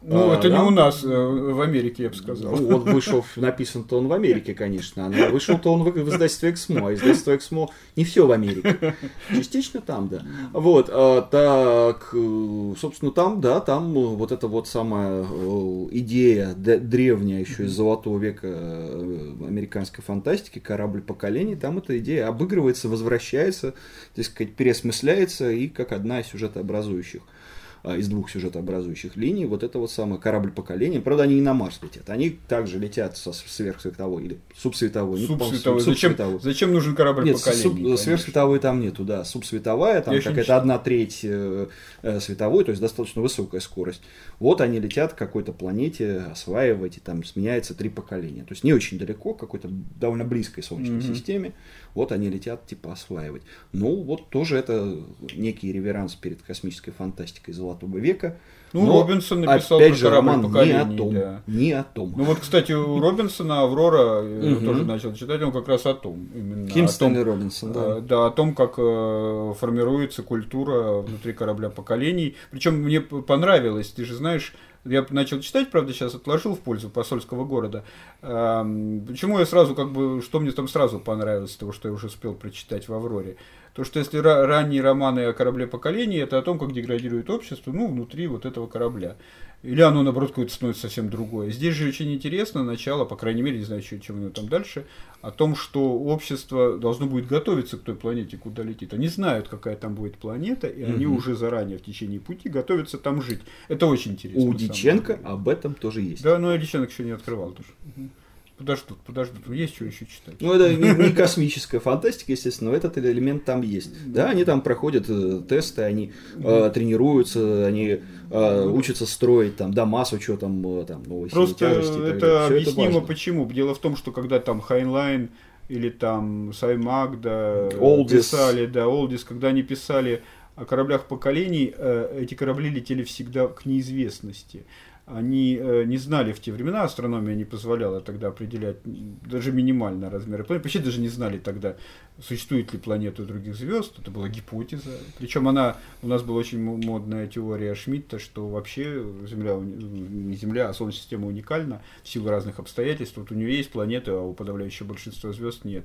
Ну, 0.07 0.33
А, 0.33 0.35
это 0.37 0.51
да? 0.51 0.59
не 0.59 0.65
у 0.65 0.71
нас, 0.71 1.03
э, 1.03 1.09
в 1.09 1.61
Америке, 1.63 2.03
я 2.03 2.09
бы 2.11 2.15
сказал. 2.15 2.53
Ну, 2.53 2.79
вот 2.79 2.85
вышел, 2.85 3.25
написан-то 3.37 3.99
он 3.99 4.09
в 4.09 4.13
Америке, 4.13 4.53
конечно, 4.53 5.09
но 5.09 5.31
вышел-то 5.31 5.73
он 5.73 5.83
в, 5.83 5.93
в 5.93 6.09
издательстве 6.11 6.51
«Эксмо», 6.51 6.89
а 6.89 6.95
издательство 6.95 7.35
«Эксмо» 7.35 7.71
не 7.97 8.05
все 8.05 8.27
в 8.27 8.31
Америке, 8.31 8.95
частично 9.35 9.81
там, 9.81 10.09
да. 10.09 10.23
Вот, 10.53 10.91
а, 10.93 11.23
так, 11.23 12.11
э, 12.13 12.75
собственно, 12.79 13.13
там, 13.13 13.41
да, 13.41 13.61
там 13.61 13.95
вот 13.95 14.31
эта 14.31 14.47
вот 14.47 14.69
самая 14.69 15.25
э, 15.25 15.87
идея 15.93 16.53
древняя 16.55 17.41
еще 17.41 17.65
из 17.65 17.73
золотого 17.73 18.19
века 18.19 18.49
американской 18.49 20.05
фантастики, 20.05 20.59
корабль 20.59 21.01
поколений, 21.01 21.57
там 21.57 21.79
эта 21.79 21.99
идея 21.99 22.29
обыгрывается, 22.29 22.91
возвращается, 22.91 23.73
так 24.15 24.27
сказать, 24.27 24.55
переосмысляется 24.55 25.51
и 25.51 25.69
как 25.69 25.93
одна 25.93 26.21
из 26.21 26.27
сюжетообразующих 26.27 27.23
а, 27.23 27.44
из 27.85 28.09
двух 28.09 28.31
сюжетообразующих 28.31 29.17
линий, 29.17 29.45
вот 29.45 29.63
это 29.63 29.79
вот 29.79 29.91
самый 29.91 30.19
корабль 30.19 30.51
поколения. 30.51 31.01
Правда, 31.01 31.25
они 31.25 31.35
не 31.35 31.41
на 31.43 31.53
Марс 31.53 31.81
летят, 31.83 32.09
они 32.09 32.31
также 32.49 32.79
летят 32.79 33.17
со 33.17 33.33
сверхсветовой 33.33 34.25
или 34.25 34.39
субсветовой. 34.57 35.21
Субсветовой. 35.21 35.81
Зачем, 35.81 35.95
субсветовой. 36.11 36.41
зачем 36.41 36.73
нужен 36.73 36.95
корабль 36.95 37.25
Нет, 37.25 37.37
поколений? 37.37 37.63
суб- 37.63 37.75
конечно? 37.75 37.97
сверхсветовой 37.99 38.59
там 38.59 38.81
нету, 38.81 39.05
да, 39.05 39.25
субсветовая, 39.25 40.01
там 40.01 40.19
какая-то 40.21 40.57
одна 40.57 40.79
треть 40.79 41.21
э, 41.25 41.67
э, 42.03 42.21
световой, 42.21 42.65
то 42.65 42.71
есть 42.71 42.81
достаточно 42.81 43.21
высокая 43.21 43.61
скорость. 43.61 44.03
Вот 44.41 44.61
они 44.63 44.81
летят 44.81 45.13
к 45.13 45.17
какой-то 45.19 45.53
планете, 45.53 46.23
осваивать, 46.33 46.97
и 46.97 47.01
там 47.01 47.23
сменяется 47.25 47.75
три 47.75 47.91
поколения. 47.91 48.43
То 48.45 48.53
есть 48.53 48.65
не 48.65 48.73
очень 48.73 48.99
далеко, 48.99 49.35
к 49.35 49.41
какой-то 49.41 49.69
довольно 50.01 50.25
близкой 50.25 50.63
Солнечной 50.63 50.99
Мгм. 50.99 51.15
системе. 51.15 51.53
Вот 51.95 52.11
они 52.13 52.29
летят, 52.29 52.67
типа, 52.67 52.93
осваивать. 52.93 53.43
Ну, 53.73 54.03
вот 54.03 54.29
тоже 54.31 54.57
это 54.57 54.97
некий 55.35 55.73
реверанс 55.73 56.15
перед 56.15 56.43
космической 56.43 56.91
фантастикой 56.91 57.55
Золотого 57.55 57.99
века. 57.99 58.37
Ну, 58.73 58.87
Но, 58.87 59.03
Робинсон 59.03 59.43
написал 59.43 59.79
опять 59.79 59.95
же, 59.97 60.11
роман 60.11 60.41
не 60.53 60.73
о 60.73 60.85
том. 60.85 61.15
да. 61.15 61.43
Не 61.47 61.71
о 61.73 61.85
том. 61.85 62.13
Ну 62.17 62.25
вот, 62.25 62.41
кстати, 62.41 62.73
у 62.73 62.99
Робинсона 62.99 63.63
Аврора 63.63 64.23
Мгм. 64.23 64.67
тоже 64.67 64.85
начал 64.85 65.15
читать, 65.15 65.41
он 65.43 65.53
как 65.53 65.69
раз 65.69 65.87
о 65.87 65.95
том. 65.95 66.29
Именно 66.35 66.67
Ким 66.69 66.87
о 66.87 66.89
том, 66.89 66.95
Стэнли 66.95 67.21
Робинсон, 67.21 67.73
да. 67.73 67.99
э, 67.99 68.01
да, 68.01 68.27
о 68.27 68.31
том, 68.33 68.53
как 68.53 68.75
э, 68.79 69.53
формируется 69.61 70.25
культура 70.25 71.03
внутри 71.03 71.33
корабля 71.35 71.71
поколений. 71.71 72.35
Причем 72.51 72.75
мне 72.83 73.01
понравилось, 73.01 73.91
ты 73.93 74.05
же 74.05 74.17
знаешь, 74.17 74.53
я 74.85 75.07
начал 75.11 75.41
читать, 75.41 75.71
правда, 75.71 75.93
сейчас 75.93 76.15
отложил 76.15 76.55
в 76.55 76.61
пользу 76.61 76.91
посольского 76.91 77.45
города. 77.45 77.85
Эм, 78.23 79.05
Почему 79.07 79.39
я 79.39 79.47
сразу, 79.47 79.75
как 79.75 79.93
бы, 79.93 80.21
что 80.23 80.41
мне 80.41 80.53
там 80.53 80.69
сразу 80.69 80.99
понравилось, 81.01 81.57
того, 81.57 81.73
что 81.73 81.89
я 81.89 81.95
уже 81.95 82.07
успел 82.09 82.35
прочитать 82.35 82.89
в 82.89 82.95
Авроре? 82.95 83.37
То, 83.75 83.83
что 83.85 83.99
если 83.99 84.21
ра- 84.21 84.45
ранние 84.47 84.83
романы 84.83 85.21
о 85.27 85.33
корабле 85.33 85.67
поколений, 85.67 86.19
это 86.19 86.39
о 86.39 86.43
том, 86.43 86.59
как 86.59 86.73
деградирует 86.73 87.29
общество, 87.31 87.73
ну, 87.73 87.89
внутри 87.89 88.27
вот 88.27 88.47
этого 88.47 88.67
корабля. 88.67 89.17
Или 89.65 89.81
оно, 89.81 90.03
наоборот, 90.03 90.31
какое-то 90.31 90.53
становится 90.53 90.83
совсем 90.83 91.09
другое. 91.09 91.51
Здесь 91.51 91.75
же 91.75 91.89
очень 91.89 92.13
интересно 92.13 92.63
начало, 92.63 93.07
по 93.07 93.17
крайней 93.17 93.41
мере, 93.41 93.59
не 93.59 93.65
знаю, 93.65 93.83
что, 93.83 93.99
чем 93.99 94.17
у 94.17 94.19
него 94.21 94.31
там 94.31 94.47
дальше, 94.47 94.85
о 95.23 95.31
том, 95.31 95.57
что 95.57 95.95
общество 95.95 96.77
должно 96.77 97.07
будет 97.07 97.27
готовиться 97.27 97.79
к 97.79 97.81
той 97.83 97.95
планете, 97.95 98.37
куда 98.37 98.63
летит. 98.63 98.93
Они 98.93 99.09
знают, 99.09 99.49
какая 99.49 99.77
там 99.77 99.95
будет 99.95 100.19
планета, 100.19 100.67
и 100.67 100.83
они 100.83 101.07
Мгм. 101.07 101.17
уже 101.17 101.35
заранее 101.35 101.79
в 101.79 101.83
течение 101.83 102.21
пути 102.21 102.51
готовятся 102.51 102.99
там 102.99 103.23
жить. 103.23 103.41
Это 103.69 103.87
очень 103.87 104.13
интересно. 104.13 104.43
У 104.43 104.53
Дяченко 104.53 105.19
об 105.25 105.49
этом 105.49 105.75
тоже 105.75 106.03
есть. 106.03 106.23
Да, 106.23 106.39
но 106.39 106.53
я 106.53 106.59
Дяченко 106.59 106.91
еще 106.91 107.05
не 107.05 107.13
открывал 107.13 107.53
тоже. 107.53 107.71
Мгм. 107.97 108.11
Подождут, 108.57 108.99
подождут. 108.99 109.49
Есть 109.49 109.75
что 109.75 109.85
еще 109.85 110.07
читать. 110.07 110.37
Ну, 110.41 110.53
это 110.53 110.73
не, 110.75 110.91
не 111.09 111.13
космическая 111.13 111.81
фантастика, 111.81 112.31
естественно, 112.33 112.71
но 112.71 112.77
этот 112.77 112.97
элемент 112.99 113.45
там 113.45 113.63
есть. 113.63 113.91
Да, 114.07 114.31
они 114.31 114.45
там 114.45 114.61
проходят 114.61 115.07
э, 115.09 115.43
тесты, 115.49 115.83
они 115.83 116.13
э, 116.37 116.71
тренируются, 116.73 117.67
они 117.67 118.01
э, 118.31 118.67
учатся 118.69 119.07
строить 119.07 119.57
там 119.57 119.75
дома 119.75 120.05
с 120.05 120.13
учетом 120.13 120.65
э, 120.81 120.85
там, 120.85 121.03
новой 121.03 121.31
Просто 121.31 121.59
тяжести. 121.59 121.99
это 122.09 122.47
объяснимо 122.47 122.93
важно. 122.93 123.01
почему. 123.01 123.51
Дело 123.51 123.75
в 123.75 123.79
том, 123.79 123.97
что 123.97 124.13
когда 124.13 124.39
там 124.39 124.61
Хайнлайн 124.61 125.31
или 125.69 125.91
там 125.91 126.53
Саймак, 126.53 127.36
да, 127.36 127.71
писали, 128.09 128.67
да, 128.67 128.87
Олдис, 128.87 129.25
когда 129.25 129.49
они 129.49 129.63
писали 129.63 130.23
о 130.57 130.65
кораблях 130.65 131.07
поколений, 131.07 131.75
э, 131.77 132.19
эти 132.21 132.35
корабли 132.35 132.71
летели 132.71 133.03
всегда 133.03 133.49
к 133.49 133.67
неизвестности. 133.67 134.65
Они 135.07 135.59
э, 135.61 135.85
не 135.85 135.99
знали 135.99 136.33
в 136.33 136.41
те 136.41 136.51
времена, 136.51 136.83
астрономия 136.83 137.35
не 137.35 137.45
позволяла 137.45 138.01
тогда 138.01 138.29
определять 138.29 138.79
даже 138.85 139.53
минимально 139.53 140.09
размеры 140.09 140.45
планет. 140.45 140.65
Вообще 140.65 140.79
даже 140.79 140.99
не 140.99 141.09
знали 141.09 141.37
тогда, 141.37 141.77
существует 142.23 142.73
ли 142.73 142.79
планета 142.79 143.23
других 143.25 143.55
звезд. 143.55 143.99
Это 143.99 144.11
была 144.11 144.31
гипотеза. 144.31 144.99
Причем 145.19 145.47
она, 145.47 145.77
у 146.01 146.09
нас 146.09 146.23
была 146.23 146.39
очень 146.39 146.59
мо- 146.63 146.79
модная 146.79 147.27
теория 147.27 147.75
Шмидта, 147.75 148.19
что 148.19 148.49
вообще 148.49 149.05
Земля, 149.29 149.57
не 149.57 150.37
Земля, 150.37 150.71
а 150.71 150.73
Солнечная 150.73 151.03
система 151.03 151.27
уникальна 151.27 151.83
в 152.03 152.09
силу 152.09 152.31
разных 152.31 152.59
обстоятельств. 152.59 153.19
Вот 153.19 153.31
у 153.31 153.35
нее 153.35 153.55
есть 153.55 153.71
планеты, 153.71 154.13
а 154.13 154.21
у 154.23 154.33
подавляющего 154.33 154.87
большинства 154.87 155.33
звезд 155.33 155.67
нет. 155.67 155.85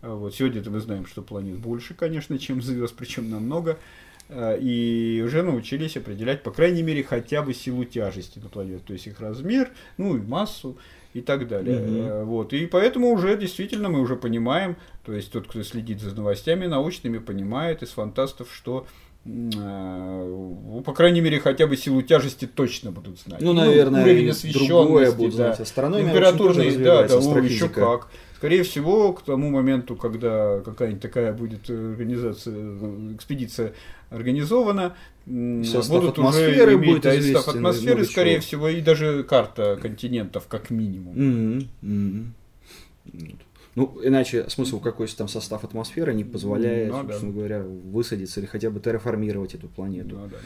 А 0.00 0.14
Вот. 0.14 0.34
Сегодня 0.34 0.62
мы 0.70 0.80
знаем, 0.80 1.04
что 1.04 1.20
планет 1.20 1.58
больше, 1.58 1.92
конечно, 1.92 2.38
чем 2.38 2.62
звезд, 2.62 2.94
причем 2.96 3.28
намного. 3.28 3.78
И 4.30 5.22
уже 5.24 5.42
научились 5.42 5.96
определять, 5.96 6.42
по 6.42 6.50
крайней 6.50 6.82
мере, 6.82 7.04
хотя 7.04 7.42
бы 7.42 7.52
силу 7.52 7.84
тяжести 7.84 8.38
на 8.38 8.48
планете, 8.48 8.82
то 8.84 8.94
есть 8.94 9.06
их 9.06 9.20
размер, 9.20 9.70
ну 9.98 10.16
и 10.16 10.20
массу 10.20 10.78
и 11.14 11.20
так 11.20 11.48
далее. 11.48 11.78
Э, 11.78 12.24
Вот. 12.24 12.52
И 12.52 12.66
поэтому 12.66 13.10
уже 13.12 13.36
действительно 13.36 13.88
мы 13.88 14.00
уже 14.00 14.16
понимаем, 14.16 14.76
то 15.04 15.12
есть 15.12 15.30
тот, 15.30 15.46
кто 15.46 15.62
следит 15.62 16.00
за 16.00 16.14
новостями 16.14 16.66
научными, 16.66 17.18
понимает 17.18 17.82
из 17.82 17.90
фантастов, 17.90 18.48
что 18.52 18.86
э, 19.24 19.28
ну, 19.28 20.82
по 20.84 20.92
крайней 20.92 21.20
мере, 21.20 21.38
хотя 21.38 21.66
бы 21.66 21.76
силу 21.76 22.02
тяжести 22.02 22.46
точно 22.46 22.90
будут 22.90 23.20
знать. 23.20 23.40
Ну, 23.40 23.52
наверное, 23.52 24.02
уровень 24.02 24.26
и 24.26 24.30
освещенности, 24.30 24.68
другое 24.68 25.12
будут 25.12 25.36
да. 25.36 25.46
знать. 25.46 25.60
Астрономия, 25.60 26.06
Температурный, 26.06 26.76
да, 26.76 27.06
да, 27.06 27.18
о, 27.18 27.38
еще 27.38 27.68
как. 27.68 28.08
Скорее 28.44 28.62
всего, 28.62 29.14
к 29.14 29.22
тому 29.22 29.48
моменту, 29.48 29.96
когда 29.96 30.60
какая-нибудь 30.60 31.00
такая 31.00 31.32
будет 31.32 31.70
э, 31.70 31.92
организация, 31.92 32.54
э, 32.54 33.14
экспедиция 33.14 33.72
организована, 34.10 34.94
Состав 35.24 35.88
будут 35.88 36.10
атмосферы 36.10 36.52
уже 36.52 36.74
иметь 36.74 36.90
будет 36.90 37.02
да, 37.04 37.14
и 37.14 37.22
состав 37.22 37.32
известен, 37.32 37.54
и 37.54 37.58
атмосферы, 37.58 38.04
скорее 38.04 38.34
чего. 38.34 38.42
всего, 38.42 38.68
и 38.68 38.82
даже 38.82 39.22
карта 39.22 39.78
континентов, 39.80 40.46
как 40.46 40.68
минимум. 40.68 41.14
Мгм, 41.14 41.68
мгм. 41.80 42.34
Ну, 43.74 43.98
иначе 44.02 44.48
смысл 44.48 44.80
какой 44.80 45.08
там 45.08 45.26
состав 45.28 45.64
атмосферы 45.64 46.14
не 46.14 46.24
позволяет, 46.24 46.92
Ну, 46.92 47.02
да. 47.02 47.08
собственно 47.08 47.32
говоря, 47.32 47.62
высадиться 47.62 48.40
или 48.40 48.46
хотя 48.46 48.70
бы 48.70 48.80
терраформировать 48.80 49.54
эту 49.54 49.68
планету. 49.68 50.16
Да, 50.16 50.26
да. 50.26 50.36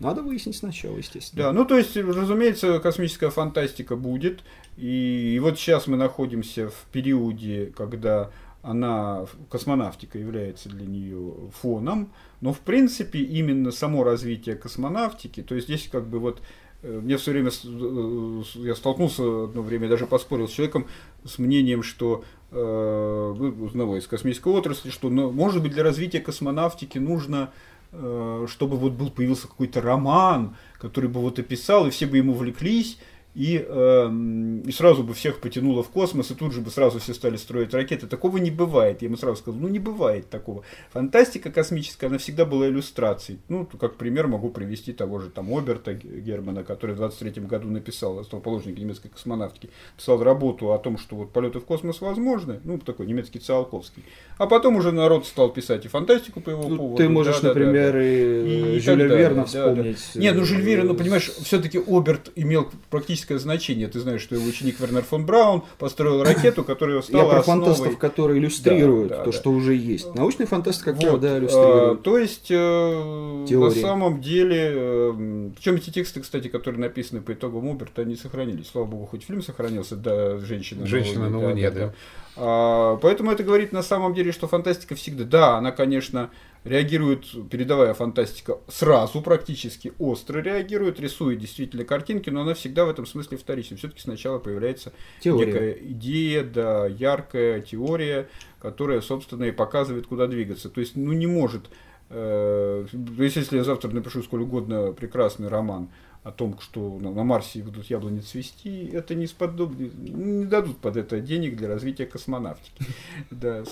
Надо 0.00 0.22
выяснить 0.22 0.56
сначала, 0.56 0.96
естественно. 0.96 1.44
Да, 1.44 1.52
ну 1.52 1.64
то 1.64 1.78
есть, 1.78 1.96
разумеется, 1.96 2.78
космическая 2.80 3.30
фантастика 3.30 3.96
будет. 3.96 4.40
И, 4.76 5.34
и 5.36 5.38
вот 5.38 5.58
сейчас 5.58 5.86
мы 5.86 5.96
находимся 5.96 6.68
в 6.68 6.84
периоде, 6.92 7.72
когда 7.76 8.30
она, 8.62 9.26
космонавтика 9.50 10.18
является 10.18 10.68
для 10.68 10.86
нее 10.86 11.34
фоном, 11.60 12.12
но 12.40 12.52
в 12.52 12.60
принципе 12.60 13.20
именно 13.20 13.70
само 13.70 14.04
развитие 14.04 14.56
космонавтики, 14.56 15.42
то 15.42 15.54
есть 15.54 15.68
здесь 15.68 15.88
как 15.90 16.06
бы 16.06 16.18
вот 16.18 16.40
мне 16.84 17.16
все 17.16 17.32
время, 17.32 17.50
э, 17.50 18.42
я 18.56 18.74
столкнулся 18.74 19.44
одно 19.44 19.62
время, 19.62 19.88
даже 19.88 20.06
поспорил 20.06 20.48
с 20.48 20.52
человеком 20.52 20.86
с 21.24 21.38
мнением, 21.38 21.82
что 21.82 22.24
э, 22.50 23.34
ну, 23.38 23.66
одного 23.66 23.96
из 23.96 24.06
космической 24.06 24.52
отрасли, 24.52 24.90
что 24.90 25.08
ну, 25.08 25.30
может 25.30 25.62
быть 25.62 25.72
для 25.72 25.82
развития 25.82 26.20
космонавтики 26.20 26.98
нужно 26.98 27.50
э, 27.92 28.46
чтобы 28.48 28.76
вот 28.76 28.92
был 28.92 29.10
появился 29.10 29.48
какой-то 29.48 29.80
роман, 29.80 30.56
который 30.78 31.08
бы 31.08 31.20
вот 31.20 31.38
описал, 31.38 31.86
и 31.86 31.90
все 31.90 32.06
бы 32.06 32.18
ему 32.18 32.34
влеклись, 32.34 32.98
и, 33.34 33.64
э, 33.66 34.10
и 34.64 34.72
сразу 34.72 35.02
бы 35.02 35.12
всех 35.14 35.40
потянуло 35.40 35.82
в 35.82 35.88
космос, 35.88 36.30
и 36.30 36.34
тут 36.34 36.52
же 36.52 36.60
бы 36.60 36.70
сразу 36.70 37.00
все 37.00 37.14
стали 37.14 37.36
строить 37.36 37.74
ракеты. 37.74 38.06
Такого 38.06 38.38
не 38.38 38.50
бывает. 38.50 39.02
Я 39.02 39.06
ему 39.08 39.16
сразу 39.16 39.36
сказал, 39.38 39.60
ну 39.60 39.68
не 39.68 39.80
бывает 39.80 40.30
такого. 40.30 40.62
Фантастика 40.92 41.50
космическая, 41.50 42.06
она 42.06 42.18
всегда 42.18 42.44
была 42.44 42.68
иллюстрацией. 42.68 43.40
Ну, 43.48 43.66
как 43.66 43.96
пример 43.96 44.28
могу 44.28 44.50
привести 44.50 44.92
того 44.92 45.18
же 45.18 45.30
там 45.30 45.52
Оберта 45.52 45.94
Германа, 45.94 46.62
который 46.62 46.94
в 46.94 46.98
23 46.98 47.42
году 47.42 47.68
написал, 47.68 48.20
основоположник 48.20 48.78
немецкой 48.78 49.08
космонавтики, 49.08 49.70
писал 49.96 50.22
работу 50.22 50.72
о 50.72 50.78
том, 50.78 50.96
что 50.96 51.16
вот 51.16 51.32
полеты 51.32 51.58
в 51.58 51.64
космос 51.64 52.00
возможны, 52.00 52.60
ну, 52.64 52.78
такой 52.78 53.06
немецкий 53.06 53.40
Циолковский. 53.40 54.04
А 54.38 54.46
потом 54.46 54.76
уже 54.76 54.92
народ 54.92 55.26
стал 55.26 55.50
писать 55.50 55.84
и 55.84 55.88
фантастику 55.88 56.40
по 56.40 56.50
его 56.50 56.68
Ну, 56.68 56.76
поводу. 56.76 56.96
ты 56.96 57.08
можешь, 57.08 57.40
Да, 57.40 57.48
да, 57.48 57.54
да, 57.54 57.60
например, 57.60 57.92
да. 57.92 58.02
и, 58.02 58.76
И 58.76 58.80
Жюля 58.80 59.06
Верна 59.06 59.34
да, 59.34 59.34
да. 59.42 59.44
вспомнить. 59.46 60.14
Не, 60.14 60.32
ну 60.32 60.44
Жюль 60.44 60.64
ну 60.84 60.94
э, 60.94 60.96
понимаешь, 60.96 61.30
все-таки 61.30 61.80
Оберт 61.86 62.30
имел 62.36 62.70
практическое 63.24 63.38
значение. 63.38 63.88
Ты 63.88 64.00
знаешь, 64.00 64.20
что 64.22 64.34
его 64.34 64.46
ученик 64.46 64.80
Вернер 64.80 65.02
фон 65.02 65.24
Браун 65.26 65.62
построил 65.78 66.22
ракету, 66.22 66.64
которая 66.64 66.96
Я 66.96 67.02
стала 67.02 67.30
про 67.30 67.40
основой... 67.40 67.64
фантастов, 67.66 67.98
которые 67.98 68.38
иллюстрируют 68.40 69.08
Да, 69.08 69.16
да, 69.18 69.24
то, 69.24 69.30
да. 69.32 69.36
что 69.36 69.50
уже 69.50 69.74
есть. 69.74 70.14
Научная 70.14 70.46
фантастика, 70.46 70.92
как 70.92 71.00
правило, 71.00 71.12
Вот, 71.12 71.20
да, 71.22 71.34
а, 71.34 71.38
иллюстрирует. 71.38 72.02
то 72.02 72.18
есть, 72.18 72.50
э, 72.50 73.38
на 73.40 73.46
Теории. 73.46 73.80
самом 73.80 74.20
деле, 74.20 75.50
причем 75.56 75.74
эти 75.76 75.90
тексты, 75.90 76.20
кстати, 76.20 76.48
которые 76.48 76.80
написаны 76.80 77.20
по 77.20 77.32
итогам 77.32 77.70
Оберта, 77.70 78.02
они 78.02 78.16
сохранились. 78.16 78.68
Слава 78.68 78.86
богу, 78.86 79.06
хоть 79.06 79.24
фильм 79.24 79.42
сохранился, 79.42 79.96
да, 79.96 80.38
«Женщина, 80.38 80.86
«Женщина 80.86 81.28
на 81.28 81.38
Луне», 81.38 81.70
да. 81.70 81.94
А, 82.36 82.96
поэтому 82.96 83.30
это 83.30 83.42
говорит 83.44 83.72
на 83.72 83.82
самом 83.82 84.12
деле, 84.14 84.32
что 84.32 84.48
фантастика 84.48 84.94
всегда, 84.94 85.24
да, 85.24 85.56
она, 85.58 85.70
конечно, 85.70 86.30
реагирует, 86.64 87.26
передовая 87.50 87.94
фантастика 87.94 88.58
сразу 88.68 89.20
практически 89.20 89.92
остро 89.98 90.40
реагирует, 90.40 90.98
рисует 90.98 91.38
действительно 91.38 91.84
картинки, 91.84 92.30
но 92.30 92.42
она 92.42 92.54
всегда 92.54 92.84
в 92.84 92.88
этом 92.88 93.06
смысле 93.06 93.36
вторична. 93.36 93.76
Все-таки 93.76 94.00
сначала 94.00 94.38
появляется 94.38 94.92
Теория. 95.20 95.46
некая 95.46 95.72
идея, 95.72 96.42
да, 96.42 96.86
яркая 96.86 97.60
теория, 97.60 98.28
которая, 98.60 99.00
собственно, 99.02 99.44
и 99.44 99.52
показывает, 99.52 100.06
куда 100.06 100.26
двигаться. 100.26 100.70
То 100.70 100.80
есть, 100.80 100.96
ну, 100.96 101.12
не 101.12 101.26
может... 101.26 101.66
э, 102.10 102.86
если 103.18 103.56
я 103.58 103.64
завтра 103.64 103.90
напишу 103.90 104.22
сколь 104.22 104.42
угодно 104.42 104.92
прекрасный 104.92 105.48
роман 105.48 105.88
о 106.24 106.32
том, 106.32 106.58
что 106.58 106.98
на, 106.98 107.10
Марсе 107.22 107.62
будут 107.62 107.90
яблони 107.90 108.20
цвести, 108.20 108.86
это 108.86 109.14
не, 109.14 109.26
сподоб... 109.26 109.74
не 109.78 110.46
дадут 110.46 110.78
под 110.78 110.96
это 110.96 111.20
денег 111.20 111.54
для 111.54 111.68
развития 111.68 112.06
космонавтики. 112.06 112.84
Да. 113.30 113.62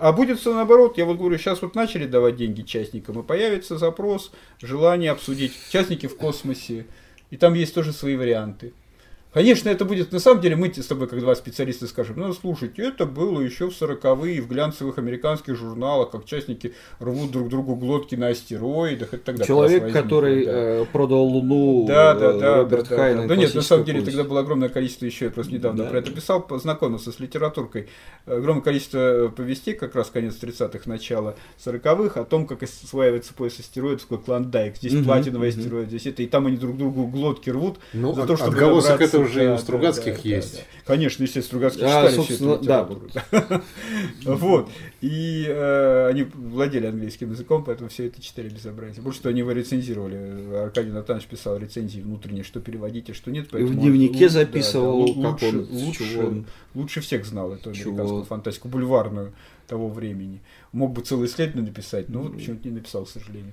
А 0.00 0.12
будет 0.12 0.40
все 0.40 0.52
наоборот. 0.52 0.98
Я 0.98 1.04
вот 1.04 1.18
говорю, 1.18 1.38
сейчас 1.38 1.62
вот 1.62 1.76
начали 1.76 2.06
давать 2.06 2.36
деньги 2.36 2.62
частникам, 2.62 3.20
и 3.20 3.22
появится 3.22 3.78
запрос, 3.78 4.32
желание 4.60 5.12
обсудить 5.12 5.52
частники 5.70 6.06
в 6.06 6.16
космосе. 6.16 6.86
И 7.30 7.36
там 7.36 7.54
есть 7.54 7.74
тоже 7.74 7.92
свои 7.92 8.16
варианты. 8.16 8.72
Конечно, 9.34 9.68
это 9.68 9.84
будет, 9.84 10.12
на 10.12 10.20
самом 10.20 10.40
деле, 10.40 10.54
мы 10.54 10.72
с 10.72 10.86
тобой, 10.86 11.08
как 11.08 11.18
два 11.18 11.34
специалиста, 11.34 11.88
скажем, 11.88 12.14
ну, 12.18 12.32
слушайте, 12.32 12.82
это 12.82 13.04
было 13.04 13.40
еще 13.40 13.68
в 13.68 13.72
40-е 13.82 14.40
в 14.40 14.46
глянцевых 14.46 14.96
американских 14.98 15.56
журналах, 15.56 16.12
как 16.12 16.24
частники 16.24 16.72
рвут 17.00 17.32
друг 17.32 17.48
другу 17.48 17.74
глотки 17.74 18.14
на 18.14 18.28
астероидах 18.28 19.12
и 19.12 19.16
так 19.16 19.34
далее. 19.34 19.46
Человек, 19.48 19.92
который 19.92 20.44
да. 20.46 20.52
э, 20.52 20.84
продал 20.92 21.24
Луну 21.24 21.84
Да, 21.88 22.14
да, 22.14 22.30
э, 22.30 22.38
да, 22.38 22.56
Роберт 22.58 22.88
да, 22.88 22.96
Хайнен 22.96 23.22
да, 23.22 23.26
да. 23.26 23.36
нет, 23.36 23.52
на 23.56 23.62
самом 23.62 23.84
деле 23.84 24.02
тогда 24.02 24.22
было 24.22 24.38
огромное 24.38 24.68
количество 24.68 25.04
еще, 25.04 25.24
я 25.24 25.30
просто 25.32 25.52
недавно 25.52 25.82
Да. 25.82 25.90
про 25.90 25.98
это 25.98 26.12
писал, 26.12 26.40
познакомился 26.40 27.10
с 27.10 27.18
литературкой, 27.18 27.88
огромное 28.26 28.62
количество 28.62 29.32
повестей, 29.36 29.74
как 29.74 29.96
раз 29.96 30.10
конец 30.10 30.36
30-х, 30.40 30.82
начало 30.88 31.34
40-х, 31.58 32.20
о 32.20 32.24
том, 32.24 32.46
как 32.46 32.62
осваивается 32.62 33.34
пояс 33.34 33.58
астероидов, 33.58 34.02
такой 34.02 34.18
клондайк, 34.18 34.76
здесь 34.76 34.92
Мгм, 34.92 35.04
платиновый 35.06 35.50
мгм. 35.50 35.58
астероид, 35.58 35.88
здесь 35.88 36.06
это, 36.06 36.22
и 36.22 36.26
там 36.28 36.46
они 36.46 36.56
друг 36.56 36.76
другу 36.76 37.08
глотки 37.08 37.50
рвут, 37.50 37.78
Ну, 37.92 38.14
за 38.14 38.22
от- 38.22 38.28
то, 38.28 38.36
чтобы 38.36 38.52
отголосок 38.52 38.90
добраться- 38.92 39.23
это 39.24 39.30
уже 39.30 39.42
и 39.42 39.46
да, 39.46 39.52
у 39.52 39.56
да, 39.56 39.62
Стругацких 39.62 40.16
да, 40.16 40.22
да, 40.22 40.28
есть. 40.28 40.56
да. 40.56 40.62
Конечно, 40.84 41.22
естественно, 41.22 41.44
Стругацкие 41.44 41.86
А, 41.86 41.88
читали 41.88 42.08
всю 42.12 42.22
собственно, 42.22 42.52
эту 42.54 42.64
да. 42.64 43.62
Вот. 44.24 44.70
И 45.00 45.46
э, 45.48 46.08
они 46.08 46.22
владели 46.22 46.86
английским 46.86 47.30
языком, 47.30 47.64
поэтому 47.64 47.88
все 47.88 48.06
это 48.06 48.20
читали 48.20 48.48
безобразие. 48.48 49.02
Больше 49.02 49.20
того, 49.20 49.30
они 49.30 49.40
его 49.40 49.52
рецензировали. 49.52 50.54
Аркадий 50.64 50.90
Натанович 50.90 51.26
писал 51.26 51.56
рецензии 51.56 52.00
внутренние, 52.00 52.44
что 52.44 52.60
переводить, 52.60 53.10
а 53.10 53.14
что 53.14 53.30
нет. 53.30 53.52
И 53.54 53.62
в 53.62 53.70
он 53.70 53.78
дневнике 53.78 54.12
да, 54.12 54.20
да, 54.26 54.28
записывал, 54.28 55.06
как 55.06 55.42
лучше, 55.42 55.48
он, 55.48 55.68
лучше, 55.70 56.12
чего 56.12 56.26
он. 56.28 56.46
лучше 56.74 57.00
всех 57.00 57.24
знал 57.24 57.52
эту 57.52 57.70
американскую 57.70 58.24
фантастику, 58.24 58.68
бульварную 58.68 59.32
того 59.66 59.88
времени. 59.88 60.40
Мог 60.72 60.92
бы 60.92 61.02
целое 61.02 61.26
исследование 61.26 61.70
написать, 61.70 62.08
но 62.08 62.22
вот 62.22 62.36
почему-то 62.36 62.68
не 62.68 62.74
написал, 62.74 63.04
к 63.04 63.10
сожалению. 63.10 63.52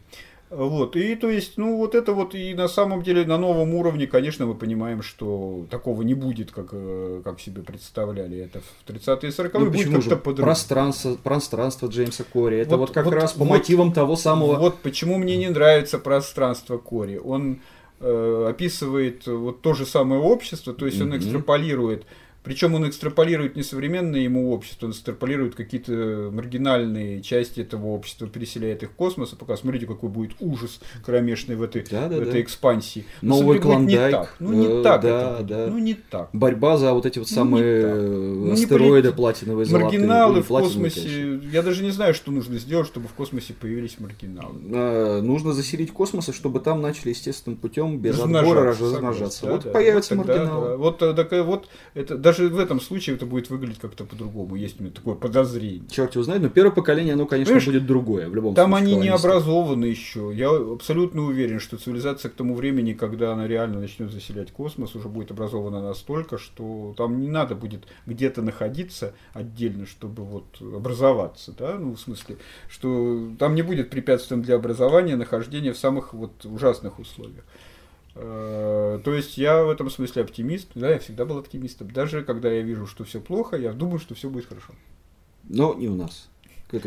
Вот, 0.51 0.97
и 0.97 1.15
то 1.15 1.29
есть, 1.29 1.53
ну, 1.57 1.77
вот 1.77 1.95
это 1.95 2.11
вот, 2.11 2.35
и 2.35 2.53
на 2.53 2.67
самом 2.67 3.03
деле 3.03 3.25
на 3.25 3.37
новом 3.37 3.73
уровне, 3.73 4.05
конечно, 4.05 4.45
мы 4.45 4.53
понимаем, 4.53 5.01
что 5.01 5.65
такого 5.69 6.01
не 6.01 6.13
будет, 6.13 6.51
как, 6.51 6.67
э, 6.73 7.21
как 7.23 7.39
себе 7.39 7.61
представляли 7.61 8.37
это 8.39 8.59
в 8.59 8.85
30-е 8.85 9.29
и 9.29 9.31
40-е, 9.33 9.59
Ну, 9.65 9.71
почему 9.71 10.01
же? 10.01 10.13
Пространство, 10.17 11.15
пространство 11.23 11.87
Джеймса 11.87 12.25
Кори. 12.25 12.57
Это 12.57 12.71
Вот- 12.71 12.89
вот, 12.89 12.91
как 12.91 13.05
вот- 13.05 13.13
раз 13.13 13.31
по 13.31 13.45
вот- 13.45 13.49
мотивам 13.49 13.93
того 13.93 14.17
самого. 14.17 14.57
Вот 14.57 14.79
почему 14.79 15.17
мне 15.17 15.37
не 15.37 15.47
нравится 15.49 15.97
пространство 15.99 16.77
Кори. 16.77 17.15
Он 17.23 17.61
э, 18.03 18.47
описывает 18.49 19.27
вот 19.27 19.61
то 19.61 19.75
же 19.75 19.85
самое 19.85 20.19
общество, 20.19 20.73
то 20.73 20.87
есть 20.87 20.99
он 20.99 21.09
Мгм. 21.09 21.17
экстраполирует. 21.17 22.03
Причем 22.43 22.73
он 22.73 22.89
экстраполирует 22.89 23.55
не 23.55 23.61
современное 23.63 24.19
ему 24.21 24.51
общество, 24.51 24.87
он 24.87 24.93
экстраполирует 24.93 25.53
какие-то 25.55 26.29
маргинальные 26.33 27.21
части 27.21 27.59
этого 27.61 27.87
общества, 27.87 28.27
переселяет 28.27 28.81
их 28.83 28.89
в 28.89 28.93
космос, 28.93 29.29
и 29.33 29.35
показывает, 29.35 29.59
смотрите, 29.61 29.85
какой 29.85 30.09
будет 30.09 30.31
ужас 30.39 30.79
кромешный 31.05 31.55
в 31.55 31.61
этой, 31.61 31.85
Да, 31.89 32.07
да, 32.07 32.17
в 32.17 32.21
этой 32.21 32.31
да. 32.33 32.41
экспансии. 32.41 33.05
На 33.21 33.29
Новый 33.29 33.59
Клондайк, 33.59 34.05
Не 34.07 34.11
так. 34.11 34.35
Ну, 34.39 34.53
не 34.53 34.65
э, 34.79 34.83
так 34.83 35.01
да, 35.01 35.35
это 35.35 35.43
да. 35.43 35.67
Ну, 35.67 35.77
не 35.77 35.93
так. 35.93 36.29
Борьба 36.33 36.77
за 36.77 36.93
вот 36.93 37.05
эти 37.05 37.19
вот 37.19 37.27
Ну, 37.29 37.35
самые 37.35 37.93
Ну, 37.93 38.51
астероиды 38.53 39.09
полит- 39.09 39.15
платиновые, 39.15 39.65
золотые. 39.65 39.99
Маргиналы 39.99 40.35
Ну, 40.37 40.41
в 40.43 40.47
космосе. 40.47 41.01
конечно. 41.01 41.49
Я 41.51 41.61
даже 41.61 41.83
не 41.83 41.91
знаю, 41.91 42.13
что 42.13 42.31
нужно 42.31 42.57
сделать, 42.57 42.87
чтобы 42.87 43.07
в 43.07 43.13
космосе 43.13 43.53
появились 43.53 43.99
маргиналы. 43.99 44.55
Э, 44.73 45.21
Нужно 45.21 45.53
заселить 45.53 45.91
космосы, 45.91 46.33
чтобы 46.33 46.59
там 46.59 46.81
начали 46.81 47.09
естественным 47.09 47.57
путем 47.59 47.99
без 47.99 48.17
Размножаться, 48.19 48.49
отбора 48.51 48.69
размножаться. 48.71 49.45
Да, 49.45 49.51
вот 49.51 49.63
да. 49.63 49.69
появятся 49.71 50.15
Вот 50.15 50.25
тогда, 50.27 50.39
маргиналы. 50.45 50.67
да. 50.69 50.77
Вот, 50.77 51.01
э, 51.01 51.13
так, 51.13 51.33
э, 51.33 51.43
вот 51.43 51.67
это, 51.93 52.17
даже 52.31 52.49
в 52.49 52.59
этом 52.59 52.79
случае 52.79 53.15
это 53.15 53.25
будет 53.25 53.49
выглядеть 53.49 53.79
как-то 53.79 54.05
по-другому. 54.05 54.55
Есть 54.55 54.79
у 54.79 54.83
меня 54.83 54.93
такое 54.93 55.15
подозрение. 55.15 55.87
Черт 55.89 56.15
его 56.15 56.23
знает, 56.23 56.41
но 56.41 56.49
первое 56.49 56.71
поколение, 56.71 57.13
оно, 57.13 57.25
конечно, 57.25 57.53
Понимаешь, 57.53 57.67
будет 57.67 57.85
другое 57.85 58.29
в 58.29 58.35
любом 58.35 58.55
Там 58.55 58.71
случае. 58.71 58.87
они 58.93 59.01
не 59.03 59.09
образованы 59.09 59.85
еще. 59.85 60.31
Я 60.33 60.49
абсолютно 60.49 61.23
уверен, 61.23 61.59
что 61.59 61.77
цивилизация 61.77 62.29
к 62.29 62.33
тому 62.33 62.55
времени, 62.55 62.93
когда 62.93 63.33
она 63.33 63.47
реально 63.47 63.79
начнет 63.79 64.11
заселять 64.11 64.51
космос, 64.51 64.95
уже 64.95 65.09
будет 65.09 65.31
образована 65.31 65.81
настолько, 65.81 66.37
что 66.37 66.93
там 66.97 67.19
не 67.19 67.27
надо 67.27 67.55
будет 67.55 67.83
где-то 68.05 68.41
находиться 68.41 69.13
отдельно, 69.33 69.85
чтобы 69.85 70.23
вот 70.23 70.61
образоваться, 70.61 71.53
да, 71.57 71.77
ну 71.77 71.95
в 71.95 71.99
смысле, 71.99 72.37
что 72.69 73.29
там 73.37 73.55
не 73.55 73.61
будет 73.61 73.89
препятствием 73.89 74.41
для 74.41 74.55
образования 74.55 75.15
нахождения 75.15 75.73
в 75.73 75.77
самых 75.77 76.13
вот 76.13 76.45
ужасных 76.45 76.99
условиях. 76.99 77.43
Э, 78.15 78.99
То 79.03 79.13
есть 79.13 79.37
я 79.37 79.63
в 79.63 79.69
этом 79.69 79.89
смысле 79.89 80.23
оптимист, 80.23 80.69
да, 80.75 80.91
я 80.91 80.99
всегда 80.99 81.25
был 81.25 81.37
оптимистом. 81.37 81.91
Даже 81.91 82.23
когда 82.23 82.51
я 82.51 82.61
вижу, 82.61 82.87
что 82.87 83.03
все 83.03 83.19
плохо, 83.19 83.55
я 83.57 83.71
думаю, 83.71 83.99
что 83.99 84.15
все 84.15 84.29
будет 84.29 84.47
хорошо. 84.47 84.73
Но 85.47 85.73
не 85.73 85.87
у 85.87 85.95
нас. 85.95 86.27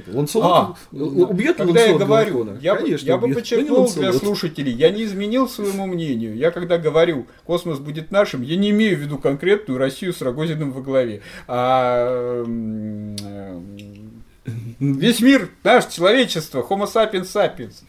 Ланселот 0.06 0.46
А, 0.46 0.74
убьет 0.92 1.56
когда 1.58 1.80
я 1.80 1.92
Ланселот 1.92 2.08
говорю, 2.08 2.44
дракона? 2.44 2.58
я, 2.62 2.76
Конечно, 2.76 3.06
я 3.06 3.18
бы 3.18 3.28
подчеркнул 3.34 3.92
для 3.92 4.12
слушателей, 4.14 4.72
я 4.72 4.88
не 4.90 5.04
изменил 5.04 5.46
своему 5.46 5.86
мнению. 5.86 6.34
Я 6.36 6.50
когда 6.52 6.78
говорю, 6.78 7.26
космос 7.44 7.78
будет 7.80 8.10
нашим, 8.10 8.40
я 8.40 8.56
не 8.56 8.70
имею 8.70 8.96
в 8.96 9.00
виду 9.00 9.18
конкретную 9.18 9.78
Россию 9.78 10.14
с 10.14 10.22
Рогозиным 10.22 10.72
во 10.72 10.80
главе. 10.80 11.20
А 11.46 12.44
э, 12.46 13.60
весь 14.78 15.20
мир 15.20 15.50
наш, 15.62 15.86
человечество, 15.86 16.66
homo 16.68 16.86
sapiens 16.86 17.24
sapiens. 17.24 17.82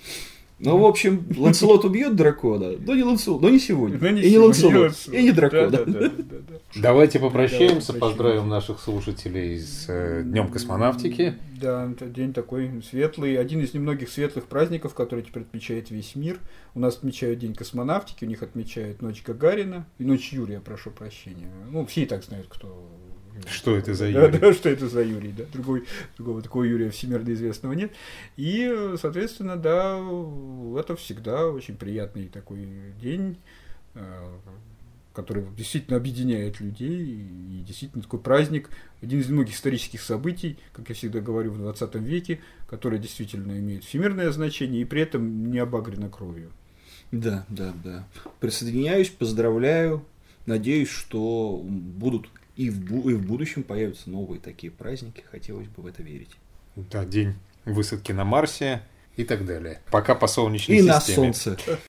Ну, 0.65 0.77
в 0.77 0.85
общем, 0.85 1.25
Ланселот 1.37 1.85
убьет 1.85 2.15
дракона, 2.15 2.73
но 2.79 2.95
не 2.95 3.03
Ланселот, 3.03 3.41
но 3.41 3.49
не 3.49 3.59
сегодня. 3.59 3.97
Но 3.99 4.09
не 4.09 4.21
и 4.21 4.25
не 4.25 4.31
сегодня, 4.31 4.47
Ланселот, 4.47 4.75
Ланселот. 4.75 5.19
и 5.19 5.23
не 5.23 5.31
дракон. 5.31 5.71
Да, 5.71 5.85
да, 5.85 5.85
да, 5.85 5.99
да, 6.09 6.35
да. 6.49 6.55
Давайте 6.75 7.19
попрощаемся, 7.19 7.59
Давайте 7.59 7.93
попрощаемся. 7.93 7.93
поздравим 7.93 8.49
наших 8.49 8.79
слушателей 8.79 9.59
с 9.59 9.85
э, 9.87 10.23
Днем 10.23 10.49
космонавтики. 10.49 11.35
Да, 11.61 11.89
это 11.89 12.05
день 12.05 12.33
такой 12.33 12.83
светлый, 12.83 13.37
один 13.37 13.61
из 13.61 13.73
немногих 13.73 14.09
светлых 14.09 14.45
праздников, 14.45 14.93
который 14.93 15.23
теперь 15.23 15.43
отмечает 15.43 15.89
весь 15.89 16.15
мир. 16.15 16.39
У 16.73 16.79
нас 16.79 16.97
отмечают 16.97 17.39
День 17.39 17.53
космонавтики, 17.53 18.25
у 18.25 18.27
них 18.27 18.43
отмечают 18.43 19.01
Ночь 19.01 19.23
Гагарина 19.25 19.85
и 19.97 20.03
Ночь 20.03 20.33
Юрия, 20.33 20.59
прошу 20.59 20.91
прощения. 20.91 21.49
Ну, 21.71 21.85
все 21.85 22.03
и 22.03 22.05
так 22.05 22.23
знают, 22.23 22.47
кто... 22.49 22.87
Что 23.49 23.75
это 23.75 23.93
за 23.93 24.11
Да, 24.11 24.25
Юрий? 24.25 24.37
да, 24.39 24.53
что 24.53 24.69
это 24.69 24.87
за 24.87 25.01
Юрий, 25.03 25.31
да. 25.31 25.43
Другой, 25.53 25.85
другого 26.17 26.41
такого 26.41 26.63
Юрия 26.63 26.89
всемирно 26.89 27.31
известного 27.33 27.73
нет. 27.73 27.91
И, 28.37 28.93
соответственно, 29.01 29.55
да, 29.57 29.97
это 30.79 30.95
всегда 30.95 31.47
очень 31.47 31.75
приятный 31.75 32.27
такой 32.27 32.67
день, 33.01 33.37
э, 33.95 34.27
который 35.13 35.45
действительно 35.57 35.97
объединяет 35.97 36.59
людей, 36.59 37.05
и 37.05 37.63
действительно 37.65 38.03
такой 38.03 38.19
праздник, 38.19 38.69
один 39.01 39.19
из 39.19 39.29
многих 39.29 39.55
исторических 39.55 40.01
событий, 40.01 40.57
как 40.73 40.89
я 40.89 40.95
всегда 40.95 41.19
говорю, 41.21 41.51
в 41.51 41.57
20 41.57 41.95
веке, 41.95 42.39
который 42.67 42.99
действительно 42.99 43.57
имеет 43.59 43.83
всемирное 43.83 44.29
значение 44.31 44.81
и 44.81 44.85
при 44.85 45.01
этом 45.01 45.51
не 45.51 45.59
обагрено 45.59 46.09
кровью. 46.09 46.51
Да, 47.11 47.45
да, 47.49 47.73
да. 47.83 48.07
Присоединяюсь, 48.39 49.09
поздравляю. 49.09 50.03
надеюсь, 50.45 50.89
что 50.89 51.61
будут 51.63 52.27
и 52.55 52.69
в, 52.69 52.79
бу- 52.83 53.11
и 53.11 53.13
в 53.13 53.25
будущем 53.25 53.63
появятся 53.63 54.09
новые 54.09 54.39
такие 54.39 54.71
праздники. 54.71 55.23
Хотелось 55.31 55.67
бы 55.67 55.83
в 55.83 55.87
это 55.87 56.03
верить. 56.03 56.31
Да, 56.75 57.05
день 57.05 57.33
высадки 57.65 58.11
на 58.11 58.25
Марсе 58.25 58.81
и 59.15 59.23
так 59.23 59.45
далее. 59.45 59.81
Пока 59.91 60.15
по 60.15 60.27
Солнечной 60.27 60.77
И 60.77 60.81
на 60.81 60.99
системе. 60.99 61.33
солнце. 61.33 61.79